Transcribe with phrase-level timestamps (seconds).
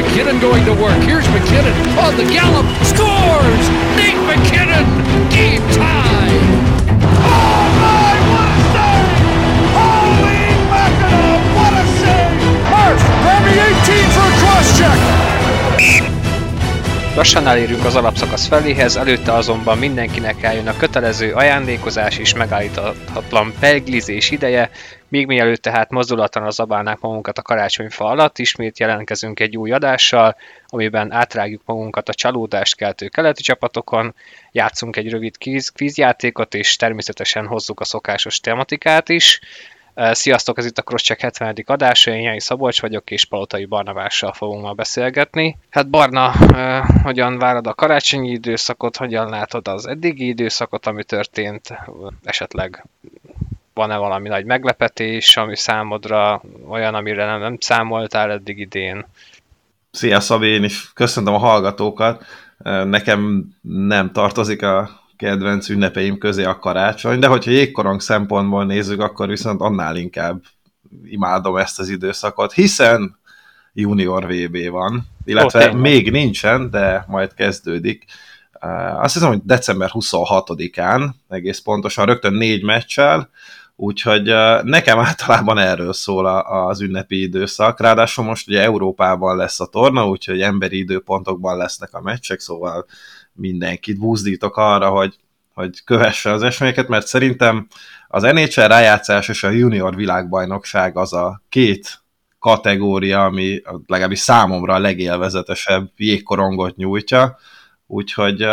[0.00, 0.96] McKinnon going to work.
[1.02, 2.64] Here's McKinnon on the gallop.
[2.84, 3.64] Scores!
[4.00, 4.86] Nate McKinnon!
[5.28, 6.40] Game tie!
[7.80, 9.20] My, what a save!
[9.76, 12.32] Holy mackerel, what a save!
[12.72, 14.98] Murph, grab me 18 for a cross check!
[17.16, 24.30] Lassan elérünk az alapszakasz feléhez, előtte azonban mindenkinek eljön a kötelező ajándékozás és megállíthatatlan pelglizés
[24.30, 24.70] ideje,
[25.10, 30.36] még mielőtt tehát mozdulatlanul zabálnák magunkat a karácsonyfa alatt, ismét jelentkezünk egy új adással,
[30.66, 34.14] amiben átrágjuk magunkat a csalódást keltő keleti csapatokon,
[34.52, 35.36] játszunk egy rövid
[35.72, 39.40] kvízjátékot, és természetesen hozzuk a szokásos tematikát is.
[40.10, 41.56] Sziasztok, ez itt a Crosscheck 70.
[41.66, 45.58] adása, én Jani Szabolcs vagyok, és Palotai Barnavással fogunk ma beszélgetni.
[45.70, 46.32] Hát Barna,
[47.02, 51.74] hogyan várod a karácsonyi időszakot, hogyan látod az eddigi időszakot, ami történt,
[52.24, 52.84] esetleg
[53.80, 59.06] van-e valami nagy meglepetés, ami számodra olyan, amire nem, nem számoltál eddig idén?
[59.90, 62.24] Szia Szabi, én is köszöntöm a hallgatókat.
[62.84, 69.28] Nekem nem tartozik a kedvenc ünnepeim közé a karácsony, de hogyha jégkorong szempontból nézzük, akkor
[69.28, 70.42] viszont annál inkább
[71.04, 73.18] imádom ezt az időszakot, hiszen
[73.72, 78.04] junior VB van, illetve oh, még nincsen, de majd kezdődik.
[79.00, 83.30] Azt hiszem, hogy december 26-án, egész pontosan, rögtön négy meccsel,
[83.80, 90.08] úgyhogy nekem általában erről szól az ünnepi időszak, ráadásul most ugye Európában lesz a torna,
[90.08, 92.86] úgyhogy emberi időpontokban lesznek a meccsek, szóval
[93.32, 95.16] mindenkit buzdítok arra, hogy,
[95.54, 97.66] hogy kövesse az eseményeket, mert szerintem
[98.08, 102.02] az NHL rájátszás és a junior világbajnokság az a két
[102.38, 107.38] kategória, ami legalábbis számomra a legélvezetesebb jégkorongot nyújtja,
[107.86, 108.46] úgyhogy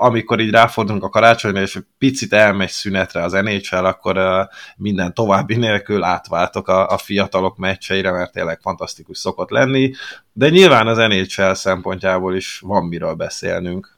[0.00, 6.02] amikor így ráfordulunk a karácsonyra, és picit elmegy szünetre az NHL, akkor minden további nélkül
[6.02, 9.92] átváltok a, a fiatalok meccseire, mert tényleg fantasztikus szokott lenni,
[10.32, 13.96] de nyilván az NHL szempontjából is van miről beszélnünk.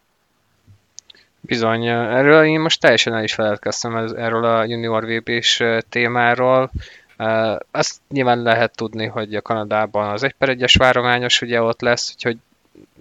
[1.41, 6.71] Bizony, erről én most teljesen el is feledkeztem erről a junior VB-s témáról.
[7.71, 12.12] Azt nyilván lehet tudni, hogy a Kanadában az 1 per 1-es várományos ugye ott lesz,
[12.15, 12.38] úgyhogy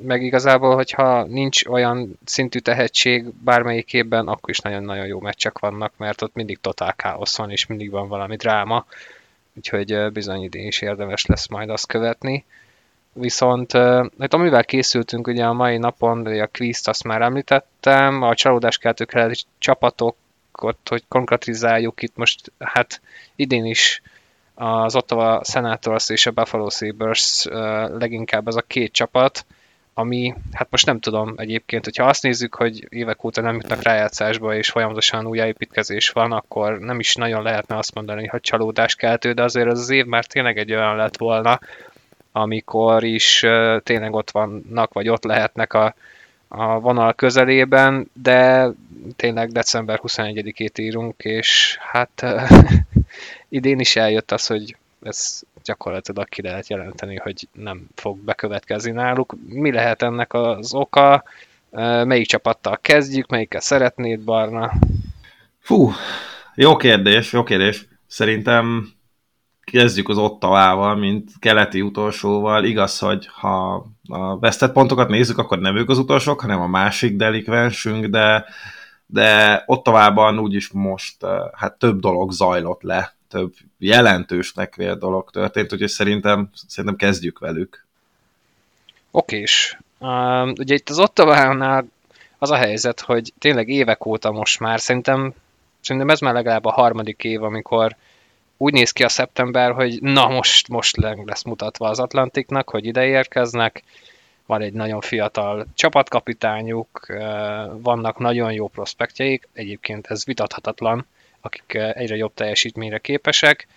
[0.02, 5.94] meg igazából, hogyha nincs olyan szintű tehetség bármelyik évben, akkor is nagyon-nagyon jó meccsek vannak,
[5.98, 8.86] mert ott mindig totál káosz van, és mindig van valami dráma,
[9.54, 12.46] úgyhogy bizony idén is érdemes lesz majd azt követni.
[13.14, 13.72] Viszont
[14.20, 19.44] hát amivel készültünk ugye a mai napon, a quiz azt már említettem, a csalódáskeltő keleti
[19.58, 23.02] csapatokat, hogy konkretizáljuk itt most, hát
[23.36, 24.02] idén is
[24.54, 27.46] az Ottawa Senators és a Buffalo Sabres
[27.98, 29.46] leginkább ez a két csapat,
[29.94, 34.56] ami, hát most nem tudom egyébként, hogyha azt nézzük, hogy évek óta nem jutnak rájátszásba,
[34.56, 39.44] és folyamatosan újjáépítkezés van, akkor nem is nagyon lehetne azt mondani, hogy csalódás keltő, de
[39.44, 41.60] azért az az év már tényleg egy olyan lett volna,
[42.32, 43.40] amikor is
[43.84, 45.96] tényleg ott vannak, vagy ott lehetnek a,
[46.48, 48.70] a vonal közelében, de
[49.16, 52.26] tényleg december 21-ét írunk, és hát
[53.50, 59.36] idén is eljött az, hogy ez gyakorlatilag ki lehet jelenteni, hogy nem fog bekövetkezni náluk.
[59.48, 61.24] Mi lehet ennek az oka?
[62.04, 64.72] Melyik csapattal kezdjük, melyikkel szeretnéd, Barna?
[65.60, 65.92] Fú,
[66.56, 67.88] jó kérdés, jó kérdés.
[68.08, 68.90] Szerintem
[69.72, 72.64] kezdjük az Ottavával, mint keleti utolsóval.
[72.64, 77.16] Igaz, hogy ha a vesztett pontokat nézzük, akkor nem ők az utolsók, hanem a másik
[77.16, 78.46] delikvensünk, de,
[79.06, 85.90] de Ottavában úgyis most hát több dolog zajlott le, több jelentősnek vélt dolog történt, úgyhogy
[85.90, 87.86] szerintem, szerintem kezdjük velük.
[89.12, 89.78] Okés.
[90.00, 91.86] Uh, ugye itt az Ottavánál
[92.38, 95.34] az a helyzet, hogy tényleg évek óta most már, szerintem,
[95.82, 97.96] szerintem ez már legalább a harmadik év, amikor
[98.58, 103.06] úgy néz ki a szeptember, hogy na most, most lesz mutatva az Atlantiknak, hogy ide
[103.06, 103.84] érkeznek,
[104.46, 107.06] van egy nagyon fiatal csapatkapitányuk,
[107.72, 111.06] vannak nagyon jó prospektjeik, egyébként ez vitathatatlan,
[111.42, 113.68] akik egyre jobb teljesítményre képesek,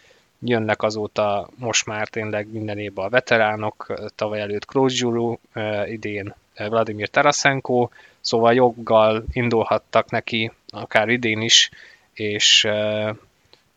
[0.41, 5.41] jönnek azóta most már tényleg minden évben a veteránok, tavaly előtt Claude Giroux,
[5.87, 7.89] idén Vladimir Tarasenko,
[8.21, 11.71] szóval joggal indulhattak neki, akár idén is,
[12.13, 12.69] és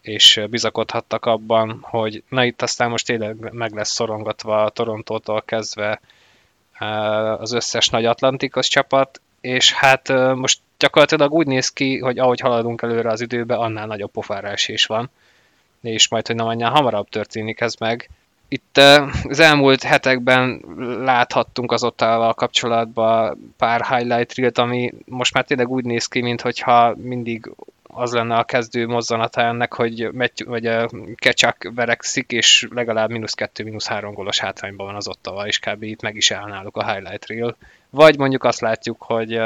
[0.02, 6.02] és bizakodhattak abban, hogy na itt aztán most tényleg meg lesz szorongatva a Torontótól kezdve
[7.38, 12.82] az összes nagy Atlantikus csapat, és hát most gyakorlatilag úgy néz ki, hogy ahogy haladunk
[12.82, 15.10] előre az időbe, annál nagyobb pofárás is van,
[15.82, 18.10] és majd, hogy nem annál hamarabb történik ez meg.
[18.48, 18.78] Itt
[19.24, 20.64] az elmúlt hetekben
[21.04, 26.96] láthattunk az ottával kapcsolatban pár highlight reelt, ami most már tényleg úgy néz ki, mintha
[26.98, 27.52] mindig
[27.88, 33.34] az lenne a kezdő mozzanata ennek, hogy, megy, vagy a Kecsák verekszik, és legalább mínusz
[33.34, 35.84] kettő, mínusz három gólos hátrányban van az ottava, és kb.
[35.84, 37.56] itt meg is áll a highlight reel.
[37.90, 39.40] Vagy mondjuk azt látjuk, hogy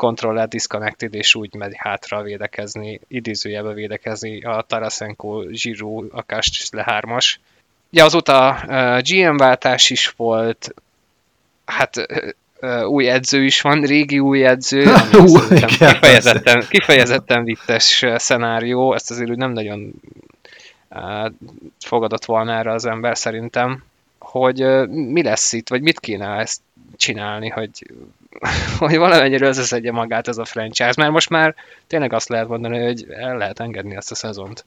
[0.00, 7.40] controller disconnected, és úgy megy hátra védekezni, idézőjelbe védekezni a Tarasenko, Giroud, akár le hármas.
[7.90, 10.74] Ja, azóta uh, GM váltás is volt,
[11.64, 11.96] hát
[12.60, 19.30] uh, új edző is van, régi új edző, ami kifejezetten, kifejezetten vittes szenárió, ezt azért
[19.30, 19.92] úgy nem nagyon
[20.88, 21.32] uh,
[21.78, 23.84] fogadott volna erre az ember szerintem,
[24.18, 26.60] hogy mi lesz itt, vagy mit kéne ezt
[26.96, 27.70] csinálni, hogy,
[28.78, 31.54] hogy valamennyire összeszedje magát ez a franchise, mert most már
[31.86, 34.64] tényleg azt lehet mondani, hogy el lehet engedni ezt a szezont.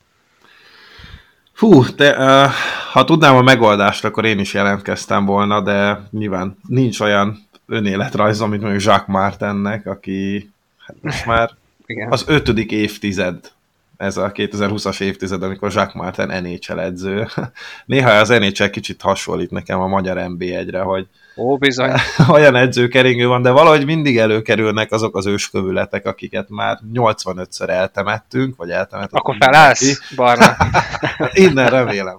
[1.55, 2.51] Hú, de uh,
[2.91, 8.61] ha tudnám a megoldást, akkor én is jelentkeztem volna, de nyilván nincs olyan önéletrajz, amit
[8.61, 10.51] mondjuk Jacques Martinnek, aki
[10.85, 11.51] hát most már
[11.85, 12.11] Igen.
[12.11, 13.51] az ötödik évtized
[13.97, 17.27] ez a 2020-as évtized, amikor Jacques Martin NHL edző.
[17.85, 21.07] Néha az NHL kicsit hasonlít nekem a magyar NB1-re, hogy
[21.37, 21.91] Ó, bizony.
[22.29, 28.69] olyan edzőkeringő van, de valahogy mindig előkerülnek azok az őskövületek, akiket már 85-ször eltemettünk, vagy
[28.69, 29.21] eltemettünk.
[29.21, 30.55] Akkor felállsz, Barna?
[31.33, 32.17] Innen remélem.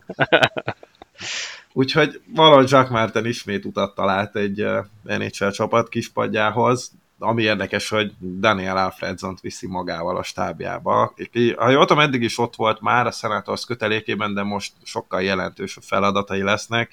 [1.73, 4.67] Úgyhogy valahogy Jacques Martin ismét utat talált egy
[5.03, 6.93] NHL csapat kispadjához,
[7.25, 11.15] ami érdekes, hogy Daniel Alfredson viszi magával a stábjába.
[11.57, 15.83] Ha jól tudom, eddig is ott volt már a Senators kötelékében, de most sokkal jelentősebb
[15.83, 16.91] feladatai lesznek.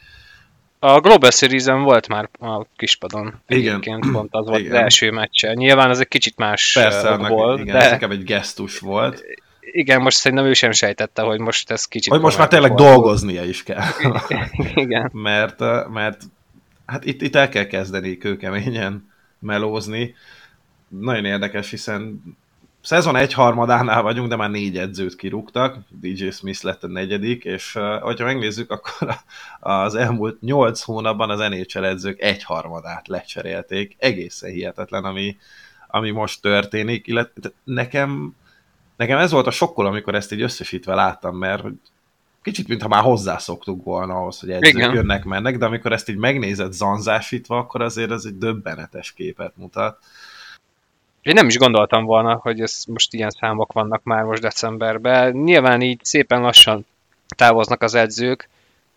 [0.79, 3.41] A Global series volt már a kispadon.
[3.47, 3.73] Igen.
[3.73, 4.71] Egyébként pont az volt igen.
[4.71, 5.53] az első meccse.
[5.53, 7.59] Nyilván az egy kicsit más Persze, volt.
[7.59, 7.99] Igen, de...
[7.99, 9.23] ez egy gesztus volt.
[9.59, 12.11] Igen, most szerintem ő sem sejtette, hogy most ez kicsit...
[12.11, 12.89] Hogy most már tényleg volt.
[12.89, 13.83] dolgoznia is kell.
[14.73, 15.09] igen.
[15.29, 16.21] mert, mert
[16.85, 19.10] hát itt, itt el kell kezdeni kőkeményen
[19.41, 20.15] melózni.
[20.87, 22.23] Nagyon érdekes, hiszen
[22.81, 27.75] szezon egy harmadánál vagyunk, de már négy edzőt kirúgtak, DJ Smith lett a negyedik, és
[27.75, 29.15] uh, hogyha megnézzük, akkor
[29.59, 33.95] az elmúlt nyolc hónapban az NHL edzők egy harmadát lecserélték.
[33.99, 35.37] Egészen hihetetlen, ami,
[35.87, 38.35] ami most történik, illetve nekem,
[38.95, 41.63] nekem ez volt a sokkol, amikor ezt így összesítve láttam, mert
[42.41, 44.93] kicsit, mintha már hozzászoktuk volna ahhoz, hogy edzők Igen.
[44.93, 49.97] jönnek, mennek, de amikor ezt így megnézed zanzásítva, akkor azért ez egy döbbenetes képet mutat.
[51.21, 55.31] Én nem is gondoltam volna, hogy ez most ilyen számok vannak már most decemberben.
[55.31, 56.85] Nyilván így szépen lassan
[57.35, 58.49] távoznak az edzők,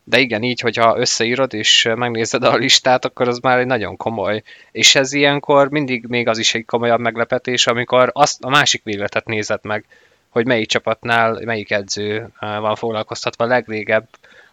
[0.05, 4.43] de igen, így, hogyha összeírod és megnézed a listát, akkor az már egy nagyon komoly.
[4.73, 9.26] És ez ilyenkor mindig még az is egy komolyabb meglepetés, amikor azt a másik végletet
[9.26, 9.85] nézed meg,
[10.35, 14.09] hogy melyik csapatnál melyik edző eh, van foglalkoztatva legrégebb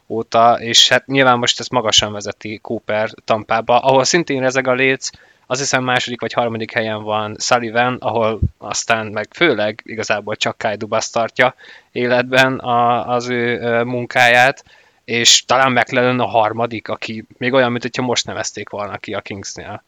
[0.08, 5.10] óta, és hát nyilván most ezt magasan vezeti Cooper Tampába, ahol szintén ezek a léc,
[5.46, 10.76] azt hiszem második vagy harmadik helyen van Sullivan, ahol aztán meg főleg igazából csak Kai
[10.76, 11.56] Dubas tartja
[11.92, 14.64] életben a, az ő munkáját,
[15.06, 19.22] és talán McLaren a harmadik, aki még olyan, mint hogyha most nevezték volna ki a
[19.22, 19.84] Kingsnél.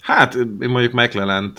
[0.00, 1.52] Hát, én mondjuk mclaren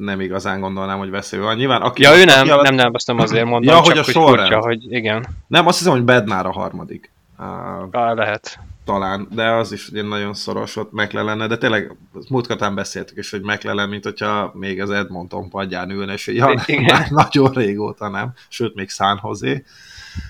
[0.00, 1.56] nem igazán gondolnám, hogy veszély van.
[1.56, 3.98] Nyilván, aki, ja, ő nem, aki nem, nem, azt nem azért mondom, ja, csak hogy,
[3.98, 5.26] a hogy furcsa, hogy igen.
[5.46, 7.10] Nem, azt hiszem, hogy Bednár a harmadik.
[7.38, 7.46] Uh,
[7.90, 8.58] ah, lehet.
[8.84, 11.96] Talán, de az is ugye nagyon szoros ott McLaren, de tényleg
[12.28, 16.54] múltkatán beszéltük is, hogy McLaren, mint hogyha még az Edmonton padján ülne, és ja,
[16.86, 19.62] már nagyon régóta nem, sőt még San Jose.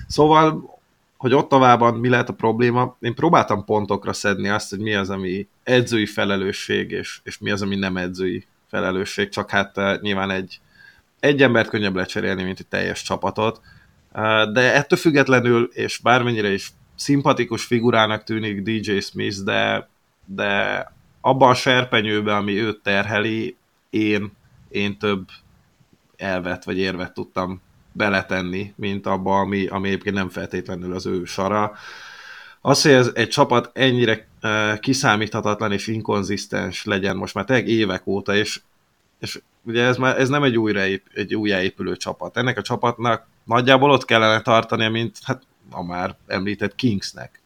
[0.07, 0.79] Szóval,
[1.17, 5.11] hogy ott továbban mi lehet a probléma, én próbáltam pontokra szedni azt, hogy mi az,
[5.11, 10.31] ami edzői felelősség, és, és mi az, ami nem edzői felelősség, csak hát uh, nyilván
[10.31, 10.61] egy,
[11.21, 13.61] egy embert könnyebb lecserélni, mint egy teljes csapatot.
[14.13, 19.89] Uh, de ettől függetlenül, és bármennyire is szimpatikus figurának tűnik DJ Smith, de,
[20.25, 20.85] de
[21.21, 23.57] abban a serpenyőben, ami őt terheli,
[23.91, 24.33] én,
[24.69, 25.29] én több
[26.17, 27.61] elvet vagy érvet tudtam
[27.93, 31.73] beletenni, mint abba, ami, ami egyébként nem feltétlenül az ő sara.
[32.61, 38.07] Az, hogy ez egy csapat ennyire uh, kiszámíthatatlan és inkonzisztens legyen most már tényleg évek
[38.07, 38.61] óta, és,
[39.19, 42.37] és ugye ez, már, ez nem egy, újraép, egy újjáépülő csapat.
[42.37, 47.41] Ennek a csapatnak nagyjából ott kellene tartania, mint hát a már említett Kingsnek.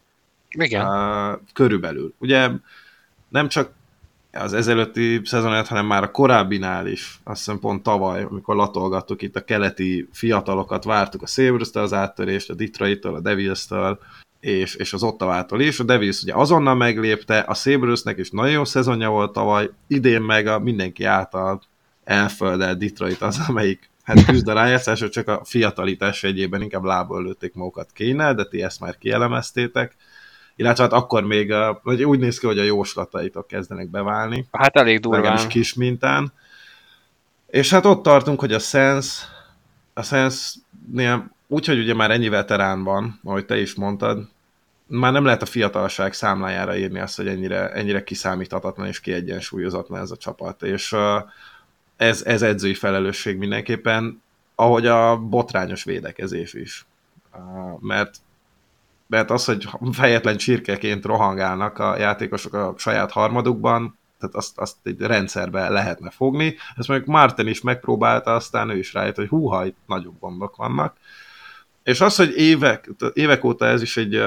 [0.49, 0.85] Igen.
[0.85, 2.13] Uh, körülbelül.
[2.17, 2.49] Ugye
[3.29, 3.71] nem csak
[4.31, 9.35] az ezelőtti szezon hanem már a korábbinál is, azt hiszem pont tavaly, amikor latolgattuk itt
[9.35, 13.99] a keleti fiatalokat, vártuk a sabres az áttörést, a Detroit-től, a Devils-től,
[14.45, 15.79] és, és az Ottavától is.
[15.79, 20.47] A Devils ugye azonnal meglépte, a Sabresnek is nagyon jó szezonja volt tavaly, idén meg
[20.47, 21.61] a mindenki által
[22.03, 27.53] elföldelt Detroit az, amelyik hát küzd a rájátszásra, csak a fiatalitás egyében inkább lából lőtték
[27.53, 29.95] magukat kéne, de ti ezt már kielemeztétek.
[30.55, 34.47] Illetve hát akkor még, vagy úgy néz ki, hogy a jóslataitok kezdenek beválni.
[34.51, 35.35] Hát elég durván.
[35.35, 36.33] is kis mintán.
[37.47, 39.23] És hát ott tartunk, hogy a Sens
[39.93, 44.33] a Sainz-nél úgy, hogy ugye már ennyi veterán van, ahogy te is mondtad,
[44.87, 50.11] már nem lehet a fiatalság számlájára írni azt, hogy ennyire, ennyire kiszámíthatatlan és kiegyensúlyozatlan ez
[50.11, 50.95] a csapat, és
[51.95, 54.21] ez, ez edzői felelősség mindenképpen,
[54.55, 56.85] ahogy a botrányos védekezés is.
[57.79, 58.15] Mert
[59.07, 64.99] mert az, hogy fejetlen csirkeként rohangálnak a játékosok a saját harmadukban, tehát azt, azt egy
[64.99, 66.55] rendszerbe lehetne fogni.
[66.75, 70.95] Ezt mondjuk Martin is megpróbálta, aztán ő is rájött, hogy húha, itt nagyobb gondok vannak.
[71.83, 74.23] És az, hogy évek, évek óta ez is egy,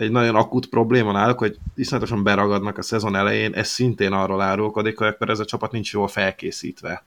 [0.00, 4.98] egy nagyon akut probléma náluk, hogy iszonyatosan beragadnak a szezon elején, ez szintén arról árulkodik,
[4.98, 7.04] hogy akkor ez a csapat nincs jól felkészítve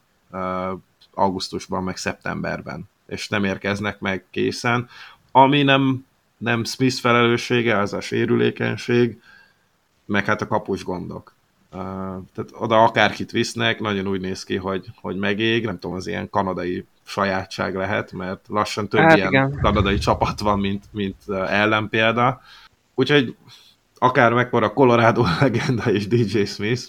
[1.14, 4.88] augusztusban, meg szeptemberben, és nem érkeznek meg készen,
[5.32, 6.06] ami nem,
[6.38, 9.22] nem Smith felelőssége, az a sérülékenység,
[10.06, 11.36] meg hát a kapus gondok.
[11.72, 11.80] Uh,
[12.34, 16.30] tehát oda akárkit visznek, nagyon úgy néz ki, hogy, hogy megég, nem tudom, az ilyen
[16.30, 19.60] kanadai sajátság lehet, mert lassan több hát ilyen igen.
[19.62, 22.42] kanadai csapat van, mint, mint ellenpélda.
[22.96, 23.36] Úgyhogy
[23.98, 26.84] akár mekkora Colorado legenda és DJ Smith,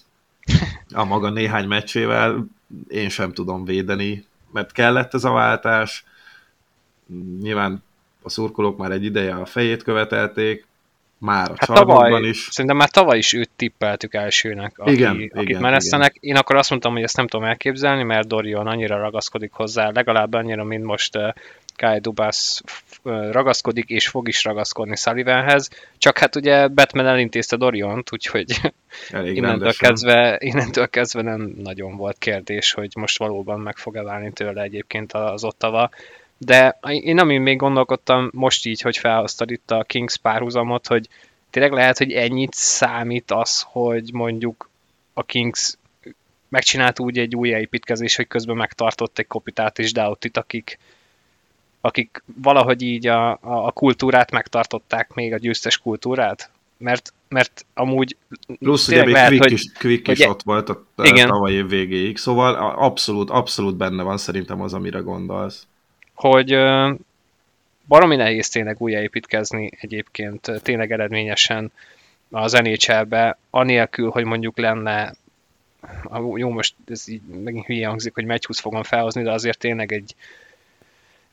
[0.93, 2.47] a maga néhány meccsével
[2.89, 6.05] én sem tudom védeni, mert kellett ez a váltás.
[7.41, 7.83] Nyilván
[8.23, 10.67] a szurkolók már egy ideje a fejét követelték,
[11.19, 12.49] már a hát tavaly, is.
[12.51, 16.15] Szerintem már tavaly is őt tippeltük elsőnek, aki, igen, akit igen, menesztenek.
[16.15, 16.35] Igen.
[16.35, 20.33] Én akkor azt mondtam, hogy ezt nem tudom elképzelni, mert Dorion annyira ragaszkodik hozzá, legalább
[20.33, 21.19] annyira, mint most
[21.77, 22.61] Kai Dubas
[23.03, 25.69] ragaszkodik, és fog is ragaszkodni Sullivanhez.
[25.99, 28.61] Csak hát ugye Batman elintézte Doriont, úgyhogy
[29.35, 34.63] innentől kezdve, innentől kezdve nem nagyon volt kérdés, hogy most valóban meg fog-e válni tőle
[34.63, 35.91] egyébként az Ottawa
[36.39, 41.09] de én amin még gondolkodtam most így, hogy felhoztad itt a Kings párhuzamot, hogy
[41.51, 44.71] tényleg lehet, hogy ennyit számít az, hogy mondjuk
[45.13, 45.77] a Kings
[46.49, 50.79] megcsinált úgy egy új építkezés, hogy közben megtartott egy kopitát és Dautit, akik,
[51.85, 56.51] akik valahogy így a, a, a kultúrát megtartották még, a győztes kultúrát?
[56.77, 58.17] Mert, mert amúgy
[58.59, 61.29] Plusz ugye még lehet, Quick, hogy, is, Quick is ott volt a, igen.
[61.29, 65.67] tavalyi év végéig, szóval abszolút, abszolút benne van szerintem az, amire gondolsz
[66.15, 66.57] hogy
[67.89, 71.73] baromi nehéz tényleg újjáépítkezni egyébként tényleg eredményesen
[72.31, 75.15] az NHL-be, anélkül, hogy mondjuk lenne
[76.35, 80.15] jó, most ez így megint hülye hangzik, hogy 20 fogom felhozni, de azért tényleg egy,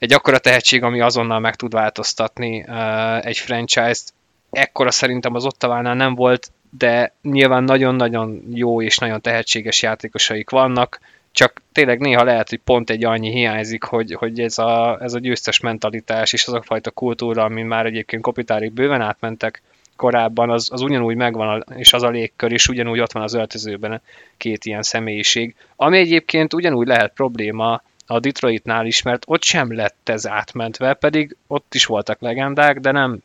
[0.01, 4.13] egy akkora tehetség, ami azonnal meg tud változtatni uh, egy franchise-t.
[4.51, 10.99] Ekkora szerintem az Ottavánál nem volt, de nyilván nagyon-nagyon jó és nagyon tehetséges játékosaik vannak,
[11.31, 15.19] csak tényleg néha lehet, hogy pont egy annyi hiányzik, hogy, hogy ez, a, ez a
[15.19, 19.61] győztes mentalitás és az a fajta kultúra, amin már egyébként kopitárik bőven átmentek
[19.95, 24.01] korábban, az, az ugyanúgy megvan, és az a légkör is ugyanúgy ott van az öltözőben
[24.37, 27.81] két ilyen személyiség, ami egyébként ugyanúgy lehet probléma
[28.11, 32.91] a Detroitnál is, mert ott sem lett ez átmentve, pedig ott is voltak legendák, de
[32.91, 33.17] nem,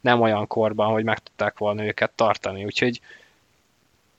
[0.00, 3.00] nem olyan korban, hogy meg tudták volna őket tartani, úgyhogy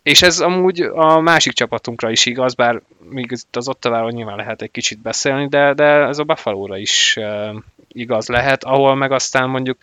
[0.04, 4.72] és ez amúgy a másik csapatunkra is igaz, bár még az Ottaváról nyilván lehet egy
[4.72, 7.56] kicsit beszélni, de, de ez a buffalo is uh,
[7.88, 9.78] igaz lehet, ahol meg aztán mondjuk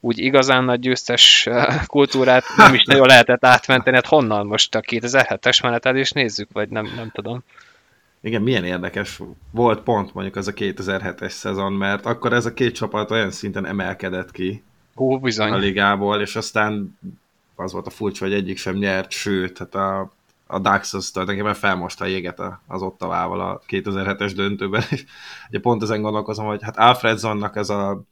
[0.00, 1.48] úgy igazán nagy győztes
[1.86, 6.92] kultúrát nem is nagyon lehetett átmenteni, hát honnan most a 2007-es menetelés nézzük, vagy nem,
[6.96, 7.42] nem tudom.
[8.24, 12.74] Igen, milyen érdekes volt pont mondjuk az a 2007-es szezon, mert akkor ez a két
[12.74, 14.62] csapat olyan szinten emelkedett ki
[14.94, 15.52] Hú, bizony.
[15.52, 16.98] a ligából, és aztán
[17.54, 20.12] az volt a furcsa, hogy egyik sem nyert, sőt, hát a,
[20.46, 25.04] a Dax az tulajdonképpen felmosta a jéget az Ottavával a 2007-es döntőben, és
[25.48, 28.02] ugye pont ezen gondolkozom, hogy hát Alfredsonnak ez a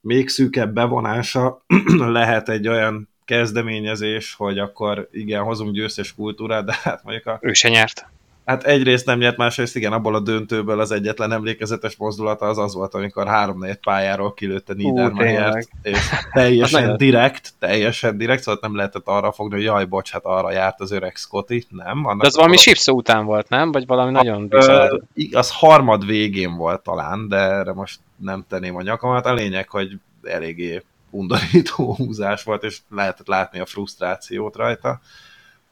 [0.00, 1.64] még szűkebb bevonása
[1.98, 7.38] lehet egy olyan kezdeményezés, hogy akkor igen, hozunk győztes kultúrát, de hát mondjuk a...
[7.42, 8.06] Ő se nyert.
[8.48, 12.74] Hát egyrészt nem nyert, másrészt igen, abból a döntőből az egyetlen emlékezetes mozdulata az az
[12.74, 19.32] volt, amikor három pályáról kilőtte Niedermayert, és teljesen direkt, teljesen direkt, szóval nem lehetett arra
[19.32, 22.06] fogni, hogy jaj, bocs, hát arra járt az öreg Scotty, nem?
[22.06, 23.72] Annak De az valami sipszó után volt, nem?
[23.72, 25.00] Vagy valami a, nagyon bizarr?
[25.32, 29.26] Az harmad végén volt talán, de erre most nem tenném a nyakamat.
[29.26, 35.00] A lényeg, hogy eléggé undorító húzás volt, és lehetett látni a frusztrációt rajta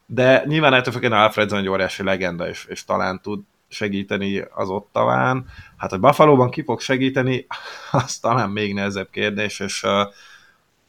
[0.07, 5.45] de nyilván ettől függően Alfredson egy óriási legenda, és, és talán tud segíteni az ottaván.
[5.77, 7.45] Hát, hogy Buffalo-ban ki fog segíteni,
[7.91, 9.85] az talán még nehezebb kérdés, és,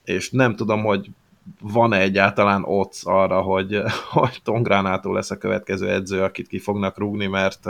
[0.05, 1.11] és nem tudom, hogy
[1.61, 6.99] van-e egyáltalán ott arra, hogy, hogy Tom Granától lesz a következő edző, akit ki fognak
[6.99, 7.67] rúgni, mert,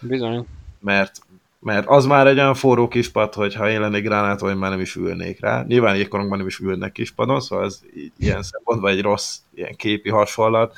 [0.00, 0.46] Bizony.
[0.80, 1.18] mert
[1.64, 4.80] mert az már egy olyan forró kispad, hogy ha én lennék gránától, én már nem
[4.80, 5.64] is ülnék rá.
[5.66, 7.80] Nyilván jégkorongban nem is ülnek kispadon, szóval ez
[8.18, 10.76] ilyen szempontból egy rossz ilyen képi hasonlat,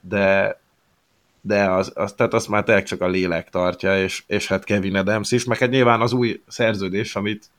[0.00, 0.58] de
[1.40, 4.96] de az, az, tehát azt már tényleg csak a lélek tartja, és, és hát Kevin
[4.96, 7.50] Adams is, meg hát nyilván az új szerződés, amit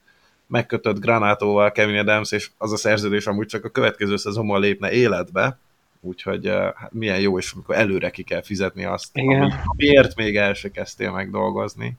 [0.48, 5.58] megkötött Granátóval Kevin Adams, és az a szerződés amúgy csak a következő szezonban lépne életbe,
[6.02, 9.54] úgyhogy hát milyen jó, és amikor előre ki kell fizetni azt, Igen.
[9.76, 11.98] miért még el se kezdtél meg dolgozni.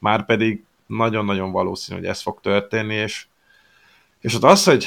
[0.00, 3.26] Már pedig nagyon-nagyon valószínű, hogy ez fog történni, és,
[4.20, 4.86] és ott az, hogy,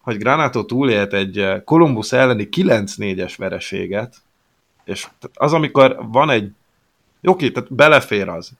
[0.00, 4.16] hogy Granato túlélt egy Columbus elleni 9-4-es vereséget,
[4.84, 6.52] és az, amikor van egy
[7.22, 8.50] oké, tehát belefér az,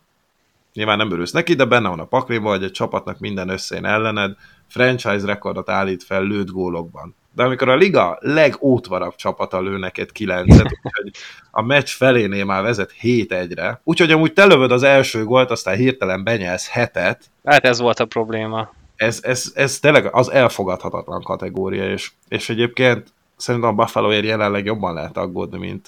[0.73, 4.37] nyilván nem örülsz neki, de benne van a pakliba, hogy egy csapatnak minden összén ellened,
[4.67, 7.14] franchise rekordot állít fel lőtt gólokban.
[7.35, 11.11] De amikor a liga legótvarabb csapata lő neked kilencet, úgyhogy
[11.51, 16.25] a meccs felénél már vezet 7-1-re, úgyhogy amúgy te lövöd az első gólt, aztán hirtelen
[16.25, 17.25] benyelsz hetet.
[17.45, 18.73] Hát ez volt a probléma.
[18.97, 24.95] Ez, ez, ez tényleg az elfogadhatatlan kategória, és, és egyébként szerintem a Buffaloért jelenleg jobban
[24.95, 25.87] lehet aggódni, mint,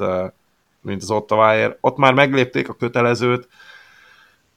[0.80, 1.78] mint az Ottawaért.
[1.80, 3.48] Ott már meglépték a kötelezőt,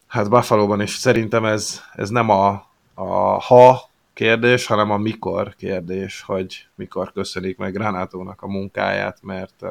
[0.08, 6.22] hát Buffalo-ban is szerintem ez, ez nem a, a ha kérdés, hanem a mikor kérdés,
[6.22, 9.62] hogy mikor köszönik meg Granátónak a munkáját, mert,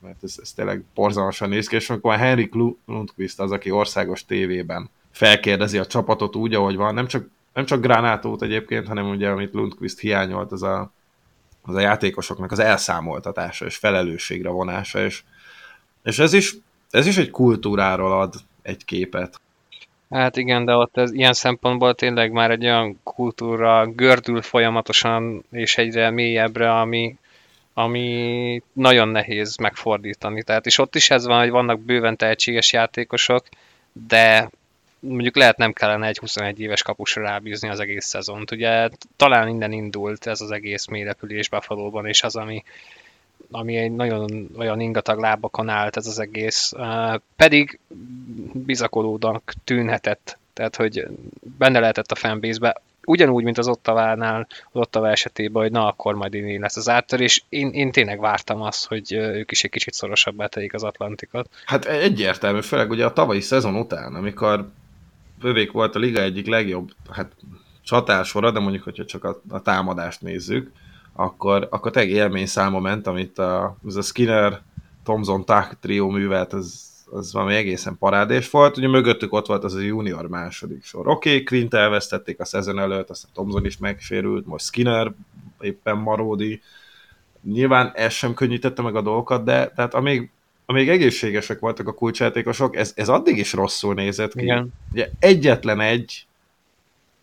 [0.00, 2.54] mert ez, ez tényleg borzalmasan néz ki, és amikor Henrik
[2.86, 7.80] Lundqvist az, aki országos tévében felkérdezi a csapatot úgy, ahogy van, nem csak, nem csak
[7.80, 10.92] Granátót egyébként, hanem ugye, amit Lundqvist hiányolt, az a,
[11.62, 15.22] az a játékosoknak az elszámoltatása és felelősségre vonása, és,
[16.02, 16.56] és ez, is,
[16.90, 19.40] ez is egy kultúráról ad egy képet,
[20.14, 25.78] Hát igen, de ott ez ilyen szempontból tényleg már egy olyan kultúra gördül folyamatosan és
[25.78, 27.16] egyre mélyebbre, ami,
[27.72, 30.42] ami nagyon nehéz megfordítani.
[30.42, 33.46] Tehát, és ott is ez van, hogy vannak bőven tehetséges játékosok,
[33.92, 34.50] de
[34.98, 38.50] mondjuk lehet nem kellene egy 21 éves kapusra rábízni az egész szezont.
[38.50, 42.62] Ugye talán innen indult ez az egész mélyrepülés Buffalo-ban, és az, ami,
[43.50, 46.72] ami egy nagyon olyan ingatag lábakon állt ez az egész,
[47.36, 47.78] pedig
[48.52, 51.06] bizakodónak tűnhetett, tehát hogy
[51.58, 56.34] benne lehetett a fanbase-be, ugyanúgy, mint az Ottavánál, az Ottava esetében, hogy na, akkor majd
[56.34, 57.44] én lesz az áttörés.
[57.48, 61.48] Én, én tényleg vártam azt, hogy ők is egy kicsit szorosabbá tegyék az Atlantikot.
[61.64, 64.68] Hát egyértelmű, főleg ugye a tavalyi szezon után, amikor
[65.40, 67.32] Bövék volt a liga egyik legjobb hát,
[67.82, 70.70] csatásora, de mondjuk, hogyha csak a, a támadást nézzük,
[71.16, 74.60] akkor, akkor tényleg élmény száma ment, amit a, az a Skinner,
[75.04, 78.76] Thomson, Tuck trió művelt, az, az valami egészen parádés volt.
[78.76, 81.08] Ugye mögöttük ott volt az a junior második sor.
[81.08, 85.12] Oké, okay, Quint elvesztették a szezon előtt, aztán Thomson is megsérült, most Skinner
[85.60, 86.62] éppen maródi.
[87.42, 90.30] Nyilván ez sem könnyítette meg a dolgokat, de tehát amíg,
[90.66, 94.42] amíg egészségesek voltak a kulcsjátékosok, ez, ez addig is rosszul nézett ki.
[94.42, 94.72] Igen.
[94.92, 96.26] Ugye egyetlen egy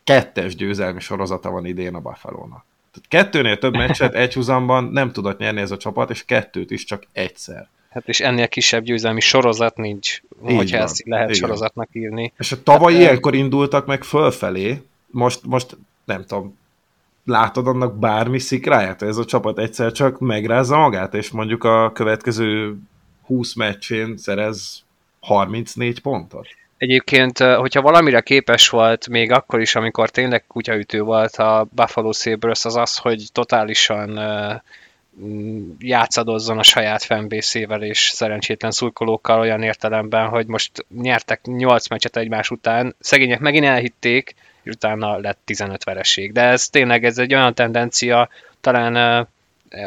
[0.03, 2.65] kettes győzelmi sorozata van idén a Buffalo-nak.
[3.07, 7.03] Kettőnél több meccset egy húzamban nem tudott nyerni ez a csapat, és kettőt is csak
[7.11, 7.67] egyszer.
[7.89, 10.85] Hát és ennél kisebb győzelmi sorozat nincs, Így hogyha van.
[10.85, 11.39] ezt lehet Igen.
[11.39, 12.33] sorozatnak írni.
[12.37, 16.57] És a tavaly hát, ilyenkor indultak meg fölfelé, most, most nem tudom,
[17.25, 19.01] látod annak bármi szikráját?
[19.01, 22.77] Ez a csapat egyszer csak megrázza magát, és mondjuk a következő
[23.25, 24.83] 20 meccsén szerez
[25.19, 26.47] 34 pontot?
[26.81, 32.65] Egyébként, hogyha valamire képes volt még akkor is, amikor tényleg kutyaütő volt a Buffalo Sabres,
[32.65, 34.19] az az, hogy totálisan
[35.79, 42.49] játszadozzon a saját fanbase és szerencsétlen szurkolókkal olyan értelemben, hogy most nyertek 8 meccset egymás
[42.49, 46.31] után, szegények megint elhitték, és utána lett 15 vereség.
[46.31, 48.29] De ez tényleg ez egy olyan tendencia,
[48.61, 49.27] talán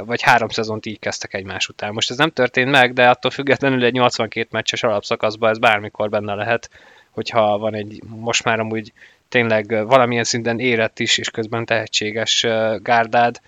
[0.05, 1.92] vagy három szezont így kezdtek egymás után.
[1.92, 6.35] Most ez nem történt meg, de attól függetlenül egy 82 meccses alapszakaszban ez bármikor benne
[6.35, 6.70] lehet,
[7.11, 8.92] hogyha van egy most már amúgy
[9.29, 13.40] tényleg valamilyen szinten érett is, és közben tehetséges gárdád,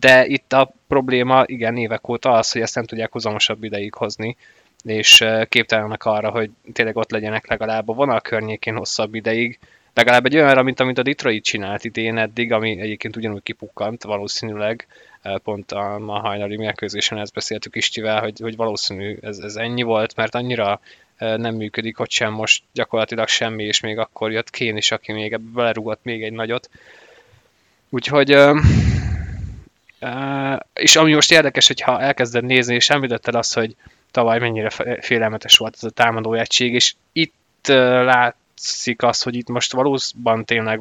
[0.00, 4.36] de itt a probléma, igen, évek óta az, hogy ezt nem tudják hozamosabb ideig hozni,
[4.84, 9.58] és képtelenek arra, hogy tényleg ott legyenek legalább a vonal környékén hosszabb ideig,
[9.94, 14.86] legalább egy olyanra, mint amit a Detroit csinált idén eddig, ami egyébként ugyanúgy kipukkant valószínűleg,
[15.42, 20.16] pont a, a hajnali mérkőzésen ezt beszéltük Istivel, hogy, hogy valószínű ez, ez ennyi volt,
[20.16, 20.80] mert annyira
[21.18, 25.32] nem működik hogy sem most gyakorlatilag semmi, és még akkor jött Kén is, aki még
[25.32, 26.70] ebbe belerugott még egy nagyot.
[27.88, 28.36] Úgyhogy
[30.72, 33.76] és ami most érdekes, hogyha elkezded nézni, és említetted azt, hogy
[34.10, 39.72] tavaly mennyire félelmetes volt ez a támadó egység, és itt látszik az, hogy itt most
[39.72, 40.80] valószínűleg tényleg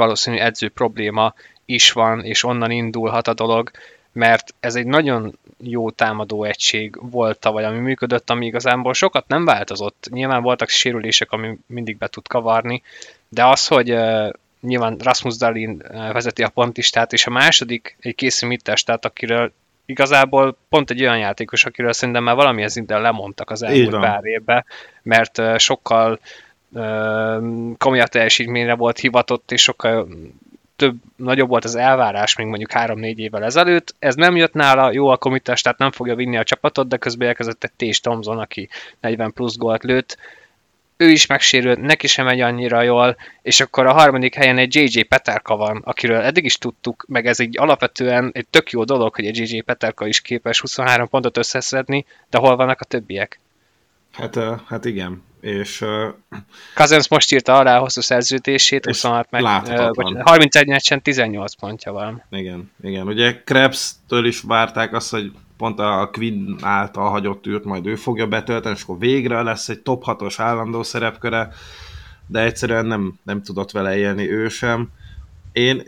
[0.00, 3.70] valószínű edző probléma is van, és onnan indulhat a dolog,
[4.12, 9.44] mert ez egy nagyon jó támadó egység volt tavaly, ami működött, ami igazából sokat nem
[9.44, 10.06] változott.
[10.10, 12.82] Nyilván voltak sérülések, ami mindig be tud kavarni,
[13.28, 14.28] de az, hogy uh,
[14.60, 19.52] nyilván Rasmus Dalin vezeti a pontistát, és a második egy Casey Mittest, tehát akiről
[19.86, 24.64] igazából pont egy olyan játékos, akiről szerintem már valamilyen szinten lemondtak az elmúlt pár évben,
[25.02, 26.18] mert sokkal
[27.78, 30.08] komolyabb teljesítményre volt hivatott, és sokkal
[30.76, 33.94] több, nagyobb volt az elvárás, még mondjuk 3-4 évvel ezelőtt.
[33.98, 37.28] Ez nem jött nála, jó a komitás, tehát nem fogja vinni a csapatot, de közben
[37.28, 38.02] elkezdett egy T.
[38.02, 38.68] Thompson, aki
[39.00, 40.16] 40 plusz gólt lőtt.
[40.96, 45.02] Ő is megsérült, neki sem megy annyira jól, és akkor a harmadik helyen egy JJ
[45.02, 49.26] Peterka van, akiről eddig is tudtuk, meg ez egy alapvetően egy tök jó dolog, hogy
[49.26, 53.40] egy JJ Peterka is képes 23 pontot összeszedni, de hol vannak a többiek?
[54.14, 55.84] Hát, hát igen, és...
[56.74, 62.22] Cousins most írta alá a hosszú szerződését, 26 meg, uh, 31 meccsen 18 pontja van.
[62.30, 63.06] Igen, igen.
[63.06, 68.26] Ugye Krebs-től is várták azt, hogy pont a Quinn által hagyott űrt majd ő fogja
[68.26, 71.48] betölteni, és akkor végre lesz egy top 6-os állandó szerepköre,
[72.26, 74.88] de egyszerűen nem, nem tudott vele élni ő sem.
[75.52, 75.82] Én,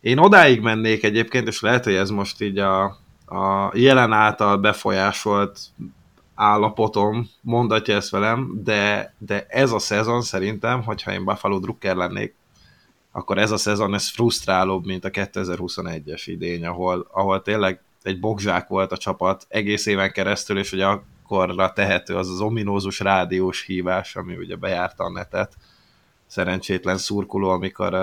[0.00, 2.84] én odáig mennék egyébként, és lehet, hogy ez most így a,
[3.26, 5.58] a jelen által befolyásolt
[6.34, 12.34] állapotom mondatja ezt velem, de, de ez a szezon szerintem, hogyha én Buffalo Drucker lennék,
[13.12, 18.68] akkor ez a szezon ez frusztrálóbb, mint a 2021-es idény, ahol, ahol tényleg egy bokzsák
[18.68, 24.16] volt a csapat egész éven keresztül, és ugye akkorra tehető az az ominózus rádiós hívás,
[24.16, 25.56] ami ugye bejárta a netet,
[26.26, 27.94] szerencsétlen szurkoló, amikor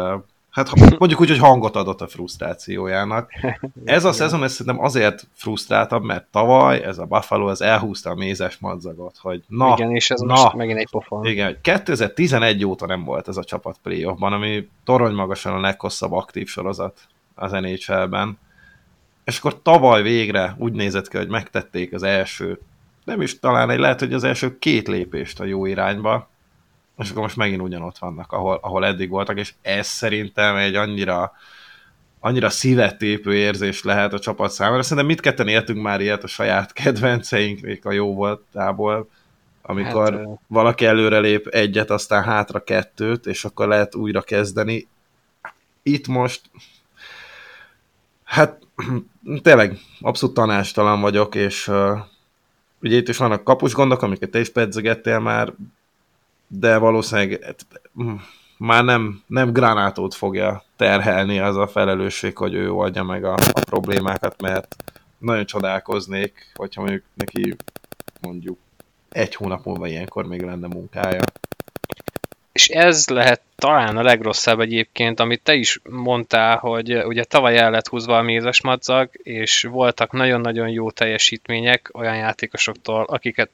[0.68, 3.32] Hát mondjuk úgy, hogy hangot adott a frusztrációjának.
[3.86, 8.16] Ez a szezon ez szerintem azért frusztráltabb, mert tavaly ez a Buffalo az elhúzta a
[8.16, 11.26] mézes madzagot, hogy na, Igen, és ez na, most megint egy pofon.
[11.26, 16.48] Igen, 2011 óta nem volt ez a csapat playoffban, ami torony magasan a leghosszabb aktív
[16.48, 17.00] sorozat
[17.36, 18.38] az NHL-ben.
[19.24, 22.60] És akkor tavaly végre úgy nézett ki, hogy megtették az első,
[23.04, 26.30] nem is talán egy lehet, hogy az első két lépést a jó irányba,
[27.00, 31.32] és akkor most megint ugyanott vannak, ahol, ahol eddig voltak, és ez szerintem egy annyira
[32.20, 34.82] annyira szívettépő érzés lehet a csapat számára.
[34.82, 39.10] Szerintem mit ketten éltünk már ilyet a saját kedvenceink, a jó voltából,
[39.62, 44.88] amikor hát, valaki előrelép egyet, aztán hátra kettőt, és akkor lehet újra kezdeni.
[45.84, 46.42] Itt most
[48.24, 48.62] hát
[49.44, 52.00] tényleg abszolút tanástalan vagyok, és uh,
[52.82, 55.54] ugye itt is vannak kapus gondok, amiket te is pedzegettél már,
[56.52, 58.14] de valószínűleg hát, hm,
[58.58, 63.62] már nem, nem granátót fogja terhelni az a felelősség, hogy ő oldja meg a, a
[63.70, 64.76] problémákat, mert
[65.18, 67.56] nagyon csodálkoznék, hogyha mondjuk neki
[68.22, 68.58] mondjuk
[69.10, 71.22] egy hónap múlva ilyenkor még lenne munkája.
[72.52, 77.72] És ez lehet talán a legrosszabb egyébként, amit te is mondtál, hogy ugye tavaly el
[77.72, 83.50] lett húzva a mézes madzag, és voltak nagyon-nagyon jó teljesítmények olyan játékosoktól, akiket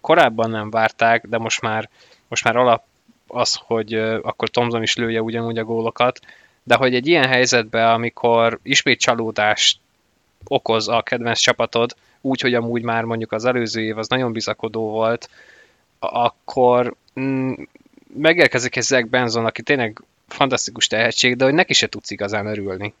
[0.00, 1.88] korábban nem várták, de most már
[2.28, 2.84] most már alap
[3.26, 6.20] az, hogy akkor Tomzon is lője ugyanúgy a gólokat,
[6.62, 9.78] de hogy egy ilyen helyzetben, amikor ismét csalódást
[10.44, 14.90] okoz a kedvenc csapatod, úgy, hogy amúgy már mondjuk az előző év az nagyon bizakodó
[14.90, 15.30] volt,
[15.98, 17.52] akkor mm,
[18.16, 22.94] megérkezik egy Zach Benson, aki tényleg fantasztikus tehetség, de hogy neki se tudsz igazán örülni.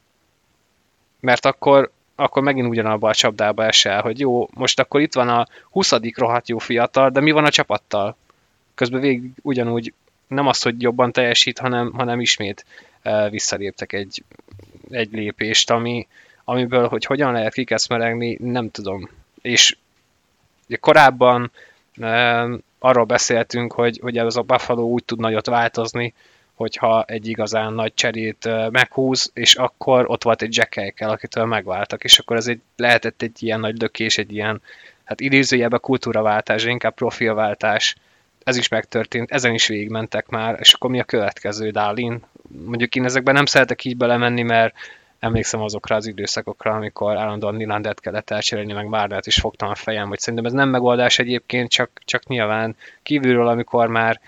[1.20, 5.46] Mert akkor, akkor megint ugyanabba a csapdába esel, hogy jó, most akkor itt van a
[5.70, 5.92] 20.
[6.14, 8.16] rohadt jó fiatal, de mi van a csapattal?
[8.74, 9.92] Közben végig ugyanúgy
[10.26, 12.64] nem az, hogy jobban teljesít, hanem, hanem ismét
[13.04, 14.22] uh, visszaléptek egy,
[14.90, 16.06] egy lépést, ami,
[16.44, 19.10] amiből, hogy hogyan lehet kikeszmeregni, nem tudom.
[19.42, 19.76] És
[20.80, 21.50] korábban
[21.96, 26.14] uh, arról beszéltünk, hogy, hogy ez a Buffalo úgy tud nagyot változni,
[26.54, 32.04] hogyha egy igazán nagy cserét uh, meghúz, és akkor ott volt egy Jack akitől megváltak,
[32.04, 34.60] és akkor ez egy, lehetett egy ilyen nagy lökés, egy ilyen,
[35.04, 37.96] hát idézőjelben kultúraváltás, inkább profilváltás,
[38.44, 42.22] ez is megtörtént, ezen is végigmentek már, és akkor mi a következő, Dálin?
[42.64, 44.74] Mondjuk én ezekben nem szeretek így belemenni, mert
[45.18, 50.08] emlékszem azokra az időszakokra, amikor állandóan Nilandert kellett elcserélni, meg Bárnát is fogtam a fejem,
[50.08, 54.20] hogy szerintem ez nem megoldás egyébként, csak, csak nyilván kívülről, amikor már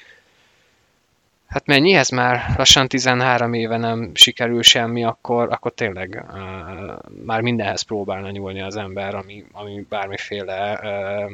[1.47, 2.55] Hát mennyihez már?
[2.57, 8.77] Lassan 13 éve nem sikerül semmi, akkor, akkor tényleg uh, már mindenhez próbálna nyúlni az
[8.77, 11.31] ember, ami, ami bármiféle uh,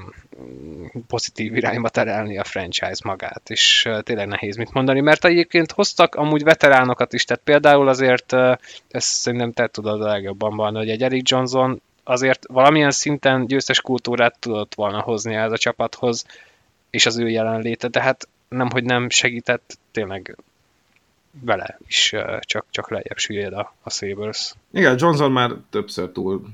[1.07, 6.15] pozitív irányba terelni a franchise magát, és uh, tényleg nehéz mit mondani, mert egyébként hoztak
[6.15, 8.57] amúgy veteránokat is, tehát például azért, uh,
[8.91, 13.81] ezt szerintem te tudod a legjobban van, hogy egy Eric Johnson azért valamilyen szinten győztes
[13.81, 16.27] kultúrát tudott volna hozni ez a csapathoz,
[16.91, 20.37] és az ő jelenléte, de hát nem, hogy nem segített, tényleg
[21.41, 24.55] vele is csak, csak lejjebb süllyed a, a Sabres.
[24.71, 26.47] Igen, Johnson már többször túl,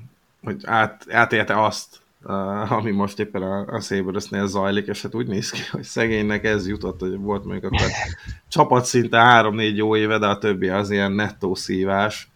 [0.42, 5.26] hogy át, átélte azt, uh, ami most éppen a, a Sabresnél zajlik, és hát úgy
[5.26, 7.88] néz ki, hogy szegénynek ez jutott, hogy volt mondjuk akkor
[8.48, 12.28] csapat szinte 3-4 jó éve, de a többi az ilyen nettó szívás.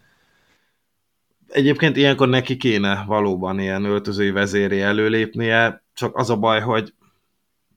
[1.48, 6.94] egyébként ilyenkor neki kéne valóban ilyen öltözői vezéré előlépnie, csak az a baj, hogy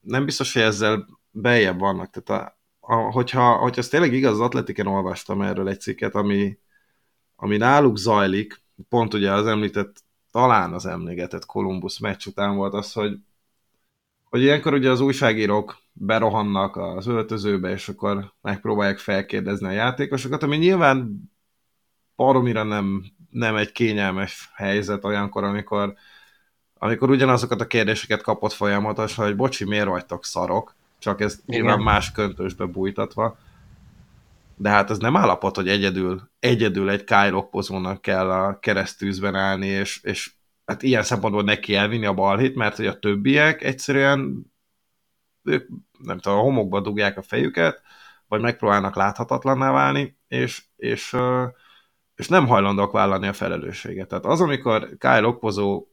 [0.02, 2.10] nem biztos, hogy ezzel beljebb vannak.
[2.10, 2.58] Tehát a,
[2.88, 6.58] a, hogyha, hogyha ez tényleg igaz, az Atletiken olvastam erről egy cikket, ami,
[7.36, 12.94] ami náluk zajlik, pont ugye az említett, talán az emlégetett Columbus meccs után volt az,
[12.94, 13.18] hogy,
[14.24, 20.58] hogy ilyenkor ugye az újságírók berohannak az öltözőbe, és akkor megpróbálják felkérdezni a játékosokat, ami
[20.58, 21.30] nyilván
[22.16, 25.94] baromira nem, nem egy kényelmes helyzet olyankor, amikor,
[26.74, 31.62] amikor ugyanazokat a kérdéseket kapott folyamatosan, hogy bocsi, miért vagytok szarok, csak ez Igen.
[31.62, 33.38] nyilván más köntösbe bújtatva.
[34.56, 40.04] De hát ez nem állapot, hogy egyedül, egyedül egy Kyle kell a keresztűzben állni, és,
[40.04, 40.34] és
[40.66, 44.52] hát ilyen szempontból neki elvinni a balhét, mert hogy a többiek egyszerűen
[45.44, 45.68] ők
[46.00, 47.82] nem tudom, a homokba dugják a fejüket,
[48.28, 51.16] vagy megpróbálnak láthatatlanná válni, és, és,
[52.16, 54.08] és nem hajlandók vállalni a felelősséget.
[54.08, 55.88] Tehát az, amikor Kyle Okpozó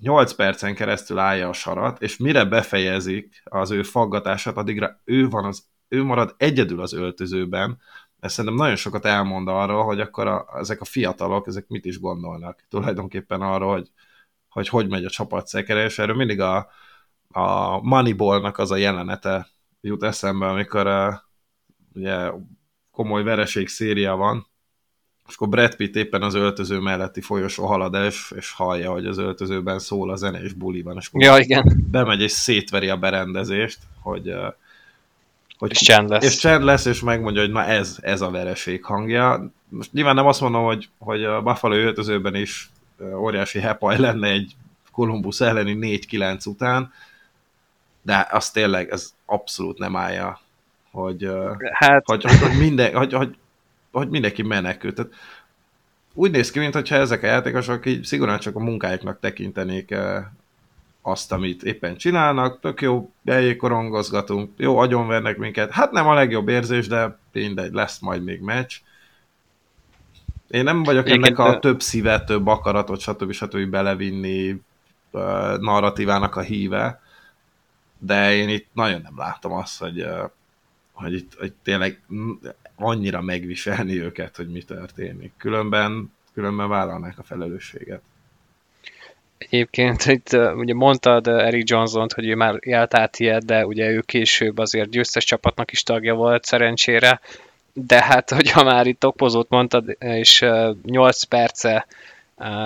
[0.00, 5.44] 8 percen keresztül állja a sarat, és mire befejezik az ő faggatását, addigra ő, van
[5.44, 7.78] az, ő marad egyedül az öltözőben,
[8.20, 12.00] ez szerintem nagyon sokat elmond arról, hogy akkor a, ezek a fiatalok, ezek mit is
[12.00, 12.64] gondolnak.
[12.68, 13.90] Tulajdonképpen arról, hogy
[14.50, 15.98] hogy, hogy megy a csapatszekerés.
[15.98, 16.70] Erről mindig a,
[17.28, 19.48] a Moneyballnak az a jelenete
[19.80, 21.14] jut eszembe, amikor uh,
[21.94, 22.30] ugye
[22.90, 24.46] komoly vereség széria van,
[25.30, 29.06] és akkor Brad Pitt éppen az öltöző melletti folyosó halad el, és, és hallja, hogy
[29.06, 31.86] az öltözőben szól a zene, és buli van, és akkor ja, igen.
[31.90, 34.34] bemegy és szétveri a berendezést, hogy,
[35.58, 36.24] hogy és csend lesz.
[36.24, 39.50] És csend lesz, és megmondja, hogy na ez, ez a vereség hangja.
[39.68, 42.70] Most nyilván nem azt mondom, hogy, hogy a Buffalo öltözőben is
[43.14, 44.52] óriási hepaj lenne egy
[44.92, 46.92] Columbus elleni 4-9 után,
[48.02, 50.40] de az tényleg, ez abszolút nem állja,
[50.90, 51.30] hogy,
[51.72, 52.02] hát...
[52.04, 53.36] hogy, hogy, minden, hogy, hogy,
[53.90, 54.92] hogy mindenki menekül.
[54.92, 55.12] Tehát
[56.14, 59.94] úgy néz ki, mintha ezek a játékosok így szigorúan csak a munkájuknak tekintenék
[61.02, 63.12] azt, amit éppen csinálnak, tök jó,
[63.58, 68.76] korongozgatunk, jó, agyonvernek minket, hát nem a legjobb érzés, de mindegy, lesz majd még meccs.
[70.48, 73.32] Én nem vagyok Egyébként, ennek a több szívet, több akaratot, stb.
[73.32, 73.70] stb.
[73.70, 74.50] belevinni
[75.10, 77.02] uh, narratívának a híve,
[77.98, 80.30] de én itt nagyon nem látom azt, hogy, uh,
[80.92, 82.00] hogy itt hogy tényleg
[82.80, 85.32] annyira megviselni őket, hogy mi történik.
[85.36, 88.00] Különben, különben vállalnák a felelősséget.
[89.38, 94.00] Egyébként itt ugye mondtad Eric johnson hogy ő már élt át ilyet, de ugye ő
[94.00, 97.20] később azért győztes csapatnak is tagja volt szerencsére,
[97.72, 100.46] de hát, hogyha már itt okpozót mondtad, és
[100.82, 101.86] 8 perce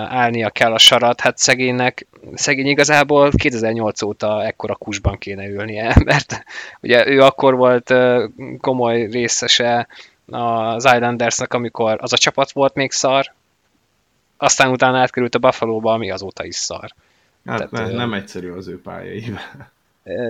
[0.09, 6.43] állnia kell a sarat, hát szegénynek, szegény igazából 2008 óta ekkora kusban kéne ülnie, mert
[6.81, 7.93] ugye ő akkor volt
[8.59, 9.87] komoly részese
[10.31, 13.33] az Islandersnek, amikor az a csapat volt még szar,
[14.37, 16.93] aztán utána átkerült a Buffalo-ba, ami azóta is szar.
[17.45, 19.73] Hát Tehát, nem, nem egyszerű az ő pályaival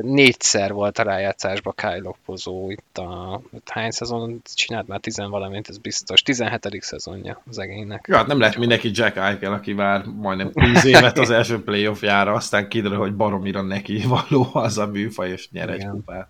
[0.02, 6.22] négyszer volt a rájátszásba Kyle Pozó itt a hány szezon csinált már tizenvalamint, ez biztos.
[6.22, 6.82] 17.
[6.82, 8.06] szezonja az egénynek.
[8.08, 12.34] Ja, hát nem lehet mindenki Jack Eichel, aki vár majdnem 10 évet az első playoffjára,
[12.34, 16.28] aztán kiderül, hogy baromira neki való az a műfaj, és nyer egy kupát.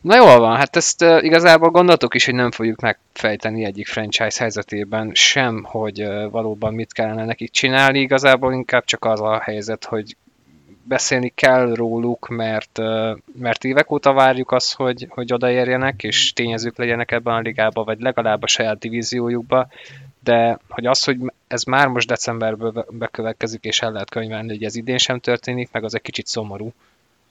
[0.00, 4.38] Na jól van, hát ezt uh, igazából gondoltuk is, hogy nem fogjuk megfejteni egyik franchise
[4.38, 9.84] helyzetében sem, hogy uh, valóban mit kellene nekik csinálni, igazából inkább csak az a helyzet,
[9.84, 10.16] hogy
[10.84, 12.78] beszélni kell róluk, mert,
[13.38, 18.00] mert évek óta várjuk azt, hogy, hogy odaérjenek, és tényezők legyenek ebben a ligában, vagy
[18.00, 19.68] legalább a saját divíziójukba,
[20.22, 21.16] de hogy az, hogy
[21.46, 25.84] ez már most decemberből bekövetkezik, és el lehet könyvelni, hogy ez idén sem történik, meg
[25.84, 26.72] az egy kicsit szomorú.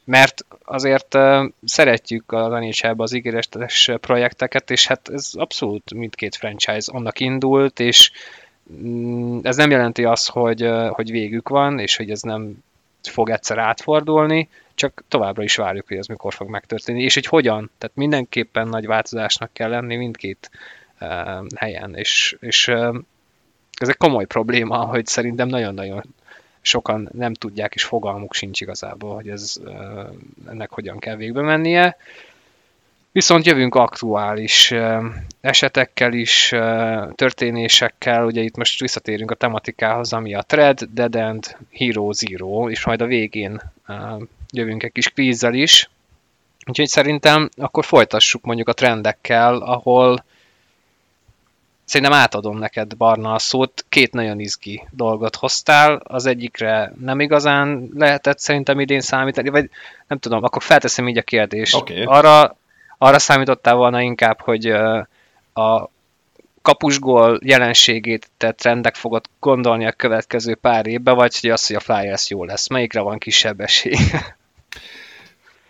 [0.04, 1.18] Mert azért
[1.64, 8.12] szeretjük az nhl az ígéretes projekteket, és hát ez abszolút mindkét franchise annak indult, és
[8.74, 12.64] mm, ez nem jelenti azt, hogy, hogy végük van, és hogy ez nem
[13.10, 17.72] fog egyszer átfordulni, csak továbbra is várjuk, hogy ez mikor fog megtörténni, és hogy hogyan.
[17.78, 20.52] Tehát mindenképpen nagy változásnak kell lenni mindkét
[21.00, 22.96] uh, helyen, és, és uh,
[23.80, 26.04] ez egy komoly probléma, hogy szerintem nagyon-nagyon
[26.62, 30.10] sokan nem tudják, és fogalmuk sincs igazából, hogy ez uh,
[30.48, 31.98] ennek hogyan kell végbe mennie.
[33.12, 34.74] Viszont jövünk aktuális
[35.42, 36.54] esetekkel is,
[37.16, 42.86] történésekkel, ugye itt most visszatérünk a tematikához, ami a Thread, Dead End, Hero Zero, és
[42.86, 43.62] majd a végén
[44.54, 45.90] jövünk egy kis kvízzel is.
[46.66, 50.26] Úgyhogy szerintem akkor folytassuk mondjuk a trendekkel, ahol
[51.84, 53.86] szerintem átadom neked, Barna, a szót.
[53.90, 59.70] Két nagyon izgi dolgot hoztál, az egyikre nem igazán lehetett szerintem idén számítani, vagy
[60.08, 61.76] nem tudom, akkor felteszem így a kérdést.
[61.76, 62.04] Okay.
[62.04, 62.58] Arra
[63.04, 64.66] arra számítottál volna inkább, hogy
[65.54, 65.90] a
[66.62, 71.80] kapusgól jelenségét, tehát trendek fogod gondolni a következő pár évben, vagy hogy az, hogy a
[71.80, 72.70] Flyers jó lesz?
[72.70, 73.96] Melyikre van kisebb esély?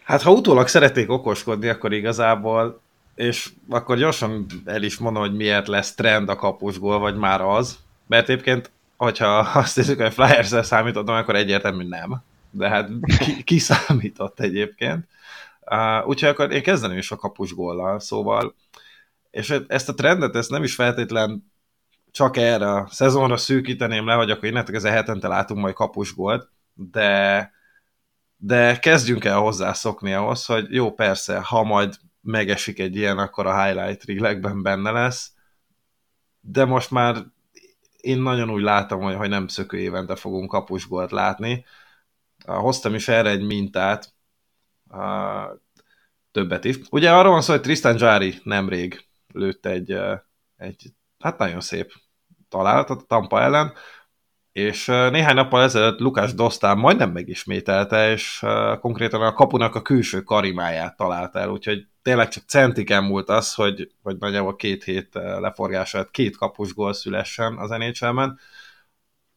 [0.04, 2.82] Hát ha utólag szeretnék okoskodni, akkor igazából,
[3.16, 7.78] és akkor gyorsan el is mondom, hogy miért lesz trend a kapusgól, vagy már az,
[8.08, 13.60] mert egyébként, hogyha azt nézzük, hogy Flyers-el számítottam, akkor egyértelmű nem, de hát ki, ki
[13.70, 15.06] számított egyébként.
[16.06, 18.56] Úgyhogy akkor én kezdeném is a kapusgóllal, szóval
[19.32, 21.52] és ezt a trendet, ezt nem is feltétlen
[22.12, 27.52] csak erre a szezonra szűkíteném le, hogy akkor innentől ezzel hetente látunk majd kapusgolt, de,
[28.38, 33.64] de kezdjünk el hozzászokni ahhoz, hogy jó, persze, ha majd megesik egy ilyen, akkor a
[33.64, 35.32] highlight reelekben benne lesz,
[36.42, 37.26] de most már
[37.98, 41.66] én nagyon úgy látom, hogy, hogy nem szökő évente fogunk kapusgolt látni.
[42.46, 44.14] Hoztam is erre egy mintát,
[46.32, 46.80] többet is.
[46.90, 49.98] Ugye arról van szó, hogy Tristan Jari nemrég lőtt egy,
[50.58, 51.92] egy hát nagyon szép
[52.50, 53.74] találatot a Tampa ellen,
[54.52, 58.46] és néhány nappal ezelőtt Lukás Dostán majdnem megismételte, és
[58.80, 63.92] konkrétan a kapunak a külső karimáját találta el, úgyhogy tényleg csak centiken múlt az, hogy,
[64.02, 68.40] hogy nagyjából két hét leforgását két kapus gól szülessen az NHL-ben.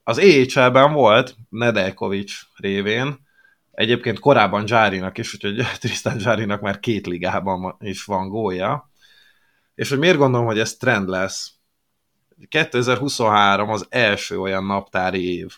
[0.03, 3.27] Az EHL-ben volt Nedeljkovics révén,
[3.75, 8.91] egyébként korábban Zsárinak is, úgyhogy Tristan Zsárinak már két ligában is van gólja,
[9.75, 11.53] és hogy miért gondolom, hogy ez trend lesz?
[12.49, 15.57] 2023 az első olyan naptári év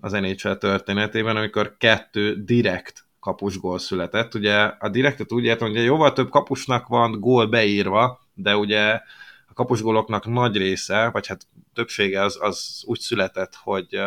[0.00, 4.34] az NHL történetében, amikor kettő direkt kapus gól született.
[4.34, 9.00] Ugye a direktet úgy értem, hogy jóval több kapusnak van gól beírva, de ugye
[9.48, 14.00] a kapusgóloknak nagy része, vagy hát többsége az, az úgy született, hogy,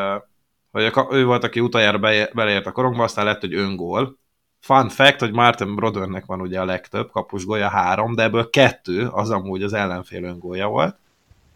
[0.71, 1.99] hogy a, ő volt, aki utoljára
[2.33, 4.19] beleért a korongba, aztán lett, hogy öngól,
[4.61, 9.29] Fun fact, hogy Martin Brodernek van ugye a legtöbb kapusgolya három, de ebből kettő az
[9.29, 10.95] amúgy az ellenfél öngolja volt.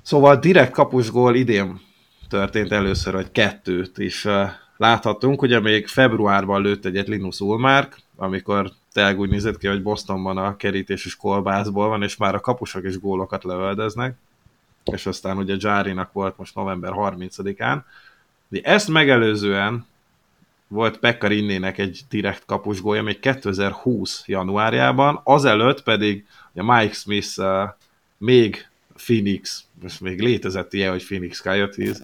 [0.02, 1.82] Szóval direkt kapusgól idén
[2.30, 4.28] történt először, hogy kettőt is
[4.78, 5.42] láthattunk.
[5.42, 10.56] Ugye még februárban lőtt egyet Linus Ulmark, amikor tényleg úgy nézett ki, hogy Bostonban a
[10.56, 14.18] kerítés is kolbászból van, és már a kapusok is gólokat lövöldeznek.
[14.84, 17.82] És aztán ugye Járinak volt most november 30-án.
[18.48, 19.86] De ezt megelőzően
[20.68, 27.40] volt Pekka Rinnének egy direkt kapus gólya még 2020 januárjában, azelőtt pedig a Mike Smith
[27.40, 27.70] uh,
[28.18, 31.98] még Phoenix, most még létezett ilyen, hogy Phoenix Coyotes.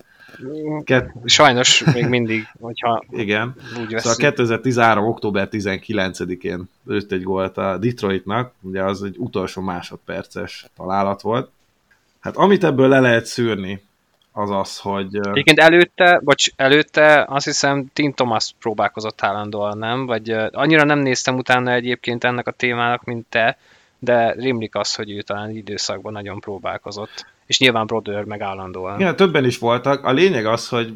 [0.83, 1.11] Ket...
[1.25, 3.55] Sajnos még mindig, hogyha Igen.
[3.79, 5.05] úgy Szóval 2013.
[5.05, 11.49] október 19-én lőtt egy gólt a Detroitnak, ugye az egy utolsó másodperces találat volt.
[12.19, 13.81] Hát amit ebből le lehet szűrni,
[14.31, 15.15] az az, hogy...
[15.15, 20.05] Egyébként előtte, vagy előtte azt hiszem Tim Thomas próbálkozott állandóan, nem?
[20.05, 23.57] Vagy annyira nem néztem utána egyébként ennek a témának, mint te,
[23.99, 27.25] de rémlik az, hogy ő talán időszakban nagyon próbálkozott.
[27.45, 28.99] És nyilván Broder meg állandóan.
[28.99, 30.05] Igen, többen is voltak.
[30.05, 30.93] A lényeg az, hogy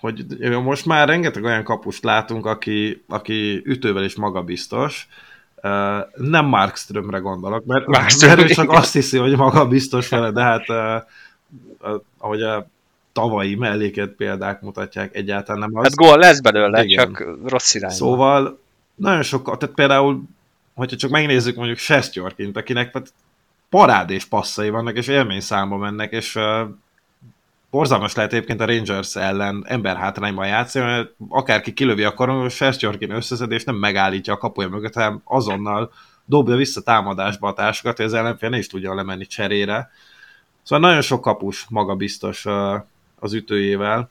[0.00, 0.24] hogy
[0.62, 5.08] most már rengeteg olyan kapust látunk, aki, aki ütővel is magabiztos,
[5.62, 5.70] Uh,
[6.14, 11.02] nem Markströmre gondolok, mert, Markström, mert csak azt hiszi, hogy magabiztos vele, de hát uh,
[12.18, 12.66] ahogy a
[13.12, 15.82] tavalyi melléket példák mutatják, egyáltalán nem az.
[15.82, 17.04] Hát gól lesz belőle, Igen.
[17.04, 17.90] csak rossz irány.
[17.90, 18.58] Szóval
[18.94, 20.22] nagyon sok, tehát például,
[20.74, 23.12] hogyha csak megnézzük mondjuk Sestjorkint, akinek hát
[23.68, 26.60] parádés passzai vannak, és élmény számba mennek, és uh,
[27.70, 33.52] borzalmas lehet egyébként a Rangers ellen emberhátrányban játszani, mert akárki kilövi a karon, Sestjorkin összeszed,
[33.52, 35.92] és nem megállítja a kapuja mögött, hanem azonnal
[36.24, 39.90] dobja vissza támadásba a társakat, hogy az ellenfél ne is tudja lemenni cserére.
[40.62, 42.46] Szóval nagyon sok kapus magabiztos
[43.18, 44.10] az ütőjével,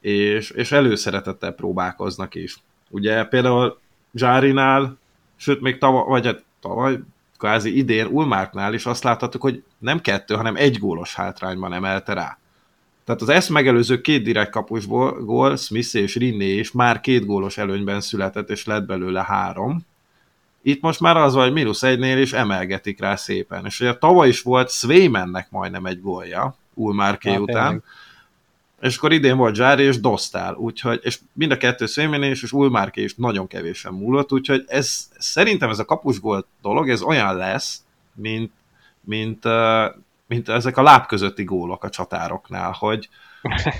[0.00, 2.56] és, és előszeretettel próbálkoznak is.
[2.88, 3.78] Ugye például
[4.14, 4.98] Zsárinál,
[5.36, 6.98] sőt még tavaly, vagy hát tavaly,
[7.38, 12.38] kvázi idén Ulmárknál is azt láthattuk, hogy nem kettő, hanem egy gólos hátrányban emelte rá.
[13.04, 17.58] Tehát az ezt megelőző két direkt kapusból gól, Smith és Rinné is már két gólos
[17.58, 19.86] előnyben született, és lett belőle három.
[20.62, 23.64] Itt most már az, hogy mínusz egynél is emelgetik rá szépen.
[23.66, 27.64] És ugye tavaly is volt Swaymannek majdnem egy gólja, Ulmárké hát, után.
[27.64, 27.82] Tényleg.
[28.80, 32.52] És akkor idén volt Zsári és Dostál, úgyhogy, és mind a kettő Swayman és, és
[32.52, 37.82] Ulmárké is nagyon kevésen múlott, úgyhogy ez, szerintem ez a kapusgól dolog, ez olyan lesz,
[38.14, 38.52] mint,
[39.00, 39.44] mint,
[40.26, 43.08] mint ezek a láb közötti gólok a csatároknál, hogy,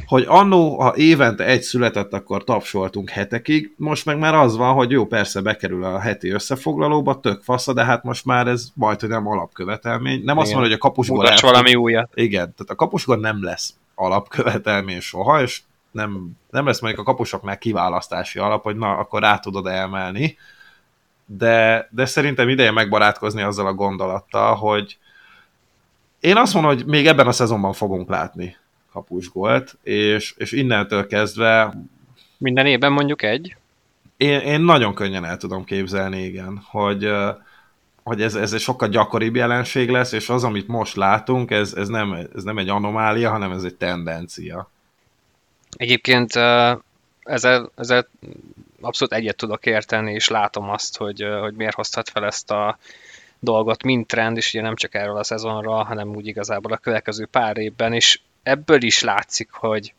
[0.07, 4.91] hogy annó, ha évente egy született, akkor tapsoltunk hetekig, most meg már az van, hogy
[4.91, 9.09] jó, persze bekerül a heti összefoglalóba, tök fasza, de hát most már ez majd, hogy
[9.09, 10.15] nem alapkövetelmény.
[10.15, 10.37] Nem Igen.
[10.37, 11.23] azt mondja, hogy a kapusgól...
[11.23, 12.11] Mutas valami újat.
[12.15, 17.59] Igen, tehát a kapusgól nem lesz alapkövetelmény soha, és nem, nem lesz mondjuk a kapusoknál
[17.59, 20.37] kiválasztási alap, hogy na, akkor rá tudod emelni,
[21.27, 24.99] de, de szerintem ideje megbarátkozni azzal a gondolattal, hogy,
[26.21, 28.57] én azt mondom, hogy még ebben a szezonban fogunk látni
[28.93, 31.75] kapusgolt, és, és innentől kezdve...
[32.39, 33.57] Minden évben mondjuk egy?
[34.17, 37.11] Én, én nagyon könnyen el tudom képzelni, igen, hogy,
[38.03, 41.89] hogy ez, ez egy sokkal gyakoribb jelenség lesz, és az, amit most látunk, ez, ez,
[41.89, 44.71] nem, ez nem egy anomália, hanem ez egy tendencia.
[45.77, 46.35] Egyébként
[47.23, 48.09] ezzel, ezzel
[48.81, 52.79] abszolút egyet tudok érteni, és látom azt, hogy, hogy miért hozhat fel ezt a
[53.39, 57.27] dolgot, mint trend, és ugye nem csak erről a szezonról, hanem úgy igazából a következő
[57.27, 59.95] pár évben, és ebből is látszik, hogy,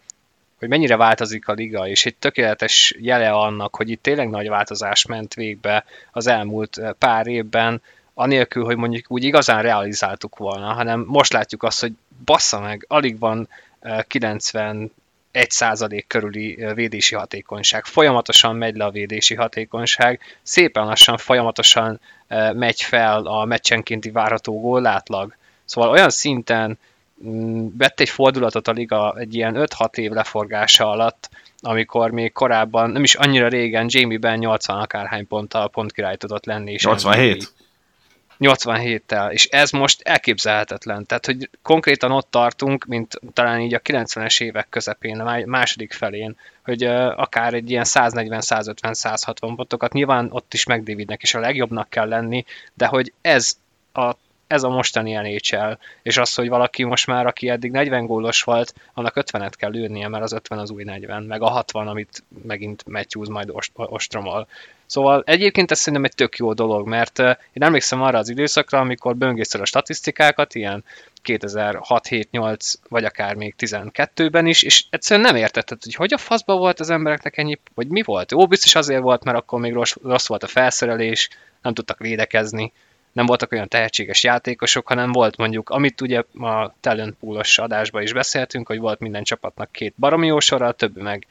[0.60, 5.06] hogy mennyire változik a liga, és egy tökéletes jele annak, hogy itt tényleg nagy változás
[5.06, 7.82] ment végbe az elmúlt pár évben,
[8.14, 11.92] anélkül, hogy mondjuk úgy igazán realizáltuk volna, hanem most látjuk azt, hogy
[12.26, 13.48] bassza meg, alig van
[14.08, 14.92] 90
[15.34, 17.86] 1% körüli védési hatékonyság.
[17.86, 22.00] Folyamatosan megy le a védési hatékonyság, szépen lassan folyamatosan
[22.54, 25.36] megy fel a meccsenkénti várható gólátlag.
[25.66, 26.80] Szóval olyan szinten
[27.78, 31.30] vett egy fordulatot a liga egy ilyen 5-6 év leforgása alatt,
[31.62, 36.46] amikor még korábban, nem is annyira régen, Jamie Ben 80 akárhány ponttal pont király tudott
[36.46, 36.72] lenni.
[36.72, 37.54] És 87?
[38.40, 41.06] 87-tel, és ez most elképzelhetetlen.
[41.06, 46.36] Tehát, hogy konkrétan ott tartunk, mint talán így a 90-es évek közepén, a második felén,
[46.64, 52.46] hogy akár egy ilyen 140-150-160 pontokat, nyilván ott is megdividnek, és a legjobbnak kell lenni,
[52.74, 53.58] de hogy ez
[53.94, 54.12] a
[54.52, 55.72] ez a mostani NHL,
[56.02, 60.08] és az, hogy valaki most már, aki eddig 40 gólos volt, annak 50-et kell lőnie,
[60.08, 64.48] mert az 50 az új 40, meg a 60, amit megint Matthews majd ostromol.
[64.86, 69.16] Szóval egyébként ez szerintem egy tök jó dolog, mert én emlékszem arra az időszakra, amikor
[69.16, 70.84] böngészted a statisztikákat, ilyen
[71.22, 76.18] 2006, 7, 8, vagy akár még 12-ben is, és egyszerűen nem értetted, hogy hogy a
[76.18, 78.32] faszba volt az embereknek ennyi, vagy mi volt.
[78.32, 81.30] Jó, biztos azért volt, mert akkor még rossz, rossz volt a felszerelés,
[81.62, 82.72] nem tudtak védekezni,
[83.12, 88.14] nem voltak olyan tehetséges játékosok, hanem volt mondjuk, amit ugye a talent poolos adásban is
[88.14, 91.28] beszéltünk, hogy volt minden csapatnak két baromi jó sora, a többi meg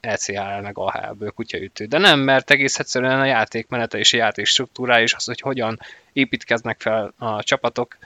[0.00, 1.84] ECHL meg AHL-ből kutyaütő.
[1.84, 5.80] De nem, mert egész egyszerűen a játékmenete és a játék struktúrája és az, hogy hogyan
[6.12, 7.96] építkeznek fel a csapatok,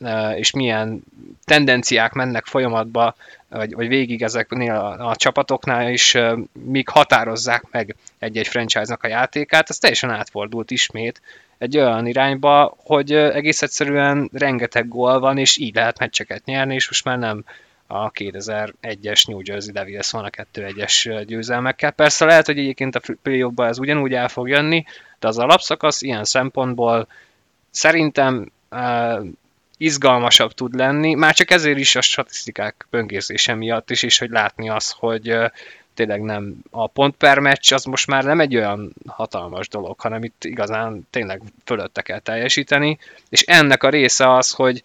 [0.00, 1.02] e, és milyen
[1.44, 3.14] tendenciák mennek folyamatba,
[3.48, 9.08] vagy, vagy végig ezeknél a, a csapatoknál is, e, míg határozzák meg egy-egy franchise-nak a
[9.08, 11.20] játékát, ez teljesen átfordult ismét
[11.60, 16.88] egy olyan irányba, hogy egész egyszerűen rengeteg gól van, és így lehet meccseket nyerni, és
[16.88, 17.44] most már nem
[17.86, 21.90] a 2001-es New Jersey Devils van a 2-1-es győzelmekkel.
[21.90, 24.84] Persze lehet, hogy egyébként a play ez ugyanúgy el fog jönni,
[25.18, 27.08] de az alapszakasz ilyen szempontból
[27.70, 29.26] szerintem uh,
[29.76, 34.68] izgalmasabb tud lenni, már csak ezért is a statisztikák böngészése miatt is, és hogy látni
[34.68, 35.50] az, hogy uh,
[36.00, 40.24] tényleg nem a pont per meccs az most már nem egy olyan hatalmas dolog, hanem
[40.24, 42.98] itt igazán tényleg fölötte kell teljesíteni,
[43.28, 44.82] és ennek a része az, hogy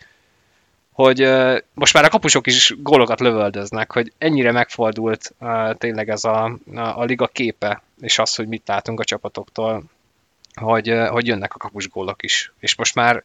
[0.91, 1.29] hogy
[1.73, 5.33] most már a kapusok is gólokat lövöldöznek, hogy ennyire megfordult
[5.77, 6.43] tényleg ez a,
[6.75, 9.83] a, a liga képe, és az, hogy mit látunk a csapatoktól,
[10.53, 12.53] hogy, hogy jönnek a kapus gólok is.
[12.59, 13.23] És most már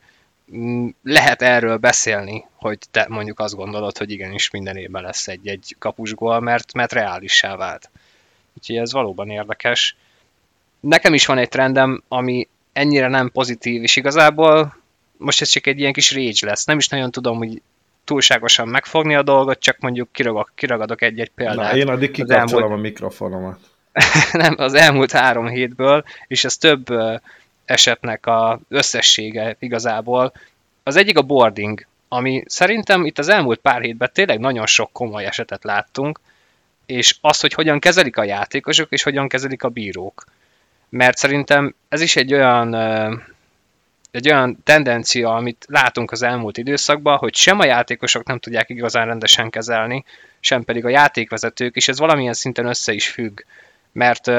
[1.03, 6.41] lehet erről beszélni, hogy te mondjuk azt gondolod, hogy igenis minden évben lesz egy-egy kapusgól,
[6.41, 7.91] mert, mert reálissá vált.
[8.59, 9.97] Úgyhogy ez valóban érdekes.
[10.81, 14.77] Nekem is van egy trendem, ami ennyire nem pozitív, és igazából
[15.17, 16.65] most ez csak egy ilyen kis rage lesz.
[16.65, 17.63] Nem is nagyon tudom, hogy
[18.05, 21.73] túlságosan megfogni a dolgot, csak mondjuk kiragok, kiragadok egy-egy példát.
[21.73, 22.79] Na, én addig kikapcsolom elmúlt...
[22.79, 23.59] a mikrofonomat.
[24.33, 26.87] nem, az elmúlt három hétből, és ez több
[27.71, 30.33] esetnek a összessége igazából.
[30.83, 35.25] Az egyik a boarding, ami szerintem itt az elmúlt pár hétben tényleg nagyon sok komoly
[35.25, 36.21] esetet láttunk,
[36.87, 40.25] és az, hogy hogyan kezelik a játékosok, és hogyan kezelik a bírók.
[40.89, 42.75] Mert szerintem ez is egy olyan
[44.11, 49.07] egy olyan tendencia, amit látunk az elmúlt időszakban, hogy sem a játékosok nem tudják igazán
[49.07, 50.05] rendesen kezelni,
[50.41, 53.41] sem pedig a játékvezetők, és ez valamilyen szinten össze is függ.
[53.93, 54.31] Mert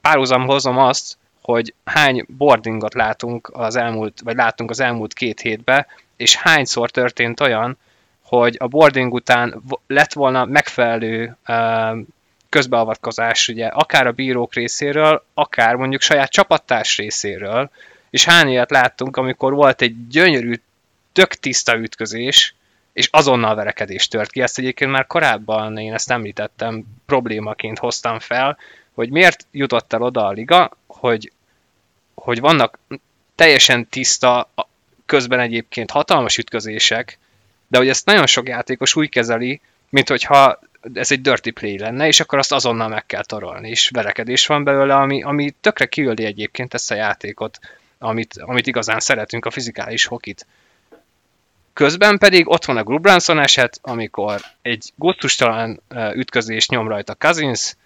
[0.00, 5.86] párhuzam hozom azt, hogy hány boardingot látunk az elmúlt, vagy látunk az elmúlt két hétben,
[6.16, 7.78] és hányszor történt olyan,
[8.22, 11.36] hogy a boarding után lett volna megfelelő
[12.48, 17.70] közbeavatkozás, ugye, akár a bírók részéről, akár mondjuk saját csapattárs részéről,
[18.10, 20.54] és hány ilyet láttunk, amikor volt egy gyönyörű,
[21.12, 22.54] tök tiszta ütközés,
[22.92, 24.40] és azonnal verekedés tört ki.
[24.40, 28.58] Ezt egyébként már korábban én ezt említettem, problémaként hoztam fel,
[28.94, 31.32] hogy miért jutott el oda a liga, hogy,
[32.14, 32.78] hogy vannak
[33.34, 34.50] teljesen tiszta,
[35.06, 37.18] közben egyébként hatalmas ütközések,
[37.68, 40.58] de hogy ezt nagyon sok játékos úgy kezeli, mint hogyha
[40.94, 44.64] ez egy dirty play lenne, és akkor azt azonnal meg kell torolni, és verekedés van
[44.64, 47.58] belőle, ami, ami tökre kiöldi egyébként ezt a játékot
[48.04, 50.46] amit, amit igazán szeretünk, a fizikális hokit.
[51.72, 55.82] Közben pedig ott van a Grubranson eset, amikor egy gusztustalan
[56.14, 57.76] ütközés nyom rajta Cousins,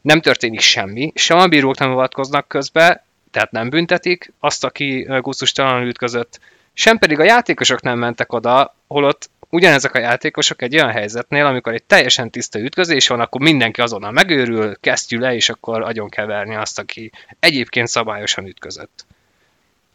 [0.00, 5.86] nem történik semmi, sem a bírók nem avatkoznak közbe, tehát nem büntetik azt, aki gusztustalan
[5.86, 6.40] ütközött,
[6.72, 11.72] sem pedig a játékosok nem mentek oda, holott ugyanezek a játékosok egy olyan helyzetnél, amikor
[11.72, 16.26] egy teljesen tiszta ütközés van, akkor mindenki azonnal megőrül, kesztyű le, és akkor agyon kell
[16.26, 17.10] verni azt, aki
[17.40, 19.06] egyébként szabályosan ütközött.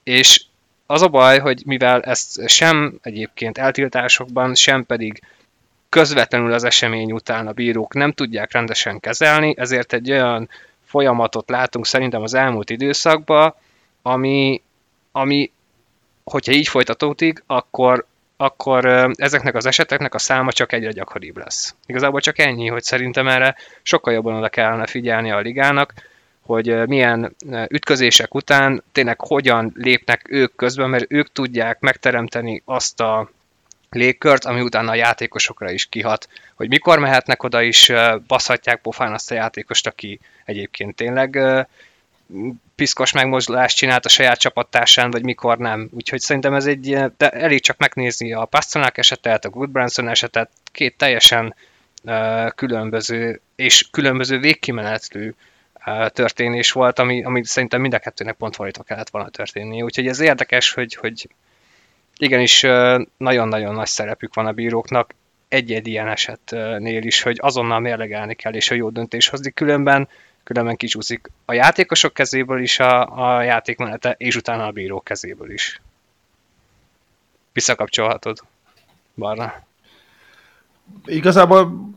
[0.03, 0.41] És
[0.85, 5.21] az a baj, hogy mivel ezt sem egyébként eltiltásokban, sem pedig
[5.89, 10.49] közvetlenül az esemény után a bírók nem tudják rendesen kezelni, ezért egy olyan
[10.95, 13.55] folyamatot látunk szerintem az elmúlt időszakban,
[14.01, 14.61] ami,
[15.11, 15.51] ami
[16.23, 18.05] hogyha így folytatódik, akkor,
[18.37, 18.85] akkor
[19.15, 21.75] ezeknek az eseteknek a száma csak egyre gyakoribb lesz.
[21.85, 25.93] Igazából csak ennyi, hogy szerintem erre sokkal jobban oda kellene figyelni a ligának,
[26.41, 27.35] hogy milyen
[27.69, 33.29] ütközések után tényleg hogyan lépnek ők közben, mert ők tudják megteremteni azt a
[33.89, 37.91] légkört, ami utána a játékosokra is kihat, hogy mikor mehetnek oda is,
[38.27, 41.39] baszhatják pofán azt a játékost, aki egyébként tényleg
[42.75, 45.89] piszkos megmozdulást csinált a saját csapattársán, vagy mikor nem.
[45.91, 50.97] Úgyhogy szerintem ez egy, de elég csak megnézni a Pasternak esetet, a Goodbranson esetet, két
[50.97, 51.55] teljesen
[52.55, 55.35] különböző és különböző végkimenetlő
[55.85, 59.81] uh, történés volt, ami, ami szerintem mind a kettőnek pont fordítva kellett volna történni.
[59.81, 61.29] Úgyhogy ez érdekes, hogy, hogy
[62.17, 62.61] igenis
[63.17, 65.15] nagyon-nagyon nagy szerepük van a bíróknak
[65.47, 70.07] egy-egy ilyen esetnél is, hogy azonnal mérlegelni kell, és a jó döntés hozni, különben
[70.45, 75.81] különben kicsúszik a játékosok kezéből is a, a játékmenete, és utána a bíró kezéből is.
[77.53, 78.37] Visszakapcsolhatod,
[79.15, 79.53] Barna.
[81.05, 81.91] Igazából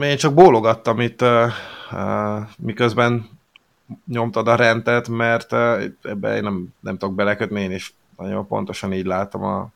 [0.00, 1.52] én csak bólogattam itt, uh,
[1.92, 3.28] uh, miközben
[4.06, 8.92] nyomtad a rendet, mert uh, ebbe én nem, nem tudok belekötni, én is nagyon pontosan
[8.92, 9.68] így látom a,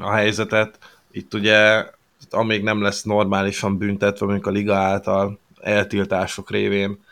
[0.00, 0.78] a helyzetet.
[1.10, 1.84] Itt ugye,
[2.30, 7.04] amíg nem lesz normálisan büntetve, mondjuk a liga által eltiltások révén,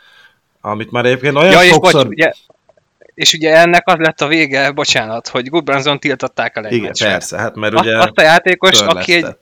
[0.61, 2.01] amit már egyébként olyan ja, sokszor...
[2.01, 2.31] És, bocs, ugye,
[3.13, 7.37] és ugye ennek az lett a vége, bocsánat, hogy Goodbranson tiltották el egy Igen, persze,
[7.37, 9.35] hát mert ugye Azt a játékos, aki egy,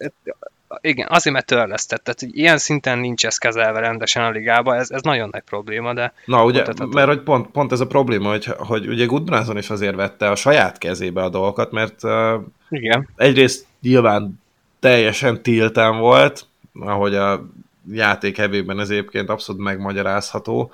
[0.82, 2.04] igen, azért, mert törlesztett.
[2.04, 5.94] Tehát hogy ilyen szinten nincs ez kezelve rendesen a ligában, ez, ez nagyon nagy probléma,
[5.94, 6.14] de...
[6.26, 9.96] Na, ugye, mert hogy pont, pont ez a probléma, hogy, hogy ugye Goodbranson is azért
[9.96, 13.10] vette a saját kezébe a dolgokat, mert uh, igen.
[13.16, 14.42] egyrészt nyilván
[14.80, 16.46] teljesen tiltán volt,
[16.80, 17.46] ahogy a
[17.92, 20.72] játék hevében ez egyébként abszolút megmagyarázható,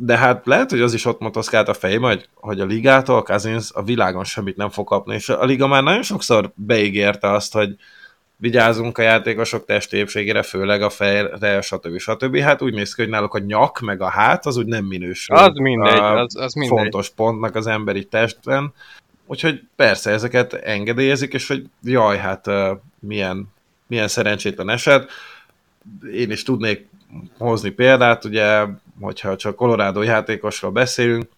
[0.00, 3.70] de hát lehet, hogy az is ott motoszkált a fejében, hogy, hogy a ligától Cousins
[3.72, 7.76] a világon semmit nem fog kapni, és a liga már nagyon sokszor beígérte azt, hogy
[8.40, 11.98] vigyázunk a játékosok testépségére, főleg a fejre, stb.
[11.98, 12.38] stb.
[12.38, 15.36] Hát úgy néz ki, hogy náluk a nyak, meg a hát, az úgy nem minősül.
[15.36, 16.78] Az mindegy, az, az mindegy.
[16.78, 18.72] Fontos pontnak az emberi testben.
[19.26, 22.50] Úgyhogy persze ezeket engedélyezik, és hogy jaj, hát
[22.98, 23.48] milyen,
[23.86, 25.10] milyen szerencsétlen eset.
[26.12, 26.88] Én is tudnék
[27.38, 28.64] hozni példát, ugye,
[29.00, 31.28] hogyha csak Colorado játékosról beszélünk,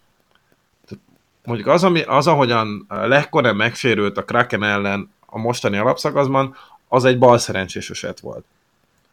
[1.45, 6.55] mondjuk az, ami, az ahogyan Lehkonen megsérült a Kraken ellen a mostani alapszakaszban,
[6.93, 8.45] az egy bal szerencsés eset volt.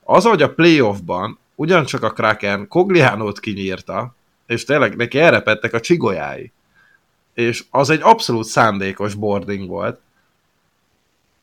[0.04, 4.14] Az, hogy a playoffban ugyancsak a Kraken Cogliánót kinyírta,
[4.46, 6.52] és tényleg neki elrepettek a csigolyái,
[7.34, 10.00] és az egy abszolút szándékos boarding volt,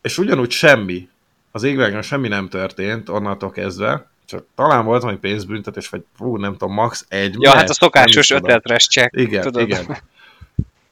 [0.02, 1.08] és ugyanúgy semmi,
[1.50, 6.52] az égvágon semmi nem történt onnantól kezdve, csak talán volt valami pénzbüntetés, vagy fú, nem
[6.52, 7.04] tudom, max.
[7.08, 9.16] egy Ja, meccs, hát a szokásos ötletres csekk.
[9.16, 9.62] Igen, tudod.
[9.62, 9.96] igen.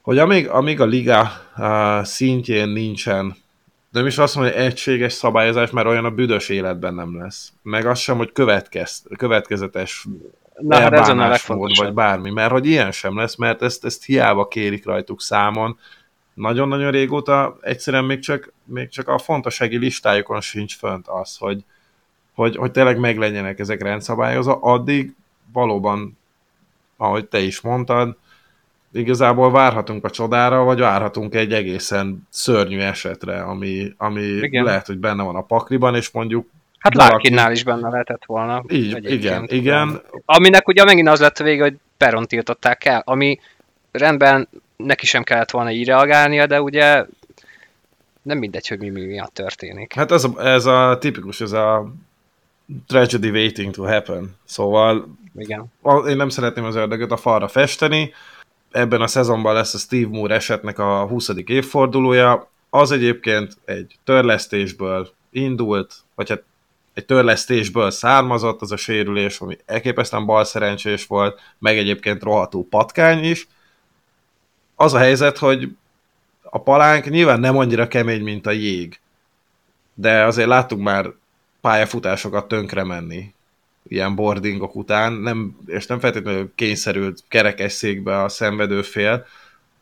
[0.02, 3.42] Hogy amíg, amíg a liga uh, szintjén nincsen
[3.94, 7.52] nem is azt mondom, hogy egységes szabályozás, mert olyan a büdös életben nem lesz.
[7.62, 10.06] Meg az sem, hogy következ, következetes
[10.58, 14.48] Na, hát ez a vagy bármi, mert hogy ilyen sem lesz, mert ezt, ezt hiába
[14.48, 15.78] kérik rajtuk számon.
[16.34, 21.64] Nagyon-nagyon régóta egyszerűen még csak, még csak a fontossági listájukon sincs fönt az, hogy,
[22.34, 25.14] hogy, hogy tényleg meglegyenek ezek rendszabályozva, addig
[25.52, 26.18] valóban,
[26.96, 28.16] ahogy te is mondtad,
[28.94, 34.64] igazából várhatunk a csodára, vagy várhatunk egy egészen szörnyű esetre, ami, ami igen.
[34.64, 36.46] lehet, hogy benne van a pakliban, és mondjuk
[36.78, 38.64] Hát Larkinnál is benne lehetett volna.
[38.68, 40.02] Így, igen, igen.
[40.24, 43.40] Aminek ugye megint az lett a vége, hogy Peron tiltották el, ami
[43.90, 47.04] rendben neki sem kellett volna így reagálnia, de ugye
[48.22, 49.92] nem mindegy, hogy mi, mi miatt történik.
[49.92, 51.92] Hát ez a, ez a tipikus, ez a
[52.86, 54.36] tragedy waiting to happen.
[54.44, 55.72] Szóval Igen.
[56.08, 58.12] én nem szeretném az ördögöt a falra festeni,
[58.74, 61.30] ebben a szezonban lesz a Steve Moore esetnek a 20.
[61.44, 66.42] évfordulója, az egyébként egy törlesztésből indult, vagy hát
[66.94, 73.48] egy törlesztésből származott az a sérülés, ami elképesztően balszerencsés volt, meg egyébként roható patkány is.
[74.74, 75.76] Az a helyzet, hogy
[76.42, 79.00] a palánk nyilván nem annyira kemény, mint a jég,
[79.94, 81.12] de azért láttuk már
[81.60, 83.34] pályafutásokat tönkre menni
[83.88, 89.26] ilyen boardingok után, nem, és nem feltétlenül kényszerült kerekesszékbe a szenvedő fél,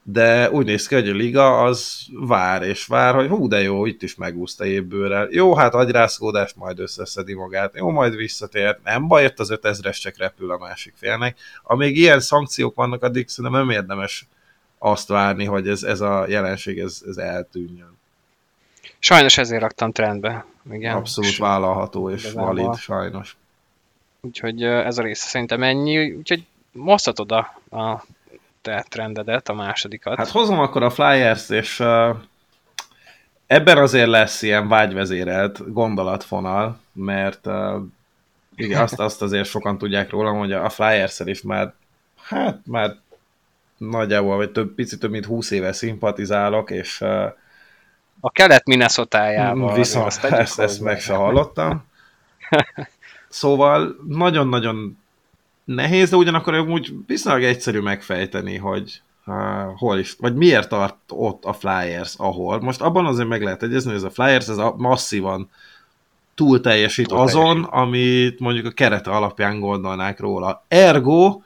[0.02, 3.86] de úgy néz ki, hogy a liga az vár és vár, hogy hú, de jó,
[3.86, 5.28] itt is megúszta évbőrrel.
[5.30, 7.74] Jó, hát agyrászkódás, majd összeszedi magát.
[7.76, 8.78] Jó, majd visszatér.
[8.84, 11.38] Nem baj, itt az 5000-es csak repül a másik félnek.
[11.62, 14.26] Amíg ilyen szankciók vannak, addig szerintem nem érdemes
[14.78, 17.98] azt várni, hogy ez, ez a jelenség ez, ez eltűnjön.
[18.98, 20.46] Sajnos ezért raktam trendbe.
[20.70, 20.96] Igen.
[20.96, 23.36] Abszolút vállalható és valid, sajnos.
[24.26, 26.12] Úgyhogy ez a része szerintem ennyi.
[26.12, 27.38] Úgyhogy mozhatod a,
[27.78, 28.04] a
[28.60, 30.16] te trendedet, a másodikat.
[30.16, 32.16] Hát hozom akkor a Flyers, és uh,
[33.46, 37.82] ebben azért lesz ilyen vágyvezérelt gondolatfonal, mert uh,
[38.56, 41.72] igen, azt, azt azért sokan tudják rólam, hogy a flyers is már,
[42.22, 42.96] hát már
[43.76, 47.24] nagyjából, vagy több, picit több mint 20 éve szimpatizálok, és uh,
[48.20, 49.18] a kelet minnesota
[49.74, 51.84] Viszont ezt, ezt, ezt meg se hallottam.
[53.32, 54.98] Szóval nagyon-nagyon
[55.64, 59.34] nehéz, de ugyanakkor úgy viszonylag egyszerű megfejteni, hogy uh,
[59.76, 62.60] hol is, vagy miért tart ott a Flyers, ahol.
[62.60, 65.50] Most abban azért meg lehet egyezni, hogy ez a Flyers ez a masszívan
[66.34, 67.72] túl teljesít túl azon, teljesít.
[67.72, 70.64] amit mondjuk a kerete alapján gondolnák róla.
[70.68, 71.40] Ergo,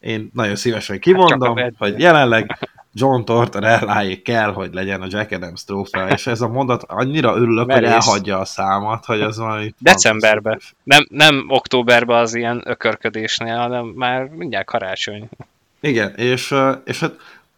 [0.00, 2.58] én nagyon szívesen kimondom, hát hogy jelenleg
[2.94, 7.66] John Tortorelláé kell, hogy legyen a Jack Adams trófea, és ez a mondat annyira örülök,
[7.66, 7.84] Merész.
[7.84, 9.74] hogy elhagyja a számat, hogy az valami...
[9.78, 10.60] Decemberben.
[10.82, 15.28] Nem, nem októberben az ilyen ökörködésnél, hanem már mindjárt karácsony.
[15.80, 17.14] Igen, és, és hát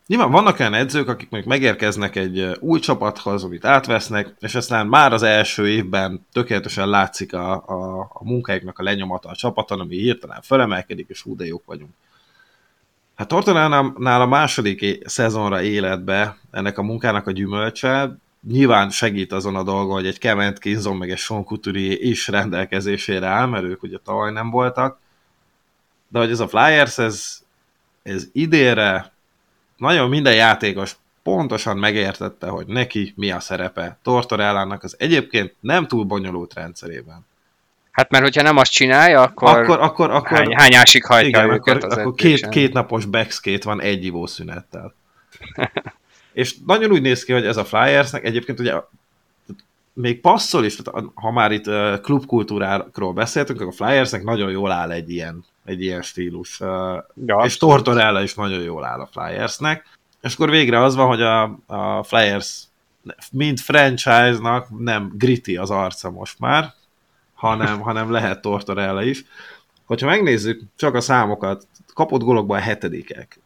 [0.06, 5.12] nyilván vannak olyan edzők, akik még megérkeznek egy új csapathoz, amit átvesznek, és aztán már
[5.12, 10.40] az első évben tökéletesen látszik a, a, a munkáiknak a lenyomata a csapaton, ami hirtelen
[10.42, 11.90] felemelkedik, és hú, de jók vagyunk.
[13.14, 18.16] Hát Tortonánál a második szezonra életbe ennek a munkának a gyümölcse,
[18.48, 23.26] nyilván segít azon a dolgon, hogy egy Kevin Kinzon meg egy Sean Couturier is rendelkezésére
[23.26, 24.98] áll, mert ők ugye tavaly nem voltak,
[26.08, 27.42] de hogy ez a Flyers, ez,
[28.02, 29.12] ez idére
[29.76, 36.04] nagyon minden játékos pontosan megértette, hogy neki mi a szerepe Tortorellának az egyébként nem túl
[36.04, 37.26] bonyolult rendszerében.
[37.94, 41.76] Hát mert hogyha nem azt csinálja, akkor, akkor, akkor, akkor hány, hányásig hajtja igen, őket
[41.76, 44.94] akkor, az akkor két, két napos backskate van egy ivószünettel.
[46.32, 48.74] és nagyon úgy néz ki, hogy ez a Flyersnek egyébként ugye
[49.92, 50.76] még passzol is,
[51.14, 51.70] ha már itt
[52.02, 56.60] klubkultúráról beszéltünk, akkor a Flyersnek nagyon jól áll egy ilyen, egy ilyen stílus.
[57.26, 59.86] Ja, és Tortorella is nagyon jól áll a Flyersnek.
[60.22, 62.62] És akkor végre az van, hogy a, a Flyers
[63.32, 66.74] mint franchise-nak nem gritty az arca most már,
[67.44, 69.24] hanem, hanem lehet Tortorella is.
[69.84, 73.40] Hogyha megnézzük csak a számokat, kapott golokban hetedikek,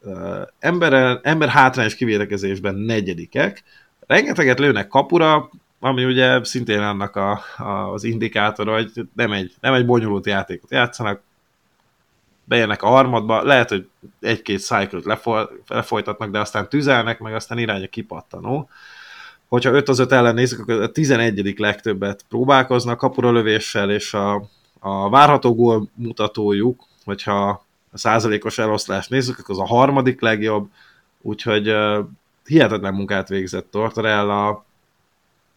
[0.59, 3.63] ember, ember hátrányos kivédekezésben negyedikek,
[4.07, 9.73] rengeteget lőnek kapura, ami ugye szintén annak a, a, az indikátor, hogy nem egy, nem
[9.73, 11.21] egy bonyolult játékot játszanak,
[12.43, 13.89] bejönnek a harmadba, lehet, hogy
[14.19, 15.05] egy-két cycle-t
[15.67, 18.69] lefolytatnak, de aztán tüzelnek, meg aztán irány a kipattanó
[19.49, 21.59] hogyha 5 az 5 ellen nézzük, akkor a 11.
[21.59, 29.39] legtöbbet próbálkoznak kapura lövéssel, és a, a várható gól mutatójuk, hogyha a százalékos eloszlást nézzük,
[29.39, 30.69] akkor az a harmadik legjobb,
[31.21, 32.05] úgyhogy uh,
[32.45, 34.65] hihetetlen munkát végzett Tortorella.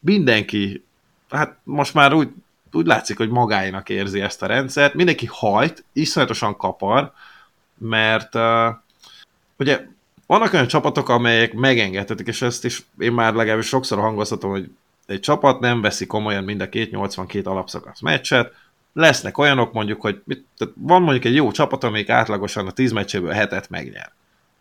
[0.01, 0.85] Mindenki,
[1.31, 2.29] hát most már úgy,
[2.73, 7.13] úgy látszik, hogy magáinak érzi ezt a rendszert, mindenki hajt, iszonyatosan kapar,
[7.79, 8.75] mert uh,
[9.59, 9.87] ugye
[10.33, 14.71] vannak olyan csapatok, amelyek megengedhetik, és ezt is én már legalábbis sokszor hangoztatom, hogy
[15.07, 18.55] egy csapat nem veszi komolyan mind a két 82 alapszakasz meccset,
[18.93, 20.23] lesznek olyanok mondjuk, hogy
[20.57, 24.13] tehát van mondjuk egy jó csapat, amelyik átlagosan a 10 meccséből hetet megnyer.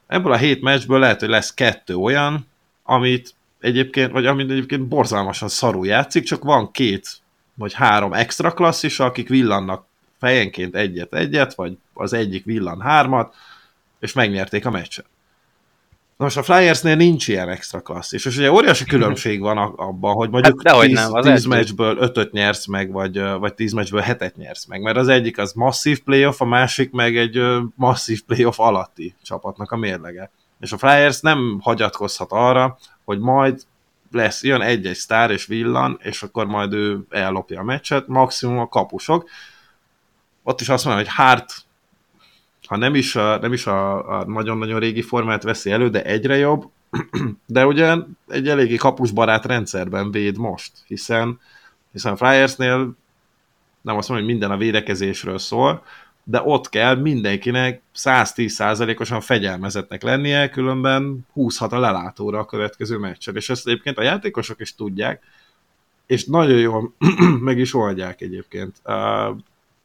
[0.07, 2.47] Ebből a 7 meccsből lehet, hogy lesz kettő olyan,
[2.83, 7.07] amit egyébként, vagy amit egyébként borzalmasan szarul játszik, csak van két
[7.53, 9.85] vagy három extra klasszis, akik villannak
[10.19, 13.35] fejenként egyet-egyet, vagy az egyik villan hármat,
[13.99, 15.05] és megnyerték a meccset.
[16.21, 20.67] Most a Flyersnél nincs ilyen extra klassz, és ugye óriási különbség van abban, hogy mondjuk
[20.67, 24.81] hát 10, nem, 10 meccsből 5 nyersz meg, vagy, vagy 10 meccsből 7 nyersz meg,
[24.81, 27.41] mert az egyik az masszív playoff, a másik meg egy
[27.75, 30.31] masszív playoff alatti csapatnak a mérlege.
[30.59, 33.61] És a Flyers nem hagyatkozhat arra, hogy majd
[34.11, 38.67] lesz, jön egy-egy sztár és villan, és akkor majd ő ellopja a meccset, maximum a
[38.67, 39.29] kapusok.
[40.43, 41.53] Ott is azt mondja, hogy Hart
[42.71, 46.35] ha nem is a, nem is a, a nagyon-nagyon régi formát veszi elő, de egyre
[46.37, 46.69] jobb,
[47.45, 47.95] de ugye
[48.27, 51.39] egy eléggé kapusbarát rendszerben véd most, hiszen,
[51.91, 52.95] hiszen a Flyersnél
[53.81, 55.83] nem azt mondom, hogy minden a védekezésről szól,
[56.23, 63.35] de ott kell mindenkinek 110%-osan fegyelmezetnek lennie, különben húzhat a lelátóra a következő meccsen.
[63.35, 65.23] És ezt egyébként a játékosok is tudják,
[66.05, 66.93] és nagyon jól
[67.47, 68.81] meg is oldják egyébként.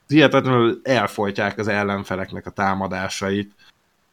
[0.09, 3.53] Hihetetlenül elfolytják az ellenfeleknek a támadásait.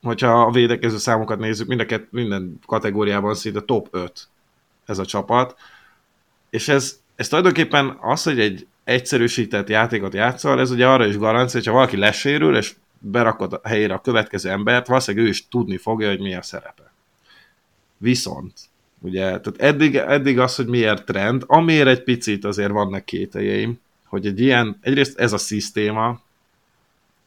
[0.02, 4.28] Hogyha a védekező számokat nézzük, mind minden kategóriában szinte top 5
[4.86, 5.56] ez a csapat.
[6.50, 11.60] És ez, ez tulajdonképpen az, hogy egy egyszerűsített játékot játszol, ez ugye arra is garancia,
[11.60, 16.10] hogyha valaki lesérül, és berakod a helyére a következő embert, valószínűleg ő is tudni fogja,
[16.10, 16.92] hogy mi a szerepe.
[17.98, 18.54] Viszont,
[19.00, 23.80] ugye, tehát eddig, eddig az, hogy miért trend, amiért egy picit azért vannak kételjeim,
[24.14, 26.20] hogy egy ilyen, egyrészt ez a szisztéma,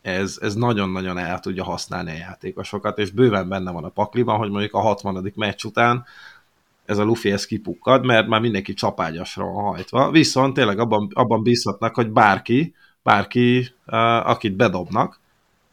[0.02, 4.50] ez, ez nagyon-nagyon el tudja használni a játékosokat, és bőven benne van a pakliban, hogy
[4.50, 5.32] mondjuk a 60.
[5.34, 6.04] meccs után
[6.84, 11.42] ez a Luffy ez kipukkad, mert már mindenki csapágyasra van hajtva, viszont tényleg abban, abban
[11.42, 13.74] bízhatnak, hogy bárki, bárki,
[14.24, 15.20] akit bedobnak,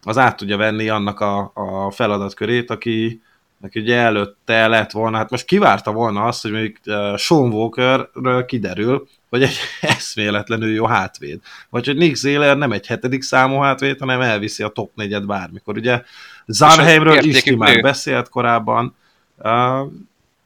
[0.03, 3.22] az át tudja venni annak a, a feladatkörét, aki,
[3.57, 6.78] neki ugye előtte lett volna, hát most kivárta volna azt, hogy mondjuk
[7.18, 9.58] Sean Walkerről kiderül, hogy egy
[9.96, 11.40] eszméletlenül jó hátvéd.
[11.70, 15.78] Vagy hogy Nick Zéler nem egy hetedik számú hátvéd, hanem elviszi a top négyet bármikor.
[15.78, 16.02] Ugye
[16.46, 18.96] Zarheimről is ki már beszélt korábban.
[19.38, 19.92] Uh,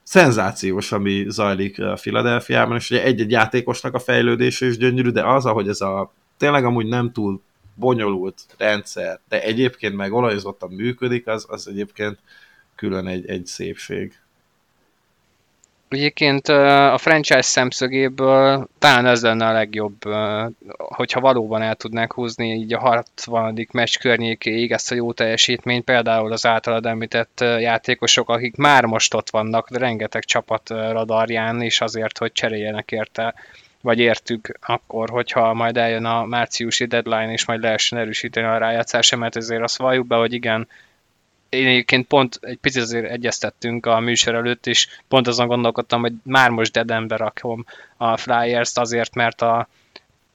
[0.03, 5.67] szenzációs, ami zajlik Filadelfiában, és ugye egy-egy játékosnak a fejlődése is gyönyörű, de az, ahogy
[5.67, 7.41] ez a tényleg amúgy nem túl
[7.75, 12.19] bonyolult rendszer, de egyébként meg olajozottan működik, az, az egyébként
[12.75, 14.19] külön egy, egy szépség.
[15.89, 20.03] Egyébként a franchise szemszögéből talán ez lenne a legjobb,
[20.75, 23.67] hogyha valóban el tudnánk húzni így a 60.
[23.71, 29.29] meccs környékéig ezt a jó teljesítményt, például az általad említett játékosok, akik már most ott
[29.29, 33.33] vannak, de rengeteg csapat radarján is azért, hogy cseréljenek érte,
[33.81, 39.15] vagy értük akkor, hogyha majd eljön a márciusi deadline, és majd lehessen erősíteni a rájátszás,
[39.15, 40.67] mert ezért azt valljuk be, hogy igen,
[41.49, 46.13] én egyébként pont egy picit azért egyeztettünk a műsor előtt, és pont azon gondolkodtam, hogy
[46.23, 47.65] már most dedembe rakom
[47.97, 49.67] a Flyers-t azért, mert a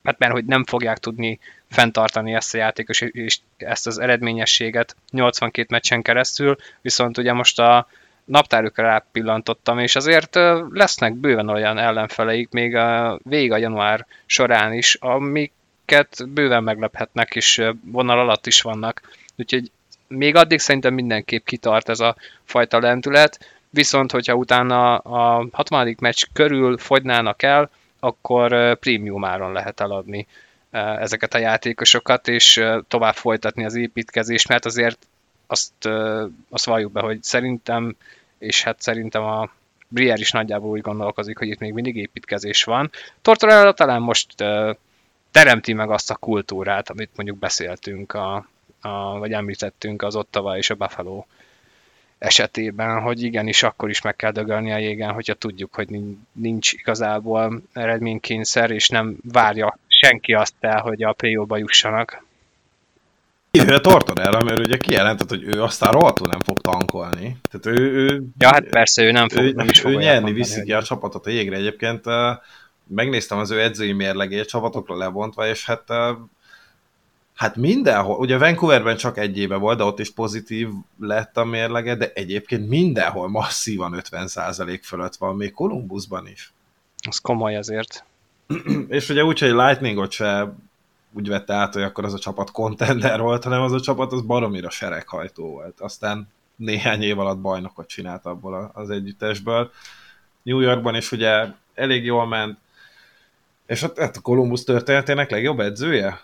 [0.02, 1.38] hát mert hogy nem fogják tudni
[1.70, 7.86] fenntartani ezt a játékos és ezt az eredményességet 82 meccsen keresztül, viszont ugye most a
[8.24, 10.38] naptárukra rápillantottam, és azért
[10.70, 17.62] lesznek bőven olyan ellenfeleik még a végig a január során is, amiket bőven meglephetnek, és
[17.84, 19.02] vonal alatt is vannak.
[19.36, 19.70] Úgyhogy
[20.12, 23.38] még addig szerintem mindenképp kitart ez a fajta lendület,
[23.70, 25.96] viszont hogyha utána a 60.
[26.00, 30.26] meccs körül fogynának el, akkor prémium áron lehet eladni
[30.70, 35.06] ezeket a játékosokat, és tovább folytatni az építkezést, mert azért
[35.46, 35.88] azt,
[36.50, 37.96] azt valljuk be, hogy szerintem,
[38.38, 39.50] és hát szerintem a
[39.88, 42.90] Brier is nagyjából úgy gondolkozik, hogy itt még mindig építkezés van.
[43.22, 44.34] Tortorella talán most
[45.30, 48.46] teremti meg azt a kultúrát, amit mondjuk beszéltünk a,
[48.82, 51.24] a, vagy említettünk az Ottawa és a Buffalo
[52.18, 55.88] esetében, hogy igenis akkor is meg kell dögölni a jégen, hogyha tudjuk, hogy
[56.32, 62.24] nincs igazából eredménykényszer, és nem várja senki azt el, hogy a play jussanak.
[63.50, 67.36] A Tortorella, mert ugye kijelentett, hogy ő aztán rohadtul nem fog tankolni.
[67.50, 70.32] Tehát ő, ő, ja, hát persze, ő nem fog, ő, nem is fog ő nyerni
[70.32, 71.56] viszi ki a csapatot a jégre.
[71.56, 72.04] Egyébként
[72.86, 75.84] megnéztem az ő edzői mérlegét csapatokra lebontva, és hát
[77.34, 80.68] Hát mindenhol, ugye Vancouverben csak egy éve volt, de ott is pozitív
[81.00, 86.52] lett a mérlege, de egyébként mindenhol masszívan 50% fölött van, még Columbusban is.
[87.08, 88.04] Az komoly azért.
[88.88, 90.54] És ugye úgy, hogy Lightningot se
[91.12, 94.22] úgy vette át, hogy akkor az a csapat contender volt, hanem az a csapat az
[94.22, 95.80] baromira sereghajtó volt.
[95.80, 99.70] Aztán néhány év alatt bajnokot csinált abból az együttesből.
[100.42, 102.58] New Yorkban is ugye elég jól ment,
[103.66, 106.20] és hát a Columbus történetének legjobb edzője?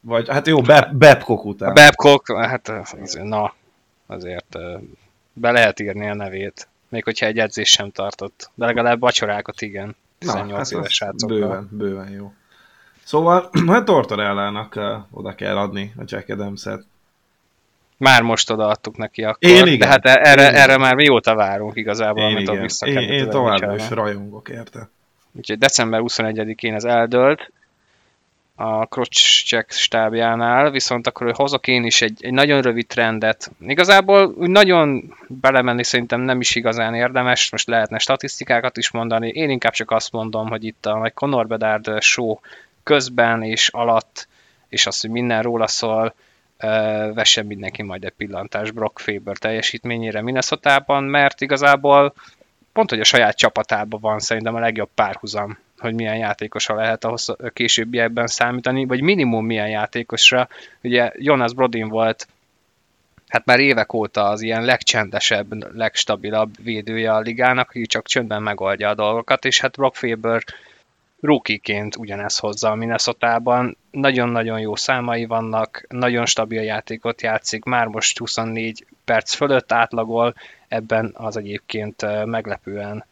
[0.00, 0.60] Vagy hát jó,
[0.92, 1.68] Babcock után.
[1.68, 2.72] A Babcock, hát
[3.22, 3.54] na,
[4.06, 4.58] azért
[5.32, 6.68] be lehet írni a nevét.
[6.88, 8.50] Még hogyha egy edzés sem tartott.
[8.54, 9.96] De legalább vacsorákat igen.
[10.18, 11.38] 18 na, hát éves srácokkal.
[11.38, 12.32] Bőven, bőven jó.
[13.04, 16.84] Szóval, hát Tortorellának uh, oda kell adni a Jack Adams-et.
[17.96, 19.78] Már most odaadtuk neki akkor, én igen.
[19.78, 22.60] de hát erre, én erre már mióta várunk igazából, én amit igen.
[22.60, 24.88] vissza Én, én továbbra is rajongok érte.
[25.32, 27.52] Úgyhogy december 21-én ez eldölt,
[28.60, 33.50] a Crosscheck stábjánál, viszont akkor hozok én is egy, egy nagyon rövid trendet.
[33.60, 39.50] Igazából úgy nagyon belemenni szerintem nem is igazán érdemes, most lehetne statisztikákat is mondani, én
[39.50, 42.38] inkább csak azt mondom, hogy itt a Conor Bedard show
[42.82, 44.28] közben és alatt,
[44.68, 46.14] és azt, hogy minden róla szól,
[47.14, 50.70] vessen mindenki majd egy pillantást Brock Faber teljesítményére minnesota
[51.02, 52.14] mert igazából
[52.78, 57.28] pont, hogy a saját csapatában van szerintem a legjobb párhuzam hogy milyen játékosra lehet ahhoz
[57.28, 60.48] a későbbiekben számítani, vagy minimum milyen játékosra.
[60.82, 62.28] Ugye Jonas Brodin volt
[63.28, 68.88] hát már évek óta az ilyen legcsendesebb, legstabilabb védője a ligának, aki csak csöndben megoldja
[68.88, 70.42] a dolgokat, és hát Brock Faber
[71.20, 73.76] rookie-ként ugyanez hozza a Minnesota-ban.
[73.90, 80.34] Nagyon-nagyon jó számai vannak, nagyon stabil játékot játszik, már most 24 perc fölött átlagol,
[80.68, 83.04] ebben az egyébként meglepően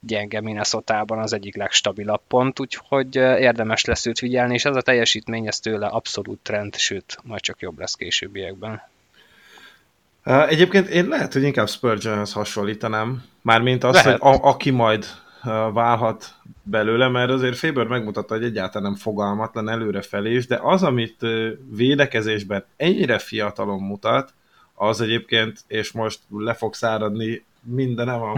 [0.00, 5.46] gyenge minnesota az egyik legstabilabb pont, úgyhogy érdemes lesz őt figyelni, és ez a teljesítmény
[5.46, 8.82] ez tőle abszolút trend, sőt, majd csak jobb lesz későbbiekben.
[10.24, 14.20] Egyébként én lehet, hogy inkább Spurgeonhez hasonlítanám, mármint azt, lehet.
[14.20, 15.06] hogy a, aki majd
[15.72, 21.26] válhat belőle, mert azért Faber megmutatta, hogy egyáltalán nem fogalmatlan előrefelé is, de az, amit
[21.70, 24.32] védekezésben ennyire fiatalon mutat,
[24.82, 28.20] az egyébként, és most le fog száradni mindenem,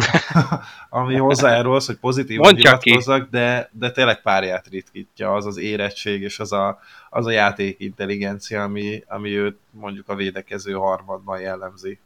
[0.88, 6.38] ami hozzájárul az, hogy pozitívan nyilatkozzak, de, de tényleg párját ritkítja az az érettség és
[6.38, 6.80] az a,
[7.10, 11.98] az a játék intelligencia, ami, ami őt mondjuk a védekező harmadban jellemzi.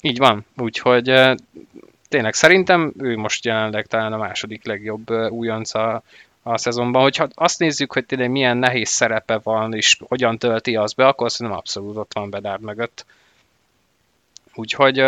[0.00, 1.12] Így van, úgyhogy
[2.08, 6.02] tényleg szerintem ő most jelenleg talán a második legjobb újonc a,
[6.42, 7.02] a szezonban.
[7.02, 11.30] Hogyha azt nézzük, hogy tényleg milyen nehéz szerepe van, és hogyan tölti az be, akkor
[11.30, 13.06] szerintem abszolút ott van Bedard mögött.
[14.54, 15.04] Úgyhogy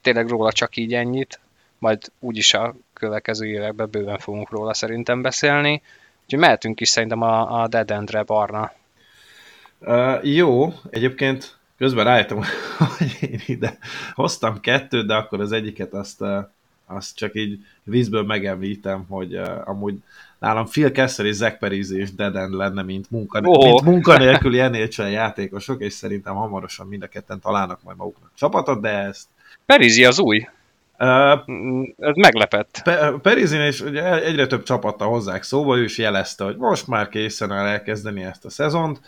[0.00, 1.40] tényleg róla csak így ennyit,
[1.78, 5.82] majd úgyis a következő években bőven fogunk róla szerintem beszélni.
[6.22, 8.72] Úgyhogy mehetünk is szerintem a, a Dead Endre barna.
[9.78, 12.38] Uh, jó, egyébként közben rájöttem,
[12.98, 13.78] hogy én ide
[14.14, 16.24] hoztam kettőt, de akkor az egyiket azt,
[16.86, 19.94] azt csak így vízből megemlítem, hogy uh, amúgy
[20.38, 23.64] nálam Phil Kessel és Zach Parise és Dead End lenne, mint, munkan- oh.
[23.64, 28.88] mint munkanélküli NHL játékosok, és szerintem hamarosan mind a ketten találnak majd maguknak csapatot, de
[28.88, 29.26] ezt
[29.66, 30.48] Perizi az új.
[30.98, 31.32] Uh,
[31.98, 32.80] Ez meglepett.
[32.84, 37.08] Pe- Perizin és ugye egyre több csapata hozzák szóba, ő is jelezte, hogy most már
[37.08, 39.00] készen el elkezdeni ezt a szezont.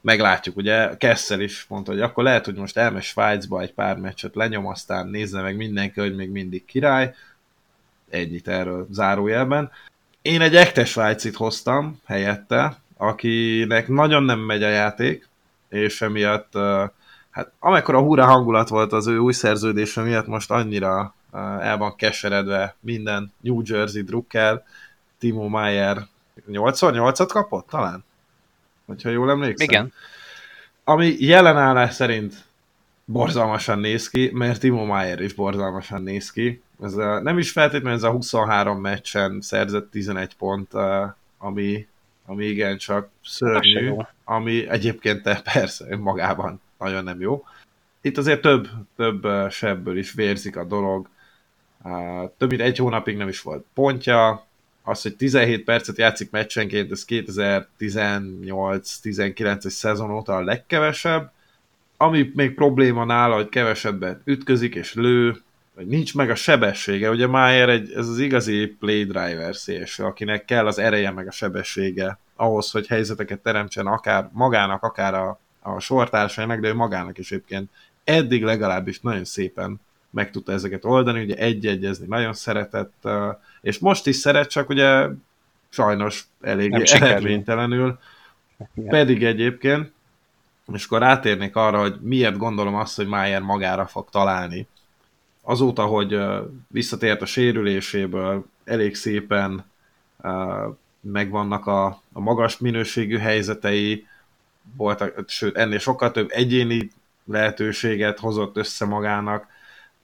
[0.00, 4.34] Meglátjuk, ugye Kessel is mondta, hogy akkor lehet, hogy most elmegy Svájcba egy pár meccset
[4.34, 7.14] lenyom, aztán nézze meg mindenki, hogy még mindig király.
[8.10, 9.70] Ennyit erről zárójelben.
[10.24, 15.28] Én egy ekte Svájcit hoztam helyette, akinek nagyon nem megy a játék,
[15.68, 16.52] és emiatt
[17.30, 21.14] hát amekkora húra hangulat volt az ő új szerződése miatt, most annyira
[21.60, 24.66] el van keseredve minden New Jersey drukkel,
[25.18, 26.06] Timo Meyer
[26.50, 28.04] 8-8-at kapott talán?
[28.86, 29.68] Hogyha jól emlékszem.
[29.68, 29.92] Igen.
[30.84, 32.34] Ami jelen állás szerint
[33.04, 36.62] borzalmasan néz ki, mert Timo Meyer is borzalmasan néz ki.
[36.82, 40.72] Ez a, nem is feltétlenül ez a 23 meccsen szerzett 11 pont,
[41.38, 41.86] ami,
[42.26, 43.94] ami igencsak szörnyű,
[44.24, 47.44] ami egyébként persze önmagában nagyon nem jó.
[48.00, 51.08] Itt azért több, több sebből is vérzik a dolog.
[52.38, 54.46] Több mint egy hónapig nem is volt pontja.
[54.82, 61.33] Az, hogy 17 percet játszik meccsenként, ez 2018-19-es szezon óta a legkevesebb.
[61.96, 65.36] Ami még probléma nála, hogy kevesebbet ütközik és lő,
[65.74, 67.10] vagy nincs meg a sebessége.
[67.10, 71.32] Ugye Mayer egy, ez az igazi play driver szélső, akinek kell az ereje meg a
[71.32, 77.32] sebessége ahhoz, hogy helyzeteket teremtsen akár magának, akár a a sortársainak, de ő magának is
[77.32, 77.70] egyébként
[78.04, 79.80] eddig legalábbis nagyon szépen
[80.10, 83.08] meg tudta ezeket oldani, ugye egy-egyezni nagyon szeretett,
[83.60, 85.06] és most is szeret, csak ugye
[85.68, 87.98] sajnos elég eredménytelenül,
[88.74, 89.92] pedig egyébként,
[90.72, 94.66] és akkor rátérnék arra, hogy miért gondolom azt, hogy Mayer magára fog találni.
[95.42, 96.18] Azóta, hogy
[96.68, 99.64] visszatért a sérüléséből, elég szépen
[101.00, 104.06] megvannak a, a magas minőségű helyzetei,
[104.76, 106.90] voltak, sőt ennél sokkal több egyéni
[107.24, 109.46] lehetőséget hozott össze magának,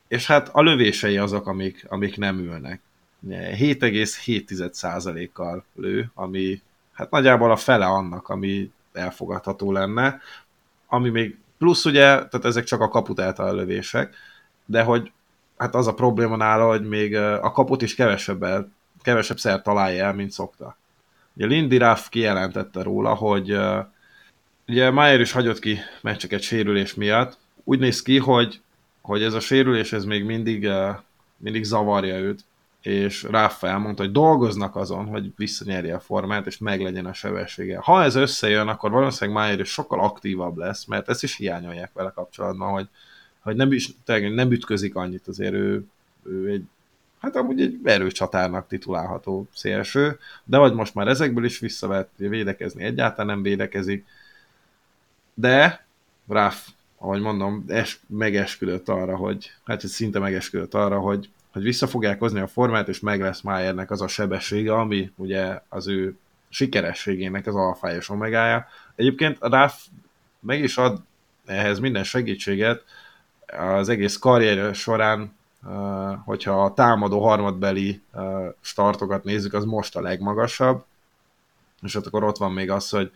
[0.08, 2.80] és hát a lövései azok, amik, amik nem ülnek.
[3.28, 10.20] 7,7%-kal lő, ami hát nagyjából a fele annak, ami elfogadható lenne,
[10.90, 14.14] ami még plusz ugye, tehát ezek csak a kaput a lövések,
[14.66, 15.12] de hogy
[15.56, 18.68] hát az a probléma nála, hogy még a kaput is kevesebb,
[19.02, 20.76] kevesebb szer találja el, mint szokta.
[21.36, 23.58] Ugye Lindy Ruff kijelentette róla, hogy
[24.70, 27.38] Ugye Mayer is hagyott ki meccseket sérülés miatt.
[27.64, 28.60] Úgy néz ki, hogy,
[29.00, 30.68] hogy ez a sérülés ez még mindig,
[31.36, 32.44] mindig zavarja őt,
[32.80, 37.78] és Raff elmondta, hogy dolgoznak azon, hogy visszanyerje a formát, és meglegyen a sebessége.
[37.78, 42.10] Ha ez összejön, akkor valószínűleg Mayer is sokkal aktívabb lesz, mert ezt is hiányolják vele
[42.14, 42.88] kapcsolatban, hogy,
[43.40, 45.84] hogy nem, is, nem ütközik annyit, azért ő,
[46.22, 46.64] ő egy
[47.20, 53.26] hát amúgy egy erőcsatárnak titulálható szélső, de vagy most már ezekből is visszavett, védekezni egyáltalán
[53.26, 54.06] nem védekezik,
[55.34, 55.86] de
[56.28, 56.68] Raff,
[56.98, 62.40] ahogy mondom, es, megesküdött arra, hogy, hát szinte megesküdött arra, hogy, hogy vissza fogják hozni
[62.40, 66.16] a formát, és meg lesz Mayernek az a sebessége, ami ugye az ő
[66.48, 68.66] sikerességének az alfája és omegája.
[68.94, 69.72] Egyébként a Raff
[70.40, 71.02] meg is ad
[71.46, 72.84] ehhez minden segítséget
[73.46, 75.32] az egész karrier során,
[76.24, 78.02] hogyha a támadó harmadbeli
[78.60, 80.84] startokat nézzük, az most a legmagasabb,
[81.82, 83.12] és ott akkor ott van még az, hogy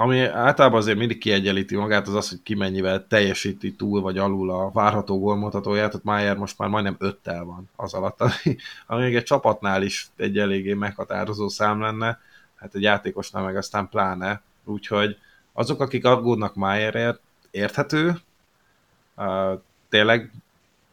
[0.00, 4.50] ami általában azért mindig kiegyenlíti magát, az az, hogy ki mennyivel teljesíti túl vagy alul
[4.50, 9.14] a várható gólmutatóját, ott Mayer most már majdnem öttel van az alatt, ami, ami még
[9.14, 12.20] egy csapatnál is egy eléggé meghatározó szám lenne,
[12.56, 15.16] hát egy játékosnál meg aztán pláne, úgyhogy
[15.52, 17.20] azok, akik aggódnak Mayerért,
[17.50, 18.20] érthető,
[19.16, 20.32] uh, tényleg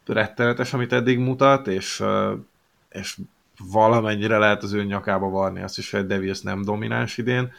[0.06, 2.32] rettenetes, amit eddig mutat, és, uh,
[2.90, 3.18] és
[3.72, 7.52] valamennyire lehet az ő nyakába varni azt is, hogy Devils nem domináns idén,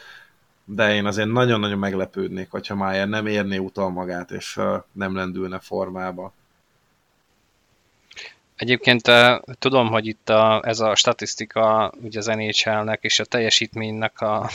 [0.69, 4.61] de én azért nagyon-nagyon meglepődnék, hogyha Mayer nem érné utal magát, és
[4.93, 6.33] nem lendülne formába.
[8.57, 9.11] Egyébként
[9.59, 14.51] tudom, hogy itt a, ez a statisztika ugye az NHL-nek és a teljesítménynek a,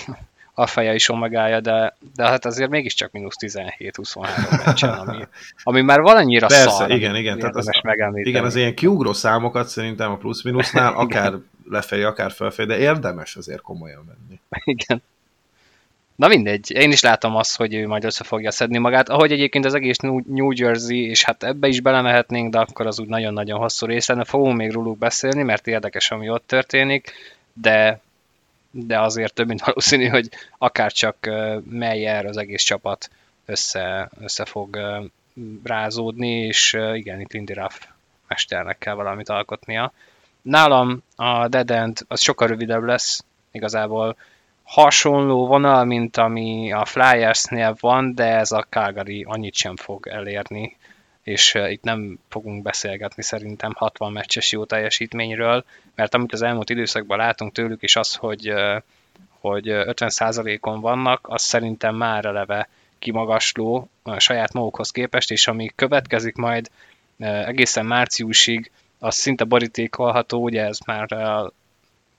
[0.54, 5.28] a feje is omegája, de, de hát azért mégiscsak mínusz 17-23 meccsen, ami,
[5.64, 6.92] ami már valannyira Persze, szar.
[6.92, 7.40] igen, igen.
[7.40, 8.30] Tehát az, megemlíteni.
[8.30, 11.34] igen, az ilyen kiugró számokat szerintem a plusz-minusznál akár
[11.70, 14.40] lefelé, akár felfelé, de érdemes azért komolyan venni.
[14.64, 15.02] Igen.
[16.22, 19.66] Na mindegy, én is látom azt, hogy ő majd össze fogja szedni magát, ahogy egyébként
[19.66, 23.86] az egész New Jersey, és hát ebbe is belemehetnénk, de akkor az úgy nagyon-nagyon hosszú
[23.86, 27.12] rész lenne, fogunk még róluk beszélni, mert érdekes, ami ott történik,
[27.54, 28.00] de,
[28.72, 31.30] de azért több mint valószínű, hogy akár csak
[31.70, 33.10] Meyer az egész csapat
[33.46, 34.80] össze, össze fog
[35.64, 37.80] rázódni, és igen, itt Lindy Ruff
[38.28, 39.94] mesternek kell valamit alkotnia.
[40.42, 44.16] Nálam a Dead End az sokkal rövidebb lesz, igazából
[44.72, 50.78] hasonló vonal, mint ami a Flyersnél van, de ez a Calgary annyit sem fog elérni,
[51.24, 55.66] és itt nem fogunk beszélgetni szerintem 60 meccses jó teljesítményről,
[55.96, 58.54] mert amit az elmúlt időszakban látunk tőlük, és az, hogy,
[59.40, 62.70] hogy 50%-on vannak, az szerintem már eleve
[63.00, 66.70] kimagasló a saját magukhoz képest, és ami következik majd
[67.20, 71.08] egészen márciusig, az szinte borítékolható, ugye ez már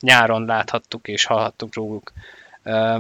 [0.00, 2.12] nyáron láthattuk és hallhattuk róluk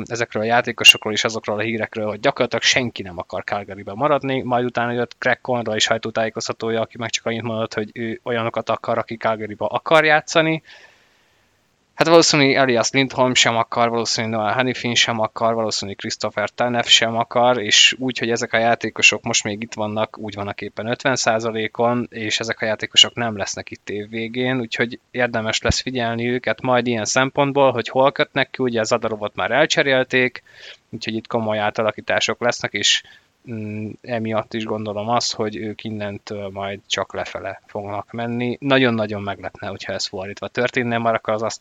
[0.04, 4.64] ezekről a játékosokról és azokról a hírekről, hogy gyakorlatilag senki nem akar calgary maradni, majd
[4.64, 8.98] utána jött Craig Conroy is hajtótájékoztatója, aki meg csak annyit mondott, hogy ő olyanokat akar,
[8.98, 10.62] aki calgary akar játszani,
[11.94, 17.16] Hát valószínűleg Elias Lindholm sem akar, valószínűleg Noah Hannifin sem akar, valószínűleg Christopher Tanev sem
[17.16, 22.06] akar, és úgy, hogy ezek a játékosok most még itt vannak, úgy vannak éppen 50%-on,
[22.10, 26.86] és ezek a játékosok nem lesznek itt év végén, úgyhogy érdemes lesz figyelni őket majd
[26.86, 30.42] ilyen szempontból, hogy hol kötnek ki, ugye az Adarovot már elcserélték,
[30.90, 33.02] úgyhogy itt komoly átalakítások lesznek, és
[33.50, 38.56] mm, emiatt is gondolom azt, hogy ők innentől majd csak lefele fognak menni.
[38.60, 41.60] Nagyon-nagyon meglepne, hogyha ez fordítva történne, mert akkor az azt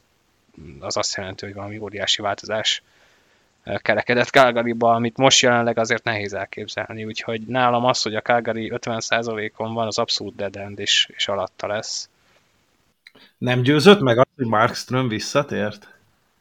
[0.79, 2.83] az azt jelenti, hogy valami óriási változás
[3.63, 8.71] eh, kerekedett calgary amit most jelenleg azért nehéz elképzelni, úgyhogy nálam az, hogy a Calgary
[8.75, 12.09] 50%-on van, az abszolút dead end, és, és alatta lesz.
[13.37, 15.87] Nem győzött meg az, hogy Markström visszatért?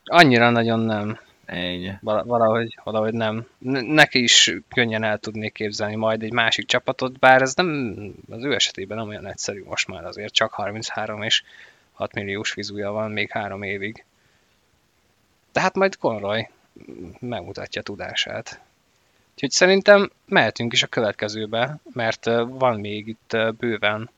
[0.05, 1.19] Annyira nagyon nem.
[1.45, 1.93] Ennyi.
[2.01, 3.47] Valahogy, valahogy nem.
[3.83, 7.97] Neki is könnyen el tudnék képzelni majd egy másik csapatot, bár ez nem,
[8.31, 11.43] az ő esetében nem olyan egyszerű most már azért, csak 33 és
[12.01, 14.05] 6 milliós fizúja van még három évig.
[15.53, 16.49] Tehát majd Conroy
[17.19, 18.61] megmutatja tudását.
[19.33, 24.11] Úgyhogy szerintem mehetünk is a következőbe, mert van még itt bőven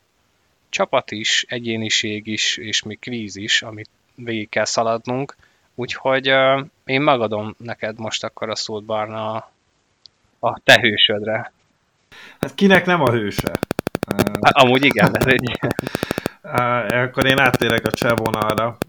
[0.69, 5.37] csapat is, egyéniség is, és még kvíz is, amit végig kell szaladnunk.
[5.75, 9.53] Úgyhogy uh, én megadom neked most akkor a szót, Barna, a,
[10.39, 11.53] a te hősödre.
[12.41, 13.53] Hát kinek nem a hőse?
[14.41, 15.59] Amúgy igen, ez egy
[16.43, 18.15] akkor én áttérek a cseh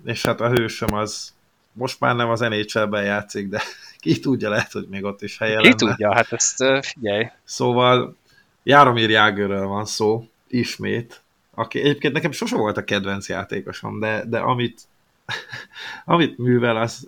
[0.06, 1.34] és hát a hősöm az
[1.74, 3.62] most már nem az NHL-ben játszik, de
[4.00, 5.76] ki tudja, lehet, hogy még ott is helye Ki lenne.
[5.76, 7.30] tudja, hát ezt figyelj.
[7.44, 8.16] Szóval
[8.64, 11.22] Járomír Jágörről van szó, ismét,
[11.54, 14.82] aki egyébként nekem sose volt a kedvenc játékosom, de, de amit,
[16.06, 17.08] amit művel, az...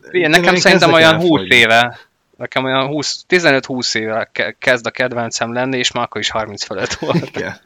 [0.00, 1.98] Figyelj, nekem szerintem olyan 20 éve
[2.36, 7.36] nekem olyan 15-20 éve kezd a kedvencem lenni, és már akkor is 30 felett volt.
[7.36, 7.56] Igen.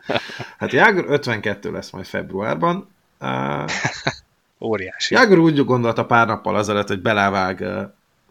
[0.58, 2.88] Hát Jágor 52 lesz majd februárban.
[3.20, 3.70] Uh,
[4.70, 5.14] Óriási.
[5.14, 7.64] Jágor úgy gondolta pár nappal azelőtt, hogy belávág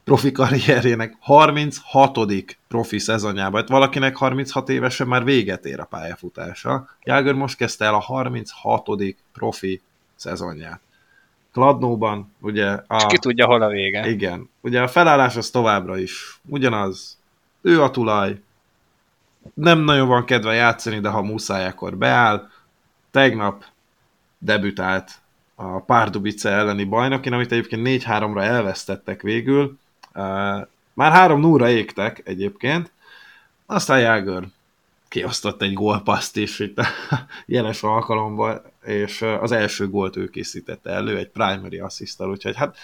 [0.03, 2.17] profi karrierjének 36.
[2.67, 3.57] profi szezonjába.
[3.57, 6.87] Hát valakinek 36 évesen már véget ér a pályafutása.
[7.03, 8.87] Jágor most kezdte el a 36.
[9.33, 9.81] profi
[10.15, 10.79] szezonját.
[11.51, 12.67] Kladnóban, ugye...
[12.87, 14.09] A, És ki tudja, hol a vége.
[14.09, 14.49] Igen.
[14.61, 17.17] Ugye a felállás az továbbra is ugyanaz.
[17.61, 18.41] Ő a tulaj.
[19.53, 22.49] Nem nagyon van kedve játszani, de ha muszáj, akkor beáll.
[23.11, 23.65] Tegnap
[24.37, 25.11] debütált
[25.55, 29.77] a Párdubice elleni bajnokin, amit egyébként 4-3-ra elvesztettek végül.
[30.93, 32.91] Már 3 0 égtek egyébként.
[33.65, 34.43] Aztán Jágör
[35.09, 36.87] kiosztott egy gólpaszt is itt a
[37.45, 42.77] jeles alkalomban, és az első gólt ő készítette elő, egy primary asszisztal, úgyhogy hát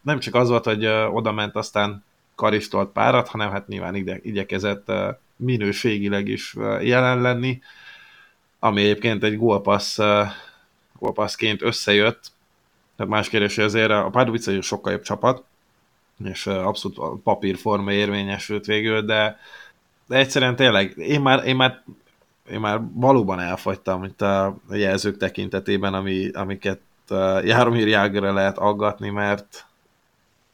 [0.00, 2.04] nem csak az volt, hogy oda ment aztán
[2.34, 4.92] karistolt párat, hanem hát nyilván ide, igyekezett
[5.36, 7.60] minőségileg is jelen lenni,
[8.58, 9.98] ami egyébként egy gólpassz,
[10.98, 12.32] gólpasszként összejött,
[12.96, 15.44] tehát más kérdés, hogy azért a Pardubice egy sokkal jobb csapat,
[16.24, 19.38] és abszolút papírforma érvényesült végül, de,
[20.10, 21.82] de egyszerűen tényleg, én már, én már
[22.50, 26.80] én már valóban elfogytam itt a jelzők tekintetében, ami, amiket
[27.44, 29.66] Járomír Jágre lehet aggatni, mert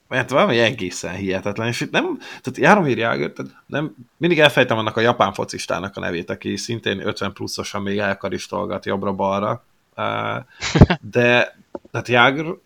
[0.09, 4.97] mert valami egészen hihetetlen, és itt nem, tehát Járomír Jágr, tehát nem, mindig elfejtem annak
[4.97, 9.65] a japán focistának a nevét, aki szintén 50 pluszosan még elkaristolgat jobbra-balra,
[11.01, 11.57] de
[11.91, 12.59] tehát Jágr,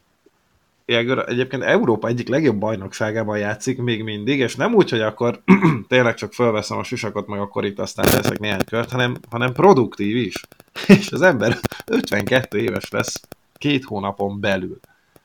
[0.90, 5.42] Jágr egyébként Európa egyik legjobb bajnokságában játszik még mindig, és nem úgy, hogy akkor
[5.88, 10.16] tényleg csak fölveszem a sisakot, meg akkor itt aztán leszek néhány kört, hanem, hanem produktív
[10.16, 10.40] is.
[10.98, 13.20] És az ember 52 éves lesz
[13.54, 14.80] két hónapon belül.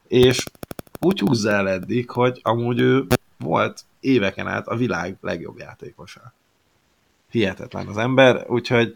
[0.07, 0.43] És
[0.99, 3.05] úgy húzza el eddig, hogy amúgy ő
[3.37, 6.33] volt éveken át a világ legjobb játékosa.
[7.29, 8.93] Hihetetlen az ember, úgyhogy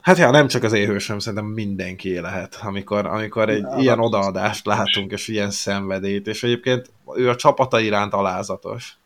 [0.00, 4.66] Hát ja, nem csak az éhősöm, szerintem mindenki lehet, amikor, amikor egy ja, ilyen odaadást
[4.66, 8.96] látunk, és ilyen szenvedét, és egyébként ő a csapata iránt alázatos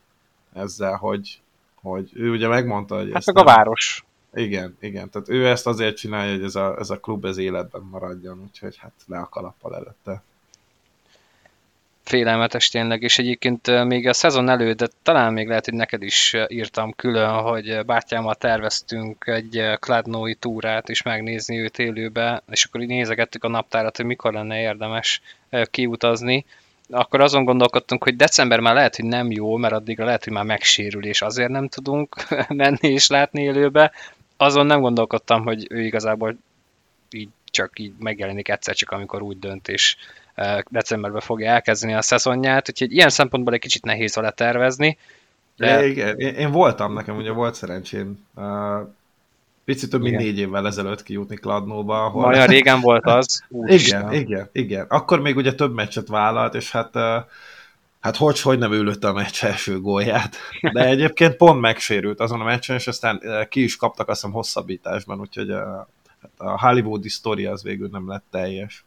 [0.53, 1.41] ezzel, hogy,
[1.75, 3.47] hogy ő ugye megmondta, hogy Hát meg nem...
[3.47, 4.05] a város.
[4.35, 7.83] Igen, igen, tehát ő ezt azért csinálja, hogy ez a, ez a klub ez életben
[7.91, 10.23] maradjon, úgyhogy hát le a kalappal előtte
[12.05, 16.37] félelmetes tényleg, és egyébként még a szezon előtt, de talán még lehet, hogy neked is
[16.49, 22.89] írtam külön, hogy bátyámmal terveztünk egy Kladnói túrát is megnézni őt élőbe, és akkor így
[22.89, 25.21] nézegettük a naptárat, hogy mikor lenne érdemes
[25.65, 26.45] kiutazni,
[26.91, 30.45] akkor azon gondolkodtunk, hogy december már lehet, hogy nem jó, mert addigra lehet, hogy már
[30.45, 32.17] megsérül, és azért nem tudunk
[32.49, 33.93] menni és látni élőbe.
[34.37, 36.37] Azon nem gondolkodtam, hogy ő igazából
[37.11, 39.97] így csak így megjelenik egyszer, csak amikor úgy dönt, és
[40.69, 44.99] decemberben fogja elkezdeni a szezonját, úgyhogy ilyen szempontból egy kicsit nehéz vele tervezni.
[45.57, 45.77] De...
[45.77, 48.45] de igen, én, én voltam, nekem ugye volt szerencsém uh,
[49.65, 52.05] picit több mint négy évvel ezelőtt kijutni Kladnóba.
[52.05, 52.25] Ahol...
[52.25, 53.45] Olyan régen volt az.
[53.67, 54.87] igen, igen, igen.
[54.89, 57.03] Akkor még ugye több meccset vállalt, és hát uh,
[58.01, 60.37] hát hogy, hogy nem ülött a meccs első gólját.
[60.73, 65.21] De egyébként pont megsérült azon a meccsen, és aztán ki is kaptak azt hiszem hosszabbításban,
[65.21, 65.59] úgyhogy uh,
[66.21, 68.85] hát a hollywoodi sztori az végül nem lett teljes.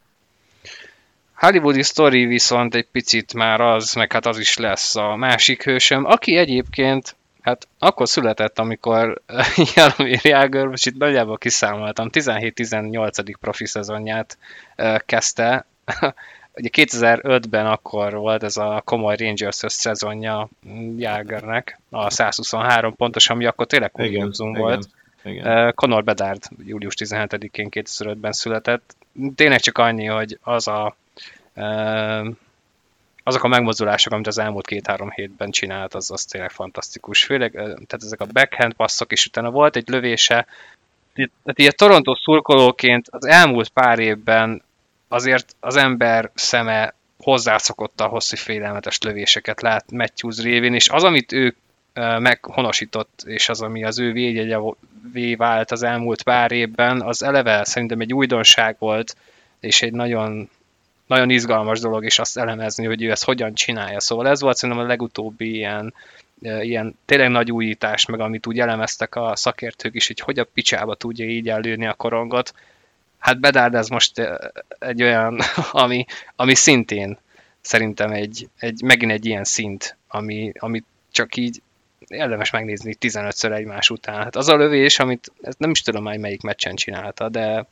[1.35, 6.05] Hollywoodi story viszont egy picit már az, meg hát az is lesz a másik hősöm,
[6.05, 7.15] aki egyébként
[7.45, 9.21] Hát akkor született, amikor
[9.75, 13.33] Jaromir Jágör, most itt nagyjából kiszámoltam, 17-18.
[13.39, 14.37] profi szezonját
[15.05, 15.65] kezdte.
[16.57, 20.49] Ugye 2005-ben akkor volt ez a komoly Rangers-ös szezonja
[20.97, 24.87] Jágörnek, a 123 pontos, ami akkor tényleg kuriózum volt.
[25.23, 25.73] Igen.
[25.75, 28.95] Conor Bedard július 17-én 2005-ben született.
[29.35, 30.95] Tényleg csak annyi, hogy az a
[33.23, 37.23] azok a megmozdulások, amit az elmúlt két-három hétben csinált, az, az tényleg fantasztikus.
[37.23, 40.47] Főleg, tehát ezek a backhand passzok, és utána volt egy lövése,
[41.13, 44.63] tehát ilyen Toronto szurkolóként az elmúlt pár évben
[45.07, 51.31] azért az ember szeme hozzászokott ahhoz, hogy félelmetes lövéseket lát Matthews révén, és az, amit
[51.31, 51.55] ő
[52.19, 57.99] meghonosított, és az, ami az ő védjegyevé vált az elmúlt pár évben, az eleve szerintem
[57.99, 59.15] egy újdonság volt,
[59.59, 60.49] és egy nagyon
[61.07, 63.99] nagyon izgalmas dolog, és azt elemezni, hogy ő ezt hogyan csinálja.
[63.99, 65.93] Szóval ez volt szerintem a legutóbbi ilyen,
[66.41, 70.95] ilyen tényleg nagy újítás, meg amit úgy elemeztek a szakértők is, hogy hogy a picsába
[70.95, 72.53] tudja így előni a korongot.
[73.17, 74.21] Hát Bedard ez most
[74.79, 75.39] egy olyan,
[75.71, 76.05] ami,
[76.35, 77.17] ami szintén
[77.61, 81.61] szerintem egy, egy, megint egy ilyen szint, ami, ami csak így
[82.07, 84.23] érdemes megnézni 15-ször egymás után.
[84.23, 87.65] Hát az a lövés, amit nem is tudom már melyik meccsen csinálta, de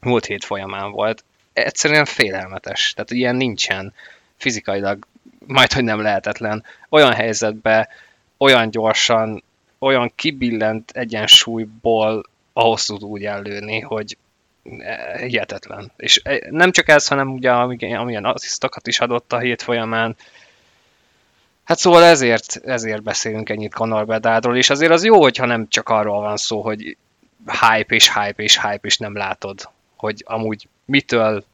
[0.00, 2.92] múlt hét folyamán volt egyszerűen félelmetes.
[2.92, 3.94] Tehát ilyen nincsen
[4.36, 5.06] fizikailag,
[5.46, 6.64] majd hogy nem lehetetlen.
[6.88, 7.88] Olyan helyzetbe,
[8.36, 9.42] olyan gyorsan,
[9.78, 14.16] olyan kibillent egyensúlyból ahhoz tud úgy előni, hogy
[14.78, 15.92] eh, hihetetlen.
[15.96, 20.16] És eh, nem csak ez, hanem ugye amilyen asszisztokat is adott a hét folyamán.
[21.64, 25.88] Hát szóval ezért, ezért beszélünk ennyit Conor Bedardról, és azért az jó, hogyha nem csak
[25.88, 26.96] arról van szó, hogy
[27.46, 31.44] hype és hype és hype, és nem látod, hogy amúgy mitől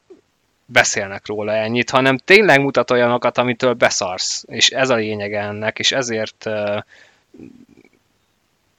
[0.65, 4.43] beszélnek róla ennyit, hanem tényleg mutat olyanokat, amitől beszarsz.
[4.47, 6.49] És ez a lényeg ennek, és ezért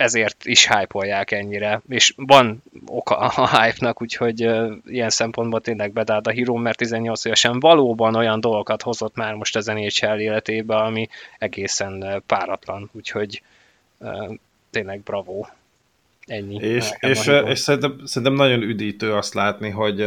[0.00, 1.80] ezért is hype ennyire.
[1.88, 4.50] És van oka a hype-nak, úgyhogy
[4.86, 9.56] ilyen szempontból tényleg bedáld a híró, mert 18 évesen valóban olyan dolgokat hozott már most
[9.56, 11.08] ezen NHL életébe, ami
[11.38, 12.90] egészen páratlan.
[12.92, 13.42] Úgyhogy
[14.70, 15.46] tényleg bravo.
[16.30, 16.54] Ennyi.
[16.54, 20.04] És, és, és szerintem, szerintem nagyon üdítő azt látni, hogy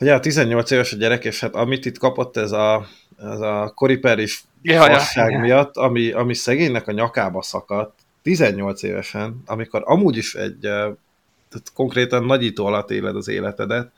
[0.00, 2.86] Ugye a 18 éves a gyerek, és hát amit itt kapott ez a,
[3.16, 8.82] az a Koriper is Ja, ja, fasság miatt, ami, ami szegénynek a nyakába szakadt, 18
[8.82, 10.92] évesen, amikor amúgy is egy eh,
[11.48, 13.92] tehát konkrétan nagyító alatt éled az életedet,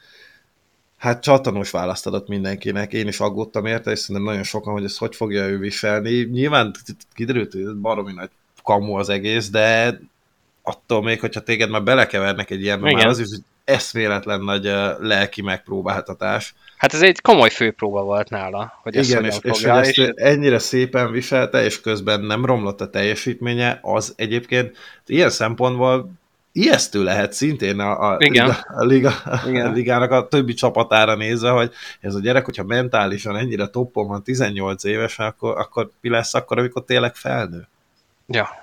[0.97, 4.99] hát csattanos választ adott mindenkinek, én is aggódtam érte, és szerintem nagyon sokan, hogy ezt
[4.99, 6.11] hogy fogja ő viselni.
[6.11, 6.75] Nyilván
[7.15, 8.31] kiderült, hogy baromi nagy
[8.63, 9.99] kamu az egész, de
[10.63, 12.99] attól még, hogyha téged már belekevernek egy ilyenbe, Igen.
[12.99, 13.29] már az is
[13.65, 16.55] eszméletlen nagy eh, lelki megpróbáltatás.
[16.77, 20.11] Hát ez egy komoly főpróba volt nála, hogy ezt Igen, és, és hogy ezt és
[20.15, 24.77] ennyire szépen viselte, és közben nem romlott a teljesítménye, az egyébként
[25.07, 26.11] ilyen szempontból
[26.53, 28.47] ijesztő lehet szintén a, a, Igen.
[28.47, 29.13] liga, a, liga,
[29.47, 29.67] Igen.
[29.67, 34.23] a ligának a többi csapatára nézve, hogy ez a gyerek, hogyha mentálisan ennyire toppon van
[34.23, 37.69] 18 évesen, akkor, akkor mi lesz akkor, amikor tényleg felnő?
[38.27, 38.62] Ja,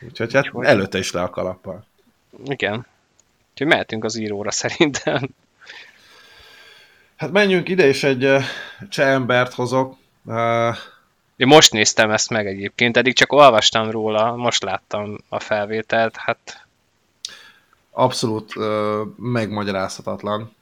[0.00, 1.84] Úgyhogy hát Úgyhogy- előtte is le a kalappal.
[2.44, 2.86] igen.
[3.52, 5.28] Úgyhogy mehetünk az íróra szerintem.
[7.16, 8.42] Hát menjünk ide, és egy uh,
[8.88, 9.96] cseh embert hozok.
[10.24, 10.76] Uh,
[11.36, 16.66] Én most néztem ezt meg egyébként, eddig csak olvastam róla, most láttam a felvételt, hát
[17.90, 20.54] abszolút ö, megmagyarázhatatlan.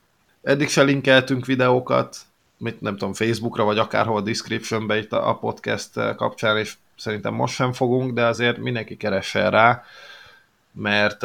[0.43, 2.17] Eddig se linkeltünk videókat,
[2.57, 7.35] mit nem tudom, Facebookra, vagy akárhol a descriptionbe itt a, a podcast kapcsán, és szerintem
[7.35, 9.83] most sem fogunk, de azért mindenki keressen rá,
[10.73, 11.23] mert,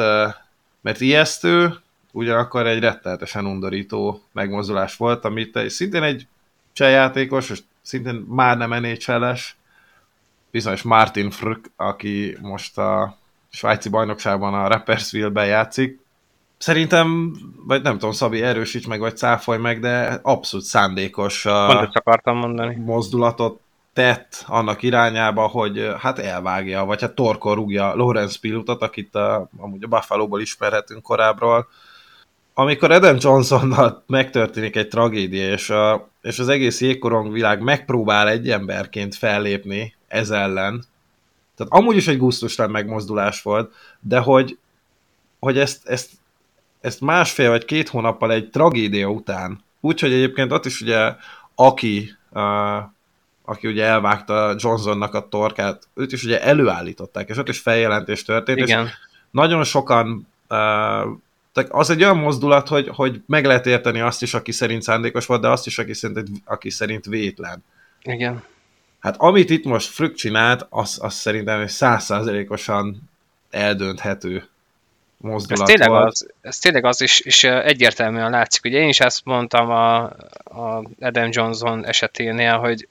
[0.80, 1.74] mert ijesztő,
[2.12, 6.26] ugyanakkor egy rettenetesen undorító megmozdulás volt, amit szintén egy
[6.72, 9.56] cseh játékos, és szintén már nem NHL-es,
[10.50, 13.16] bizonyos Martin Frk, aki most a
[13.50, 16.00] svájci bajnokságban a Rapperswil-ben játszik.
[16.58, 17.32] Szerintem,
[17.66, 22.36] vagy nem tudom, Szabi, erősíts meg, vagy cáfolj meg, de abszolút szándékos pont ezt akartam
[22.36, 22.74] mondani.
[22.74, 23.60] mozdulatot
[23.92, 29.84] tett annak irányába, hogy hát elvágja, vagy hát torkon rúgja Lawrence Pilutot, akit uh, amúgy
[29.84, 31.68] a Buffalo-ból ismerhetünk korábbról.
[32.54, 38.50] Amikor Eden Johnsonnal megtörténik egy tragédia, és, a, és az egész jégkorong világ megpróbál egy
[38.50, 40.84] emberként fellépni ez ellen,
[41.56, 44.58] tehát amúgy is egy gusztustalan megmozdulás volt, de hogy,
[45.38, 46.10] hogy ezt, ezt,
[46.80, 51.14] ezt másfél vagy két hónappal egy tragédia után, úgyhogy egyébként ott is ugye
[51.54, 52.82] aki, uh,
[53.44, 58.58] aki ugye elvágta Johnsonnak a torkát, őt is ugye előállították, és ott is feljelentés történt,
[58.58, 58.88] és Igen,
[59.30, 61.18] nagyon sokan uh,
[61.52, 65.26] tehát az egy olyan mozdulat, hogy, hogy meg lehet érteni azt is, aki szerint szándékos
[65.26, 67.64] volt, de azt is, aki szerint, aki szerint vétlen.
[68.02, 68.42] igen.
[69.00, 73.10] Hát amit itt most Frück csinált, az, az szerintem százszázalékosan
[73.50, 74.44] eldönthető Ez
[75.16, 76.06] mozdulat tényleg volt.
[76.06, 78.64] az, ez tényleg az is, és egyértelműen látszik.
[78.64, 80.02] Ugye én is ezt mondtam a,
[80.44, 82.88] a Adam Johnson eseténél, hogy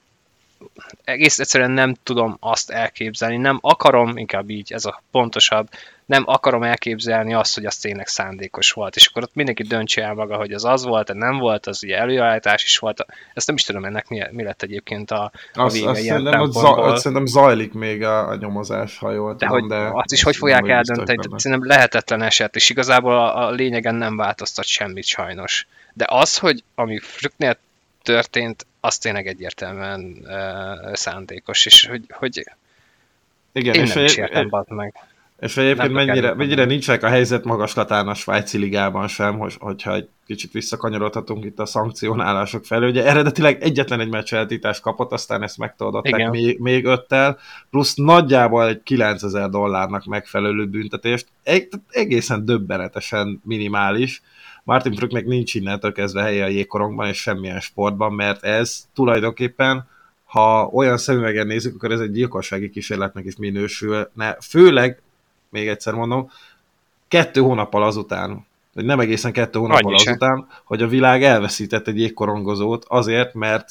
[1.04, 5.68] egész egyszerűen nem tudom azt elképzelni, nem akarom, inkább így ez a pontosabb,
[6.06, 10.14] nem akarom elképzelni azt, hogy az tényleg szándékos volt, és akkor ott mindenki döntse el
[10.14, 13.62] maga, hogy az az volt, nem volt, az ugye előállítás is volt, ezt nem is
[13.62, 17.26] tudom ennek mi, mi lett egyébként a, a Azt, vége azt ilyen szerintem, za, szerintem
[17.26, 21.22] zajlik még a, a nyomozás, ha jól De, tudom, de azt is hogy fogják eldönteni,
[21.36, 25.66] szerintem lehetetlen eset, és igazából a, a lényegen nem változtat semmit sajnos.
[25.94, 27.56] De az, hogy ami Frücknél
[28.02, 32.44] történt, az tényleg egyértelműen uh, szándékos, és hogy, hogy
[33.52, 34.94] Igen, én és, nem is egy, értem, meg.
[35.40, 39.94] és egyébként Nem mennyire, mennyire nincsenek a helyzet magaslatán a svájci ligában sem, hogy, hogyha
[39.94, 42.86] egy kicsit visszakanyarodhatunk itt a szankcionálások felé.
[42.86, 47.38] Ugye eredetileg egyetlen egy meccs eltítást kapott, aztán ezt megtoldották még, még öttel,
[47.70, 54.22] plusz nagyjából egy 9000 dollárnak megfelelő büntetést, Eg- egészen döbbenetesen minimális.
[54.64, 59.90] Martin Fröcknek nincs innentől kezdve helye a jégkorongban és semmilyen sportban, mert ez tulajdonképpen
[60.32, 64.36] ha olyan szemüvegen nézzük, akkor ez egy gyilkossági kísérletnek is minősülne.
[64.40, 65.02] Főleg,
[65.48, 66.30] még egyszer mondom,
[67.08, 70.10] kettő hónappal azután, vagy nem egészen kettő hónappal Annyi se.
[70.10, 73.70] azután, hogy a világ elveszített egy jégkorongozót azért, mert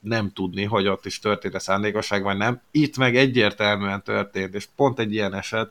[0.00, 2.60] nem tudni, hogy ott is történt-e szándékosság, vagy nem.
[2.70, 5.70] Itt meg egyértelműen történt, és pont egy ilyen eset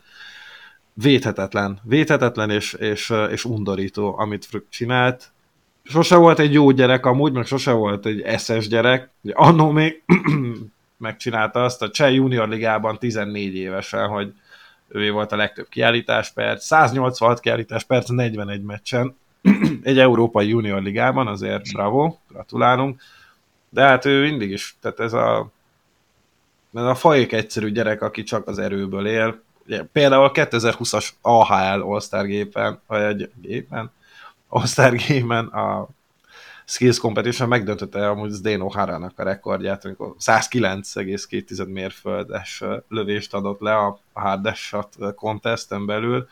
[0.96, 1.80] védhetetlen.
[1.84, 5.32] Védhetetlen és, és, és undorító, amit Frück csinált.
[5.84, 9.10] Sose volt egy jó gyerek amúgy, meg sose volt egy eszes gyerek.
[9.32, 10.04] Annó még
[10.98, 14.34] megcsinálta azt a Cseh Junior Ligában 14 évesen, hogy
[14.88, 19.16] ő volt a legtöbb kiállítás perc, 186 kiállítás perc 41 meccsen,
[19.84, 23.02] egy Európai Junior Ligában, azért bravo, gratulálunk,
[23.70, 25.54] de hát ő mindig is, tehát ez a
[26.74, 29.42] ez a fajék egyszerű gyerek, aki csak az erőből él.
[29.92, 33.92] Például a 2020-as AHL All-Star gépen, vagy egy gépen,
[34.48, 35.88] All-Star Game-en a
[36.66, 44.00] Skills Competition megdöntötte amúgy Zdeno Haranak a rekordját, amikor 109,2 mérföldes lövést adott le a
[44.14, 46.28] Hard Shot contesten belül.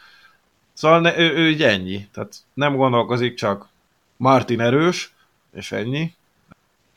[0.74, 2.08] Szóval ne, ő, ő így ennyi.
[2.14, 3.68] Tehát nem gondolkozik, csak
[4.18, 5.14] Martin erős,
[5.54, 6.14] és ennyi.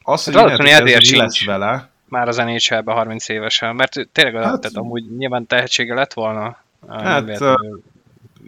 [0.02, 4.08] az, hogy Hát valószínűleg kezdve ezért mi lesz vele, Már az nhl 30 évesen, mert
[4.12, 6.56] tényleg hát, Hát- tehát amúgy nyilván tehetsége lett volna.
[6.86, 7.82] nem Hát, véletlenül,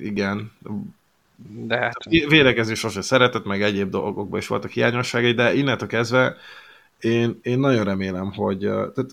[0.00, 0.52] igen,
[1.46, 6.36] de hát, védekezni sose szeretett, meg egyéb dolgokban is voltak hiányosságai, de innentől kezdve
[7.00, 9.06] én, én nagyon remélem, hogy tehát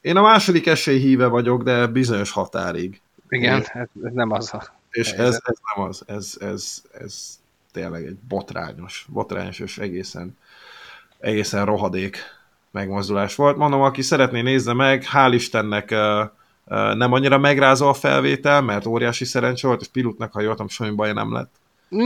[0.00, 3.00] én a második esély híve vagyok, de bizonyos határig.
[3.28, 4.62] igen, Én- ez, ez nem az a...
[4.90, 7.38] És ez, ez nem az, ez, ez, ez
[7.72, 10.36] tényleg egy botrányos, botrányos és egészen,
[11.18, 12.18] egészen rohadék
[12.70, 13.56] megmozdulás volt.
[13.56, 15.90] Mondom, aki szeretné nézze meg, hál' Istennek
[16.94, 20.94] nem annyira megrázó a felvétel, mert óriási szerencse volt, és pilotnak, ha jól tudom, semmi
[20.94, 21.50] baj nem lett.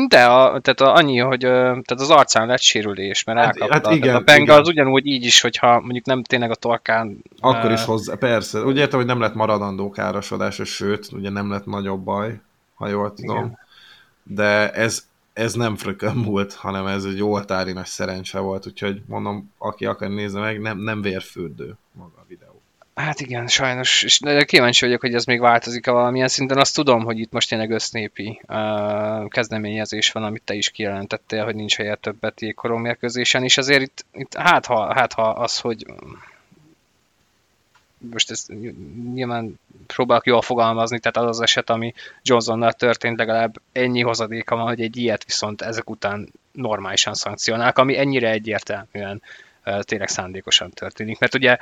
[0.08, 3.72] De a, tehát a, annyi, hogy tehát az arcán lett sérülés, mert Hát- elkapta.
[3.74, 4.58] hát tehát igen, a penga igen.
[4.58, 7.22] az ugyanúgy így is, hogyha mondjuk nem tényleg a torkán...
[7.40, 8.62] Akkor is hozzá, persze.
[8.64, 12.40] Úgy értem, hogy nem lett maradandó károsodás, és sőt, ugye nem lett nagyobb baj,
[12.74, 13.36] ha jól tudom.
[13.36, 13.58] Igen.
[14.22, 19.52] De ez, ez nem frökön múlt, hanem ez egy oltári nagy szerencse volt, úgyhogy mondom,
[19.58, 22.62] aki akar nézni meg, nem, nem vérfürdő maga a videó.
[22.94, 26.58] Hát igen, sajnos, és kíváncsi vagyok, hogy ez még változik-e valamilyen szinten.
[26.58, 31.54] Azt tudom, hogy itt most tényleg össznépi uh, kezdeményezés van, amit te is kijelentettél, hogy
[31.54, 35.86] nincs helye többet jégkorong mérkőzésen, és azért itt, itt hát, ha, hát ha az, hogy
[38.10, 38.52] most ezt
[39.12, 44.66] nyilván próbálok jól fogalmazni, tehát az az eset, ami Johnsonnal történt, legalább ennyi hozadéka van,
[44.66, 49.22] hogy egy ilyet viszont ezek után normálisan szankcionálnak, ami ennyire egyértelműen
[49.80, 51.18] tényleg szándékosan történik.
[51.18, 51.56] Mert ugye,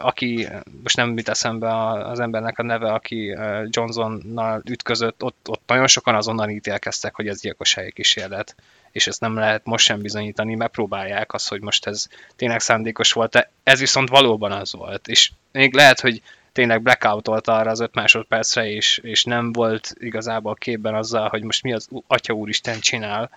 [0.00, 0.48] aki,
[0.82, 3.36] most nem mit eszembe az embernek a neve, aki
[3.68, 8.54] Johnsonnal ütközött, ott, ott nagyon sokan azonnal ítélkeztek, hogy ez gyilkossági kísérlet.
[8.90, 12.06] És ezt nem lehet most sem bizonyítani, megpróbálják azt, hogy most ez
[12.36, 16.22] tényleg szándékos volt, ez viszont valóban az volt, és még lehet, hogy
[16.52, 21.62] tényleg blackout arra az öt másodpercre, és, és nem volt igazából képben azzal, hogy most
[21.62, 23.30] mi az Atya Úristen csinál,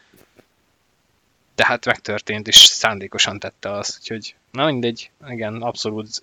[1.55, 6.21] de hát megtörtént, és szándékosan tette azt, úgyhogy na mindegy, igen, abszolút.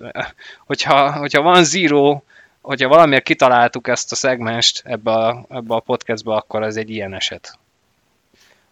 [0.66, 2.22] Hogyha, hogyha van zero,
[2.60, 7.14] hogyha valamiért kitaláltuk ezt a szegmest ebbe a, ebbe a podcastbe, akkor ez egy ilyen
[7.14, 7.58] eset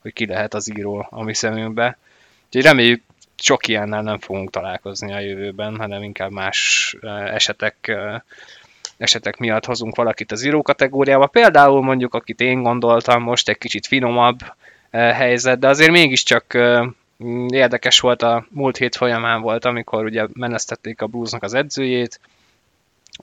[0.02, 1.98] hogy ki lehet az író a mi szemünkbe.
[2.46, 3.02] Úgyhogy reméljük
[3.36, 6.96] sok ilyennel nem fogunk találkozni a jövőben, hanem inkább más
[7.26, 7.96] esetek,
[8.96, 11.26] esetek miatt hozunk valakit az író kategóriába.
[11.26, 14.38] Például mondjuk, akit én gondoltam most, egy kicsit finomabb
[14.90, 16.58] helyzet, de azért mégiscsak
[17.24, 22.20] mm, érdekes volt a múlt hét folyamán volt, amikor ugye menesztették a Bluesnak az edzőjét,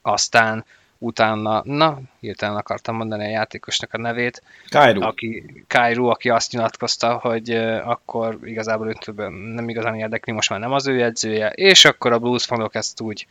[0.02, 0.66] aztán
[0.98, 5.02] utána, na, hirtelen akartam mondani a játékosnak a nevét, Kairu.
[5.02, 7.52] aki, Kairu, aki azt nyilatkozta, hogy
[7.84, 9.16] akkor igazából őt
[9.54, 13.02] nem igazán érdekli, most már nem az ő edzője, és akkor a Blues fanok ezt
[13.02, 13.28] úgy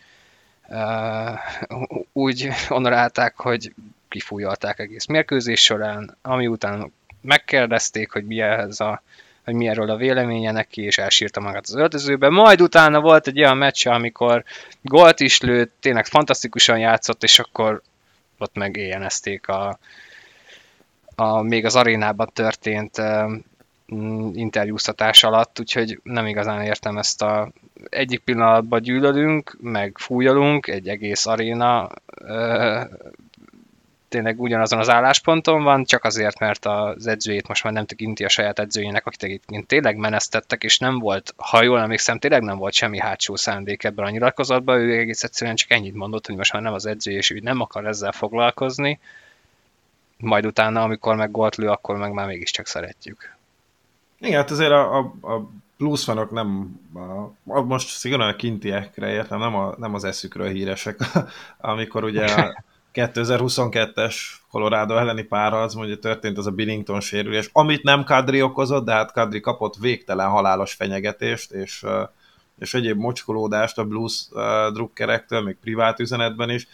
[0.68, 1.38] uh,
[2.12, 3.74] úgy honorálták, hogy
[4.08, 6.92] kifújolták egész mérkőzés során, ami után
[7.26, 9.02] megkérdezték, hogy mi ez a
[9.46, 12.28] hogy mi a véleménye neki, és elsírta magát az öltözőbe.
[12.28, 14.44] Majd utána volt egy olyan meccs, amikor
[14.80, 17.82] gólt is lőtt, tényleg fantasztikusan játszott, és akkor
[18.38, 19.78] ott meg éjjenezték a,
[21.14, 23.02] a, még az arénában történt
[24.32, 27.52] interjúztatás alatt, úgyhogy nem igazán értem ezt a
[27.88, 31.88] egyik pillanatban gyűlölünk, meg fújolunk, egy egész aréna
[34.16, 38.28] tényleg ugyanazon az állásponton van, csak azért, mert az edzőjét most már nem tekinti a
[38.28, 42.72] saját edzőjének, akit egyébként tényleg menesztettek, és nem volt, ha jól emlékszem, tényleg nem volt
[42.72, 46.62] semmi hátsó szándék ebben a nyilatkozatban, ő egész egyszerűen csak ennyit mondott, hogy most már
[46.62, 48.98] nem az edző, és ő nem akar ezzel foglalkozni,
[50.18, 53.36] majd utána, amikor meg gólt lő, akkor meg már mégiscsak szeretjük.
[54.18, 55.48] Igen, hát azért a, a, a
[55.78, 60.48] blues fanok nem, a, a, most szigorúan a kintiekre értem, nem, a, nem az eszükről
[60.48, 60.98] híresek,
[61.58, 62.64] amikor ugye a
[62.96, 64.14] 2022-es
[64.50, 69.12] Colorado elleni párharc, mondja történt az a Billington sérülés, amit nem Kadri okozott, de hát
[69.12, 71.84] Kadri kapott végtelen halálos fenyegetést, és,
[72.58, 74.28] és egyéb mocskolódást a blues
[74.72, 76.66] drukkerektől, még privát üzenetben is,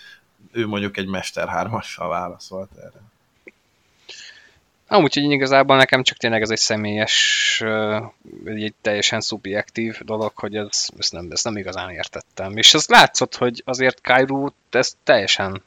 [0.53, 3.11] ő mondjuk egy Mester 3-assal válaszolt erre.
[4.87, 7.63] Amúgy, hogy igazából nekem csak tényleg ez egy személyes,
[8.45, 12.57] egy teljesen szubjektív dolog, hogy ez, ezt, nem, ezt nem igazán értettem.
[12.57, 15.63] És ez látszott, hogy azért Kairu ezt teljesen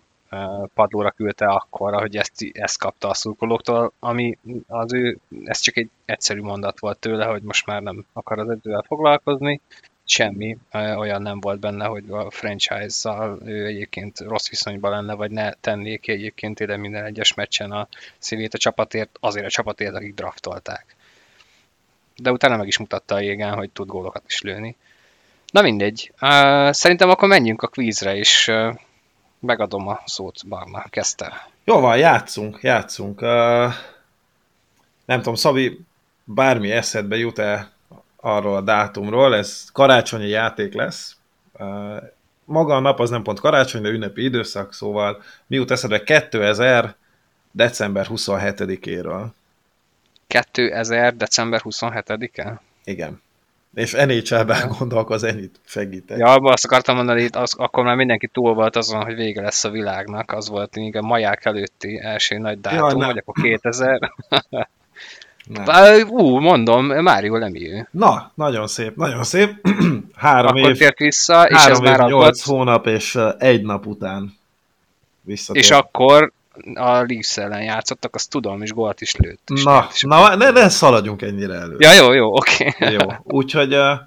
[0.73, 4.37] padlóra küldte akkor, hogy ezt, ezt kapta a szurkolóktól, ami
[4.67, 8.49] az ő, ez csak egy egyszerű mondat volt tőle, hogy most már nem akar az
[8.49, 9.61] edzővel foglalkozni,
[10.05, 15.51] semmi olyan nem volt benne, hogy a franchise-zal ő egyébként rossz viszonyban lenne, vagy ne
[15.51, 17.87] tennék ki egyébként tényleg minden egyes meccsen a
[18.17, 20.95] szívét a csapatért, azért a csapatért, akik draftolták.
[22.15, 24.75] De utána meg is mutatta a jégen, hogy tud gólokat is lőni.
[25.51, 26.11] Na mindegy.
[26.69, 28.51] Szerintem akkor menjünk a kvízre, és
[29.45, 31.47] megadom a szót, Barna, kezdte.
[31.63, 33.21] Jó van, játszunk, játszunk.
[33.21, 33.73] Uh,
[35.05, 35.79] nem tudom, Szabi,
[36.23, 37.71] bármi eszedbe jut-e
[38.15, 41.17] arról a dátumról, ez karácsonyi játék lesz.
[42.45, 46.95] Maga a nap az nem pont karácsony, de ünnepi időszak, szóval mi jut eszedbe 2000
[47.51, 49.25] december 27-éről.
[50.27, 52.61] 2000 december 27-e?
[52.83, 53.21] Igen.
[53.75, 56.17] És NHL-ben gondolkoz, ennyit segítek.
[56.17, 59.63] Ja, azt akartam mondani, itt az, akkor már mindenki túl volt azon, hogy vége lesz
[59.63, 60.31] a világnak.
[60.31, 63.99] Az volt igen, maják előtti első nagy dátum, ja, vagy akkor 2000.
[65.65, 66.09] Nem.
[66.09, 67.87] Ú, mondom, Mário Lemieux.
[67.91, 69.67] Na, nagyon szép, nagyon szép.
[70.15, 73.85] három akkor év, tért vissza, és három ez év, már nyolc hónap, és egy nap
[73.85, 74.37] után
[75.21, 75.65] visszatért.
[75.65, 76.31] És akkor
[76.73, 79.49] a Leafs ellen játszottak, azt tudom, és gólt is lőtt.
[79.53, 81.75] És Na, és na ne, ne szaladjunk ennyire elő.
[81.79, 82.67] Ja, jó, jó, oké.
[82.67, 82.93] Okay.
[82.99, 83.99] Jó, úgyhogy uh,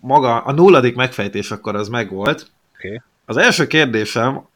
[0.00, 2.50] maga a nulladik megfejtés akkor az megvolt.
[2.76, 3.00] Okay.
[3.24, 4.46] Az első kérdésem,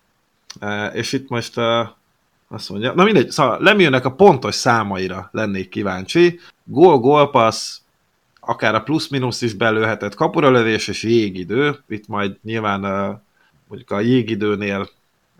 [0.93, 1.55] és itt most
[2.49, 6.41] azt mondja, na mindegy, szóval Lemieux-nek a pontos számaira lennék kíváncsi.
[6.65, 7.78] Gól, gólpassz,
[8.41, 11.78] akár a plusz-minusz is belőhetett kapuralövés és jégidő.
[11.89, 13.16] Itt majd nyilván uh,
[13.69, 14.89] mondjuk a jégidőnél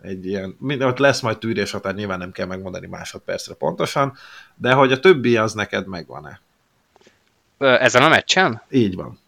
[0.01, 4.17] egy ilyen, ott lesz majd tűrés határ, nyilván nem kell megmondani másodpercre pontosan,
[4.55, 6.41] de hogy a többi az neked megvan-e?
[7.57, 8.61] Ezen a meccsen?
[8.69, 9.19] Így van.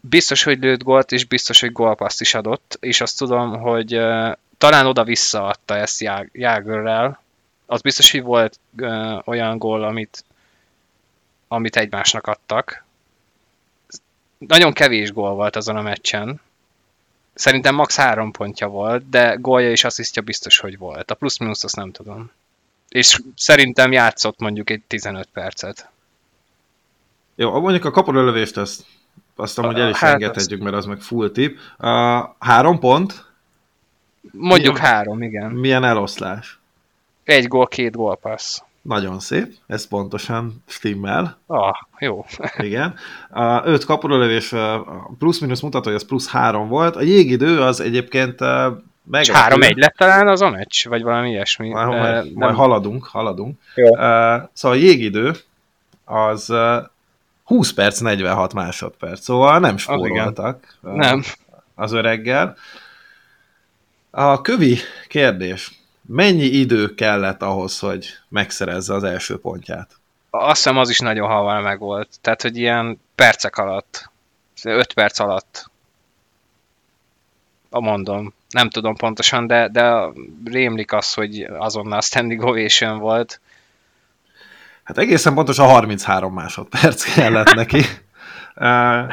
[0.00, 4.32] Biztos, hogy lőtt gólt, és biztos, hogy gólpaszt is adott, és azt tudom, hogy uh,
[4.58, 6.00] talán oda-vissza adta ezt
[6.32, 7.22] Jágörrel.
[7.66, 10.24] Az biztos, hogy volt uh, olyan gól, amit,
[11.48, 12.84] amit egymásnak adtak.
[14.38, 16.40] Nagyon kevés gól volt azon a meccsen,
[17.34, 17.96] Szerintem max.
[17.96, 21.10] három pontja volt, de gólja és asszisztja biztos, hogy volt.
[21.10, 22.30] A plusz-minusz azt nem tudom.
[22.88, 25.88] És szerintem játszott mondjuk egy 15 percet.
[27.34, 28.84] Jó, mondjuk a kaporölövést azt,
[29.36, 31.58] azt amúgy el is hát engedhetjük, mert az meg full tip.
[31.78, 31.88] Uh,
[32.38, 33.24] három pont?
[34.32, 35.50] Mondjuk milyen, három, igen.
[35.50, 36.58] Milyen eloszlás?
[37.24, 38.62] Egy gól, két gólpassz.
[38.84, 41.38] Nagyon szép, ez pontosan stimmel.
[41.46, 42.24] Ah, jó.
[42.56, 42.94] Igen.
[43.30, 44.54] A öt kapurólövés
[45.18, 46.96] plusz-minusz mutató, hogy az plusz három volt.
[46.96, 48.40] A jégidő az egyébként
[49.04, 49.26] meg.
[49.26, 51.68] Három egy lett talán az a meccs, vagy valami ilyesmi.
[51.68, 53.58] Majd, de, majd, majd haladunk, haladunk.
[53.74, 53.88] Jó.
[53.88, 54.00] Uh,
[54.52, 55.32] szóval a jégidő
[56.04, 56.76] az uh,
[57.44, 61.22] 20 perc, 46 másodperc, szóval nem spóroltak uh, nem.
[61.74, 62.56] az öreggel.
[64.10, 64.78] A kövi
[65.08, 69.96] kérdés mennyi idő kellett ahhoz, hogy megszerezze az első pontját?
[70.30, 72.08] Azt hiszem az is nagyon hamar meg volt.
[72.20, 74.10] Tehát, hogy ilyen percek alatt,
[74.62, 75.70] 5 perc alatt.
[77.70, 78.34] A mondom.
[78.48, 79.94] Nem tudom pontosan, de, de
[80.44, 83.40] rémlik az, hogy azonnal standing ovation volt.
[84.82, 87.80] Hát egészen pontosan 33 másodperc kellett neki.
[88.56, 89.08] uh,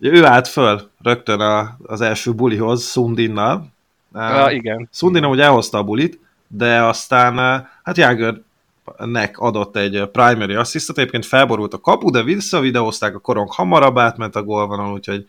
[0.00, 3.66] ő állt föl rögtön a, az első bulihoz Sundinnal.
[4.12, 4.88] Uh, igen.
[4.92, 6.20] Sundin hogy elhozta a bulit,
[6.56, 7.36] de aztán
[7.82, 13.98] hát Jágörnek adott egy primary assistot, egyébként felborult a kapu, de visszavideózták, a korong hamarabb
[13.98, 15.26] átment a gólvonal, úgyhogy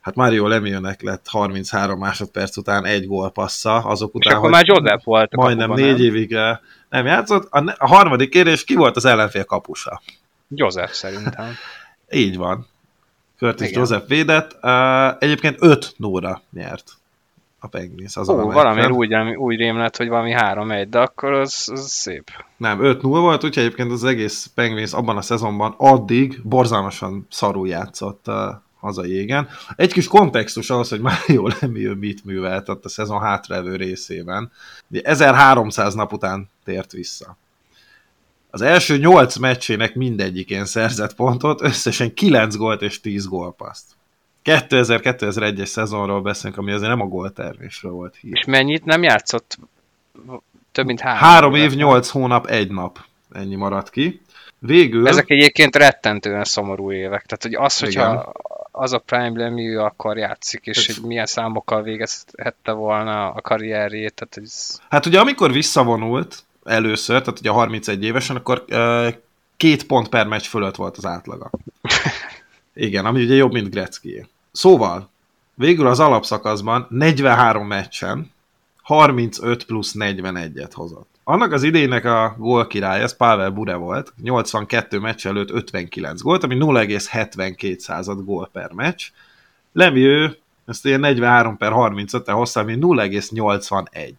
[0.00, 5.04] hát Mario Lemieux-nek lett 33 másodperc után egy gólpassza, azok után, És akkor már Joseph
[5.04, 6.04] volt Majdnem négy nem?
[6.04, 6.36] évig
[6.88, 7.52] nem játszott.
[7.52, 10.02] A, a harmadik kérdés, ki volt az ellenfél kapusa?
[10.48, 11.46] Joseph szerintem.
[12.10, 12.66] Így van.
[13.38, 13.80] Curtis Igen.
[13.80, 14.56] Joseph védett.
[15.22, 16.99] Egyébként 5 nóra nyert
[17.60, 18.16] a Penguins.
[18.16, 22.30] Az Ó, valamiért úgy, úgy rém lett, hogy valami 3-1, de akkor az, az szép.
[22.56, 28.28] Nem, 5-0 volt, úgyhogy egyébként az egész Penguins abban a szezonban addig borzalmasan szarul játszott
[28.28, 28.34] uh,
[28.80, 29.48] haza jégen.
[29.76, 34.50] Egy kis kontextus ahhoz, hogy már jól Lemieux mit művelt a szezon hátraevő részében.
[35.02, 37.36] 1300 nap után tért vissza.
[38.50, 43.84] Az első 8 meccsének mindegyikén szerzett pontot, összesen 9 gólt és 10 gólpaszt.
[44.44, 48.32] 2000-2001-es szezonról beszélünk, ami azért nem a góltermésről volt hír.
[48.34, 49.58] És mennyit nem játszott?
[50.72, 51.18] Több mint három.
[51.18, 52.98] Három év, nyolc hónap, egy nap.
[53.32, 54.20] Ennyi maradt ki.
[54.58, 55.08] Végül...
[55.08, 57.26] Ezek egyébként rettentően szomorú évek.
[57.26, 58.26] Tehát, hogy az, hogyha Igen.
[58.70, 64.14] az a Prime Lemieux akkor játszik, és hogy milyen számokkal végezhette volna a karrierjét.
[64.14, 64.80] Tehát, ez...
[64.88, 69.08] Hát ugye amikor visszavonult először, tehát ugye 31 évesen, akkor uh,
[69.56, 71.50] két pont per meccs fölött volt az átlaga.
[72.80, 74.26] Igen, ami ugye jobb, mint Gretzky.
[74.52, 75.10] Szóval,
[75.54, 78.30] végül az alapszakaszban 43 meccsen
[78.82, 81.08] 35 plusz 41-et hozott.
[81.24, 86.44] Annak az idének a gól király, ez Pavel Bure volt, 82 meccs előtt 59 gólt,
[86.44, 89.02] ami 0,72 század gól per meccs.
[89.72, 94.12] Lemieux ezt ilyen 43 per 35-tel hozta, ami 0,81.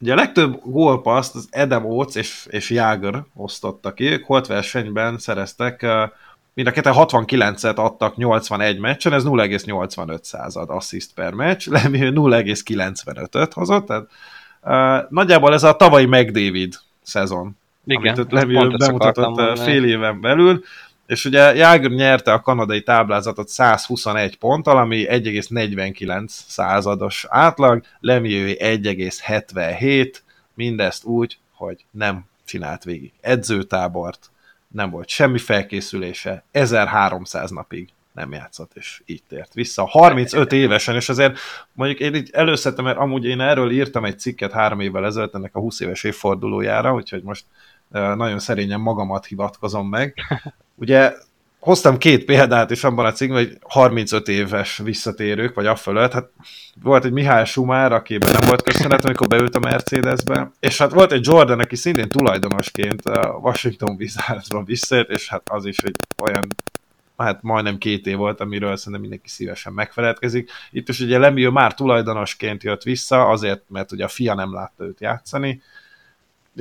[0.00, 5.18] Ugye a legtöbb gólpaszt az Adam Oates és, és Jágr osztotta ki, ők holt versenyben
[5.18, 5.86] szereztek
[6.56, 13.52] mind a ketten 69-et adtak 81 meccsen, ez 0,85 század assziszt per meccs, Lemieux 0,95-öt
[13.52, 14.08] hozott, tehát
[14.62, 20.64] uh, nagyjából ez a tavalyi McDavid szezon, Igen, amit Lemieux bemutatott fél éven belül,
[21.06, 30.14] És ugye Jágr nyerte a kanadai táblázatot 121 ponttal, ami 1,49 százados átlag, Lemieux 1,77,
[30.54, 34.30] mindezt úgy, hogy nem csinált végig edzőtábort,
[34.76, 39.84] nem volt semmi felkészülése, 1300 napig nem játszott, és így tért vissza.
[39.84, 41.38] 35 évesen, és azért
[41.72, 45.56] mondjuk én így előszedtem, mert amúgy én erről írtam egy cikket három évvel ezelőtt ennek
[45.56, 47.44] a 20 éves évfordulójára, úgyhogy most
[47.90, 50.14] nagyon szerényen magamat hivatkozom meg.
[50.74, 51.12] Ugye
[51.66, 56.12] hoztam két példát is abban a cikkben, hogy 35 éves visszatérők, vagy afölött.
[56.12, 56.30] Hát
[56.82, 61.12] volt egy Mihály Schumacher, akiben nem volt köszönet, amikor beült a Mercedesbe, és hát volt
[61.12, 66.46] egy Jordan, aki szintén tulajdonosként a Washington Wizardsban visszért, és hát az is egy olyan
[67.16, 70.50] hát majdnem két év volt, amiről szerintem mindenki szívesen megfeledkezik.
[70.70, 74.84] Itt is ugye Lemieux már tulajdonosként jött vissza, azért, mert ugye a fia nem látta
[74.84, 75.62] őt játszani.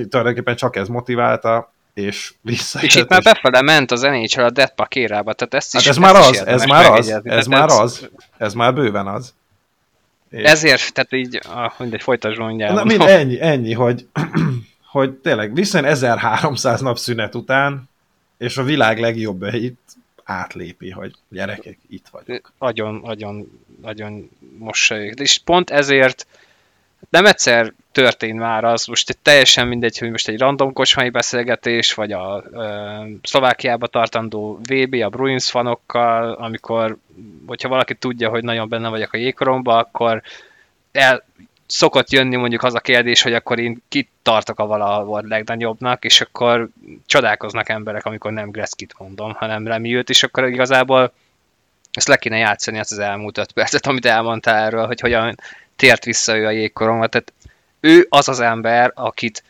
[0.10, 2.82] Tulajdonképpen csak ez motiválta, és vissza.
[2.82, 5.82] És itt már befele ment az NHL a Deadpack érába, tehát ezt is...
[5.82, 9.34] Hát ez már az, ez már az, ez már az, ez már bőven az.
[10.30, 10.44] És...
[10.44, 12.74] Ezért, tehát így, ah, mindegy, folytasd mondjál.
[12.74, 14.08] Na, mind, ennyi, ennyi, hogy,
[14.92, 17.90] hogy tényleg viszont 1300 nap szünet után,
[18.38, 19.80] és a világ legjobbait
[20.24, 22.52] átlépi, hogy gyerekek, itt vagyok.
[22.60, 25.20] Nagyon, nagyon, nagyon mosolyog.
[25.20, 26.28] És pont ezért
[27.10, 32.12] nem egyszer történt már az, most teljesen mindegy, hogy most egy random kocsmai beszélgetés, vagy
[32.12, 36.98] a ö, Szlovákiába tartandó VB a Bruins fanokkal, amikor,
[37.46, 40.22] hogyha valaki tudja, hogy nagyon benne vagyok a jégkoromba, akkor
[40.92, 41.24] el,
[41.68, 46.22] szokott jönni mondjuk az a kérdés, hogy akkor én kit tartok a valahol legnagyobbnak, és
[46.22, 46.70] akkor
[47.06, 51.14] csodálkoznak emberek, amikor nem Gretzkit mondom, hanem Remiőt, és akkor igazából
[51.92, 55.36] ezt le kéne játszani ezt az elmúlt öt percet, amit elmondtál erről, hogy hogyan
[55.76, 57.08] tért vissza ő a jégkoromba.
[57.08, 57.34] Tehát
[57.80, 59.44] ő az az ember, akit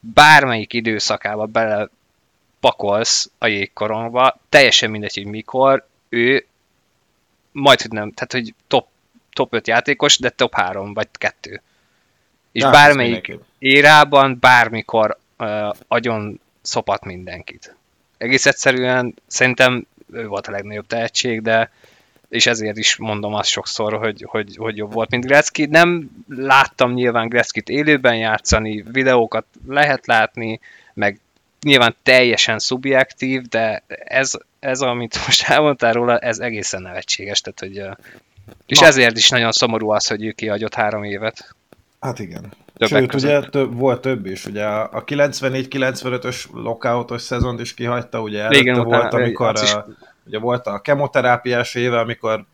[0.00, 1.88] bármelyik időszakába bele
[2.60, 6.46] pakolsz a jégkoromba, teljesen mindegy, hogy mikor, ő
[7.52, 8.86] majd, hogy nem, tehát hogy top
[9.38, 11.60] top 5 játékos, de top 3 vagy 2.
[12.52, 17.76] És ja, bármelyik érában, bármikor uh, agyon szopat mindenkit.
[18.16, 21.70] Egész egyszerűen szerintem ő volt a legnagyobb tehetség, de
[22.28, 25.66] és ezért is mondom azt sokszor, hogy, hogy, hogy jobb volt, mint Gretzky.
[25.66, 30.60] Nem láttam nyilván Gretzkit élőben játszani, videókat lehet látni,
[30.94, 31.20] meg
[31.62, 37.98] nyilván teljesen szubjektív, de ez, ez amit most elmondtál róla, ez egészen nevetséges, tehát hogy
[38.66, 38.86] és Na.
[38.86, 41.54] ezért is nagyon szomorú az, hogy ő kiadott három évet.
[42.00, 42.52] Hát igen.
[42.76, 43.30] Többek Sőt, között.
[43.30, 49.12] ugye több, volt több is, ugye a 94-95-ös lockoutos szezont is kihagyta, ugye Igen, volt,
[49.12, 49.76] amikor a, is...
[50.28, 52.44] ugye volt a kemoterápiás éve, amikor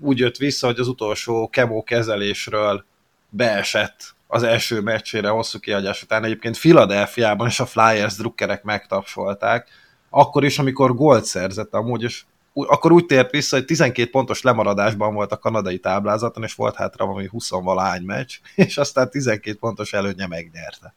[0.00, 2.84] úgy jött vissza, hogy az utolsó kemó kezelésről
[3.28, 6.24] beesett az első meccsére hosszú kiadás után.
[6.24, 9.68] Egyébként Philadelphiában is a Flyers drukkerek megtapsolták,
[10.10, 12.22] akkor is, amikor gólt szerzett amúgy, és
[12.54, 17.06] akkor úgy tért vissza, hogy 12 pontos lemaradásban volt a kanadai táblázaton, és volt hátra
[17.06, 20.94] valami 20 valahány meccs, és aztán 12 pontos előnye megnyerte.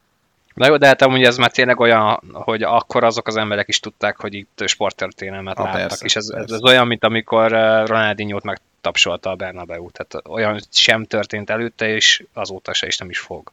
[0.56, 3.80] Na jó, de hát amúgy ez már tényleg olyan, hogy akkor azok az emberek is
[3.80, 6.56] tudták, hogy itt sporttörténelmet láttak, persze, és ez, persze.
[6.56, 12.23] ez olyan, mint amikor uh, Ronaldinho-t megtapsolta a Bernabeu, tehát olyan sem történt előtte, és
[12.34, 13.52] azóta se is nem is fog.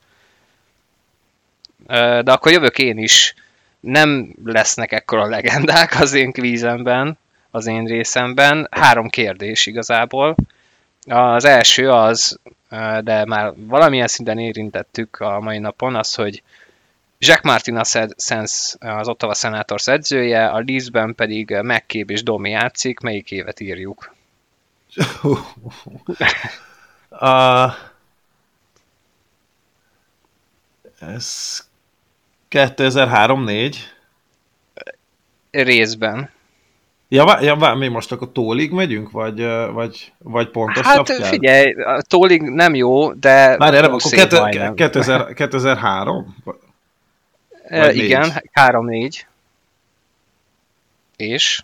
[2.23, 3.35] De akkor jövök én is.
[3.81, 7.19] Nem lesznek ekkora legendák az én kvízemben,
[7.51, 8.69] az én részemben.
[8.71, 10.35] Három kérdés igazából.
[11.07, 12.39] Az első az,
[13.01, 16.43] de már valamilyen szinten érintettük a mai napon, az, hogy
[17.25, 17.85] Jack Martin a
[18.17, 23.01] Sens, az Ottawa Senators edzője, a Leafsben pedig McCabe és Domi játszik.
[23.01, 24.15] Melyik évet írjuk?
[27.11, 27.73] uh,
[31.01, 31.59] ez
[32.51, 33.75] 2003-4?
[35.51, 36.31] Részben.
[37.09, 41.29] Ja, vá, ja vá, mi most akkor tólig megyünk, vagy, vagy, vagy pontosabb Hát kell?
[41.29, 43.57] figyelj, a tólig nem jó, de...
[43.59, 44.01] Már erre, akkor
[44.75, 46.37] 2000, 2003?
[47.73, 49.21] E, igen, 3-4.
[51.17, 51.63] És?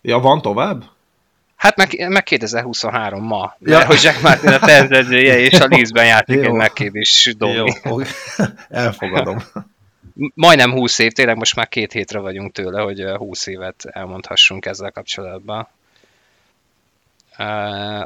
[0.00, 0.84] Ja, van tovább?
[1.56, 3.56] Hát meg, meg 2023 ma.
[3.58, 3.76] Ja.
[3.76, 7.72] Mert hogy Jack Martin a tervezője és a Leafsben játszik egy megképés Domi.
[7.84, 7.98] Jó,
[8.68, 9.38] elfogadom
[10.34, 14.90] majdnem 20 év, tényleg most már két hétre vagyunk tőle, hogy 20 évet elmondhassunk ezzel
[14.90, 15.68] kapcsolatban.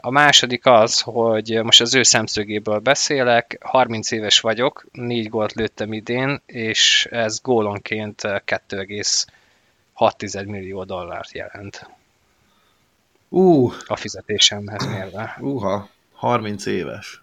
[0.00, 5.92] A második az, hogy most az ő szemszögéből beszélek, 30 éves vagyok, 4 gólt lőttem
[5.92, 11.90] idén, és ez gólonként 2,6 millió dollárt jelent.
[13.28, 15.36] Uh, a fizetésemhez mérve.
[15.40, 17.22] Uha, 30 éves.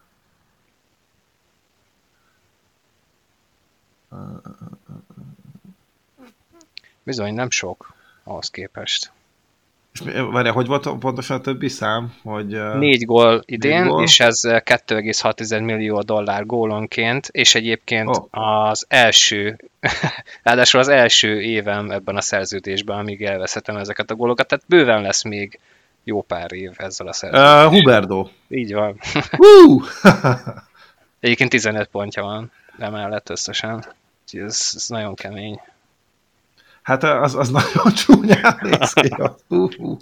[7.03, 9.11] Bizony nem sok ahhoz képest.
[10.31, 12.13] Várjál, hogy volt pontosan a többi szám?
[12.23, 14.03] Hogy, uh, Négy gól idén, Négy gól.
[14.03, 18.27] és ez eh, 2,6 millió dollár gólonként, és egyébként Ó.
[18.31, 19.59] az első,
[20.43, 25.23] ráadásul az első évem ebben a szerződésben, amíg elveszhetem ezeket a gólokat, tehát bőven lesz
[25.23, 25.59] még
[26.03, 27.67] jó pár év ezzel a szerződéssel.
[27.67, 28.27] uh, Huberdo.
[28.47, 28.99] Így van.
[29.31, 29.81] Hú!
[31.19, 33.85] Egyébként 15 pontja van emellett összesen.
[34.25, 35.59] Úgyhogy Ez, ez nagyon kemény.
[36.89, 39.15] Hát az, az nagyon csúnyán néz ki.
[39.47, 39.97] Hú, hú.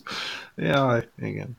[0.55, 1.57] Jaj, igen.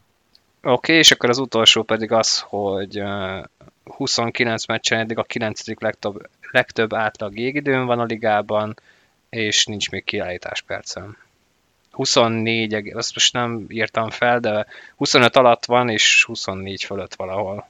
[0.62, 3.42] Oké, okay, és akkor az utolsó pedig az, hogy eh,
[3.84, 5.80] 29 meccsen eddig a 9.
[5.80, 8.74] legtöbb, legtöbb átlag jégidőn van a ligában,
[9.28, 11.16] és nincs még kiállítás percem.
[11.90, 17.68] 24, eg- azt most nem írtam fel, de 25 alatt van, és 24 fölött valahol.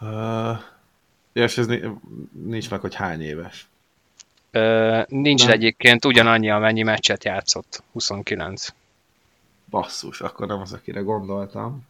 [0.00, 0.58] Uh,
[1.32, 1.82] és ez ni-
[2.44, 3.66] nincs meg, hogy hány éves.
[5.08, 5.52] Nincs Nem.
[5.52, 7.82] egyébként ugyanannyi, amennyi meccset játszott.
[7.92, 8.68] 29.
[9.70, 11.86] Basszus, akkor nem az, akire gondoltam.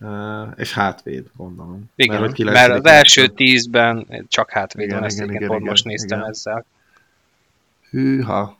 [0.00, 1.90] Uh, és hátvéd, gondolom.
[1.94, 6.18] Igen, mert, mert az első tízben csak hátvédon, Igen, ezt igen, igen, most igen, néztem
[6.18, 6.30] igen.
[6.30, 6.64] ezzel.
[7.90, 8.58] Hűha.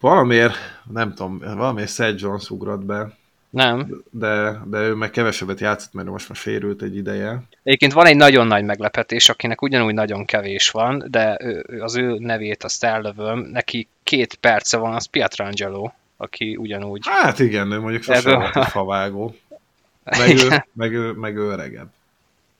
[0.00, 0.56] Valamiért,
[0.92, 3.15] nem tudom, valamiért Seth Jones ugrott be,
[3.50, 7.42] Nem, de, de ő meg kevesebbet játszott, mert most már sérült egy ideje.
[7.62, 12.18] Egyébként van egy nagyon nagy meglepetés, akinek ugyanúgy nagyon kevés van, de ő, az ő
[12.18, 17.02] nevét azt ellövöm, neki két perce van, az Pietrangelo, aki ugyanúgy.
[17.04, 19.34] Hát igen, ő mondjuk sosem Ebből- volt egy favágó.
[20.18, 21.88] Meg ő, meg, ő, meg ő öregebb.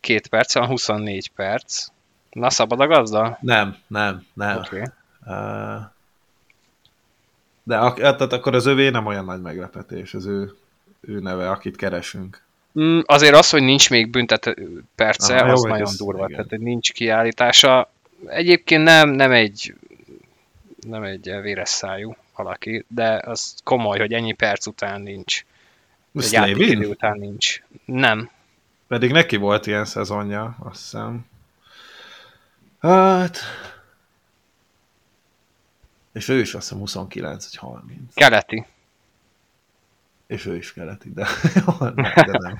[0.00, 1.86] Két perce van, 24 perc.
[2.30, 3.38] Na, szabad a gazda?
[3.40, 4.56] Nem, nem, nem.
[4.56, 4.82] Okay.
[5.26, 5.82] Uh,
[7.62, 10.56] de ak- tehát akkor az övé nem olyan nagy meglepetés, az ő,
[11.06, 12.42] ő neve, akit keresünk.
[12.80, 14.54] Mm, azért az, hogy nincs még büntet
[14.94, 16.30] perce, Aha, jó, az vagy nagyon ez- durva, igen.
[16.30, 17.90] tehát hogy nincs kiállítása.
[18.26, 19.74] Egyébként nem, nem egy
[20.86, 25.44] nem egy véres szájú valaki, de az komoly, hogy ennyi perc után nincs.
[26.14, 26.84] Egy Slavin?
[26.84, 27.62] után nincs.
[27.84, 28.30] Nem.
[28.88, 31.26] Pedig neki volt ilyen szezonja, azt hiszem.
[32.80, 33.38] Hát...
[36.12, 38.14] És ő is azt hiszem 29 vagy 30.
[38.14, 38.66] Keleti.
[40.26, 41.26] És ő is keleti, de,
[42.14, 42.58] de nem.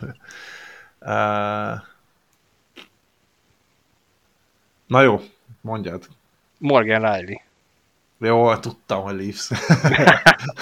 [4.87, 5.21] na jó,
[5.61, 6.09] mondjad.
[6.59, 7.41] Morgan Riley.
[8.19, 9.51] Jó, tudtam, hogy Leafs.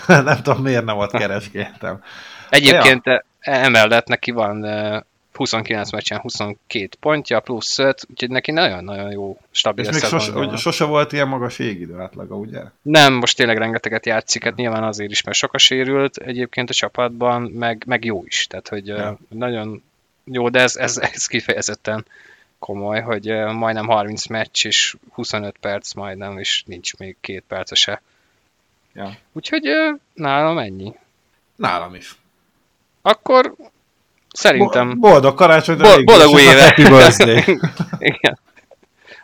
[0.25, 2.03] nem tudom, miért nem ott keresgéltem.
[2.51, 3.25] Egyébként ja.
[3.41, 4.65] emellett neki van
[5.37, 10.85] 29 meccsen 22 pontja, plusz 5, úgyhogy neki nagyon-nagyon jó, stabil És még sose, sose
[10.85, 12.61] volt ilyen magas égidő átlaga, ugye?
[12.83, 17.43] Nem, most tényleg rengeteget játszik, hát nyilván azért is, mert soka sérült egyébként a csapatban,
[17.43, 19.19] meg, meg jó is, tehát hogy ja.
[19.29, 19.83] Nagyon
[20.25, 22.07] jó, de ez, ez, ez kifejezetten
[22.59, 28.03] komoly, hogy majdnem 30 meccs és 25 perc majdnem, és nincs még két perce se.
[28.93, 29.17] Ja.
[29.33, 29.63] Úgyhogy
[30.15, 30.95] nálam ennyi.
[31.57, 32.15] Nálam is.
[33.03, 33.55] Akkor
[34.35, 34.89] szerintem...
[34.89, 36.63] Bo- boldog karácsony, Bol- boldog új éve!
[36.63, 37.59] Happy birthday!
[38.15, 38.39] Igen.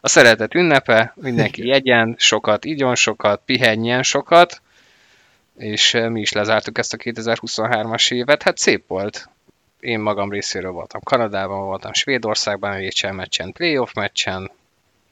[0.01, 4.63] A szeretet ünnepe, mindenki jegyen sokat, igyon sokat, pihenjen sokat,
[5.57, 8.43] és eh, mi is lezártuk ezt a 2023-as évet.
[8.43, 9.29] Hát szép volt.
[9.81, 14.51] Én magam részéről voltam Kanadában, voltam Svédországban, VHL meccsen, playoff meccsen,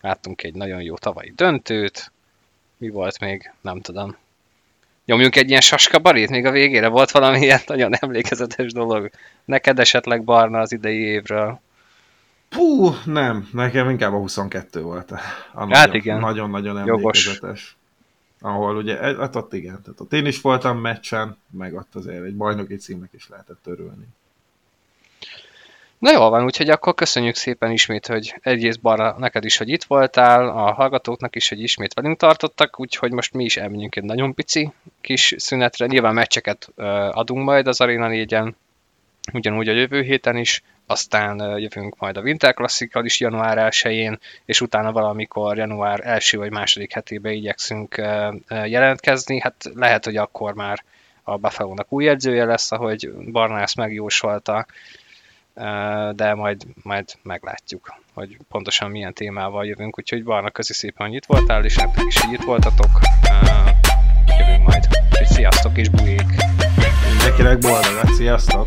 [0.01, 2.13] láttunk egy nagyon jó tavalyi döntőt.
[2.77, 3.53] Mi volt még?
[3.61, 4.17] Nem tudom.
[5.09, 6.89] Nyomjunk egy ilyen saskabarit még a végére?
[6.89, 9.11] Volt valami ilyen nagyon emlékezetes dolog?
[9.45, 11.61] Neked esetleg Barna az idei évről?
[12.49, 15.11] Puh, nem, nekem inkább a 22 volt.
[15.11, 15.17] A
[15.55, 16.21] Hát nagyon, igen.
[16.21, 17.27] Nagyon-nagyon Jogos.
[17.27, 17.77] emlékezetes.
[18.41, 22.25] Ahol ugye, eh, hát ott igen, tehát ott én is voltam meccsen, meg ott azért
[22.25, 24.07] egy bajnoki címnek is lehetett örülni.
[25.99, 29.85] Na jól van, úgyhogy akkor köszönjük szépen ismét, hogy egyrészt Barra neked is, hogy itt
[29.85, 34.35] voltál, a hallgatóknak is, hogy ismét velünk tartottak, úgyhogy most mi is elmenjünk egy nagyon
[34.35, 35.87] pici kis szünetre.
[35.87, 36.69] Nyilván meccseket
[37.13, 38.53] adunk majd az Arena 4-en,
[39.33, 44.61] ugyanúgy a jövő héten is, aztán jövünk majd a Winter Classical is január 1-én, és
[44.61, 48.03] utána valamikor január első vagy második hetébe igyekszünk
[48.49, 49.41] jelentkezni.
[49.41, 50.85] Hát lehet, hogy akkor már
[51.23, 54.67] a Buffalo-nak új edzője lesz, ahogy Barna ezt megjósolta,
[56.15, 61.27] de majd, majd meglátjuk, hogy pontosan milyen témával jövünk, úgyhogy Barna, köszi szépen, hogy itt
[61.27, 62.91] voltál, és nektek is, hogy itt voltatok.
[64.39, 64.89] Jövünk majd.
[65.11, 66.27] Úgyhogy sziasztok és bujék!
[67.13, 68.67] Mindenkinek boldogat, sziasztok!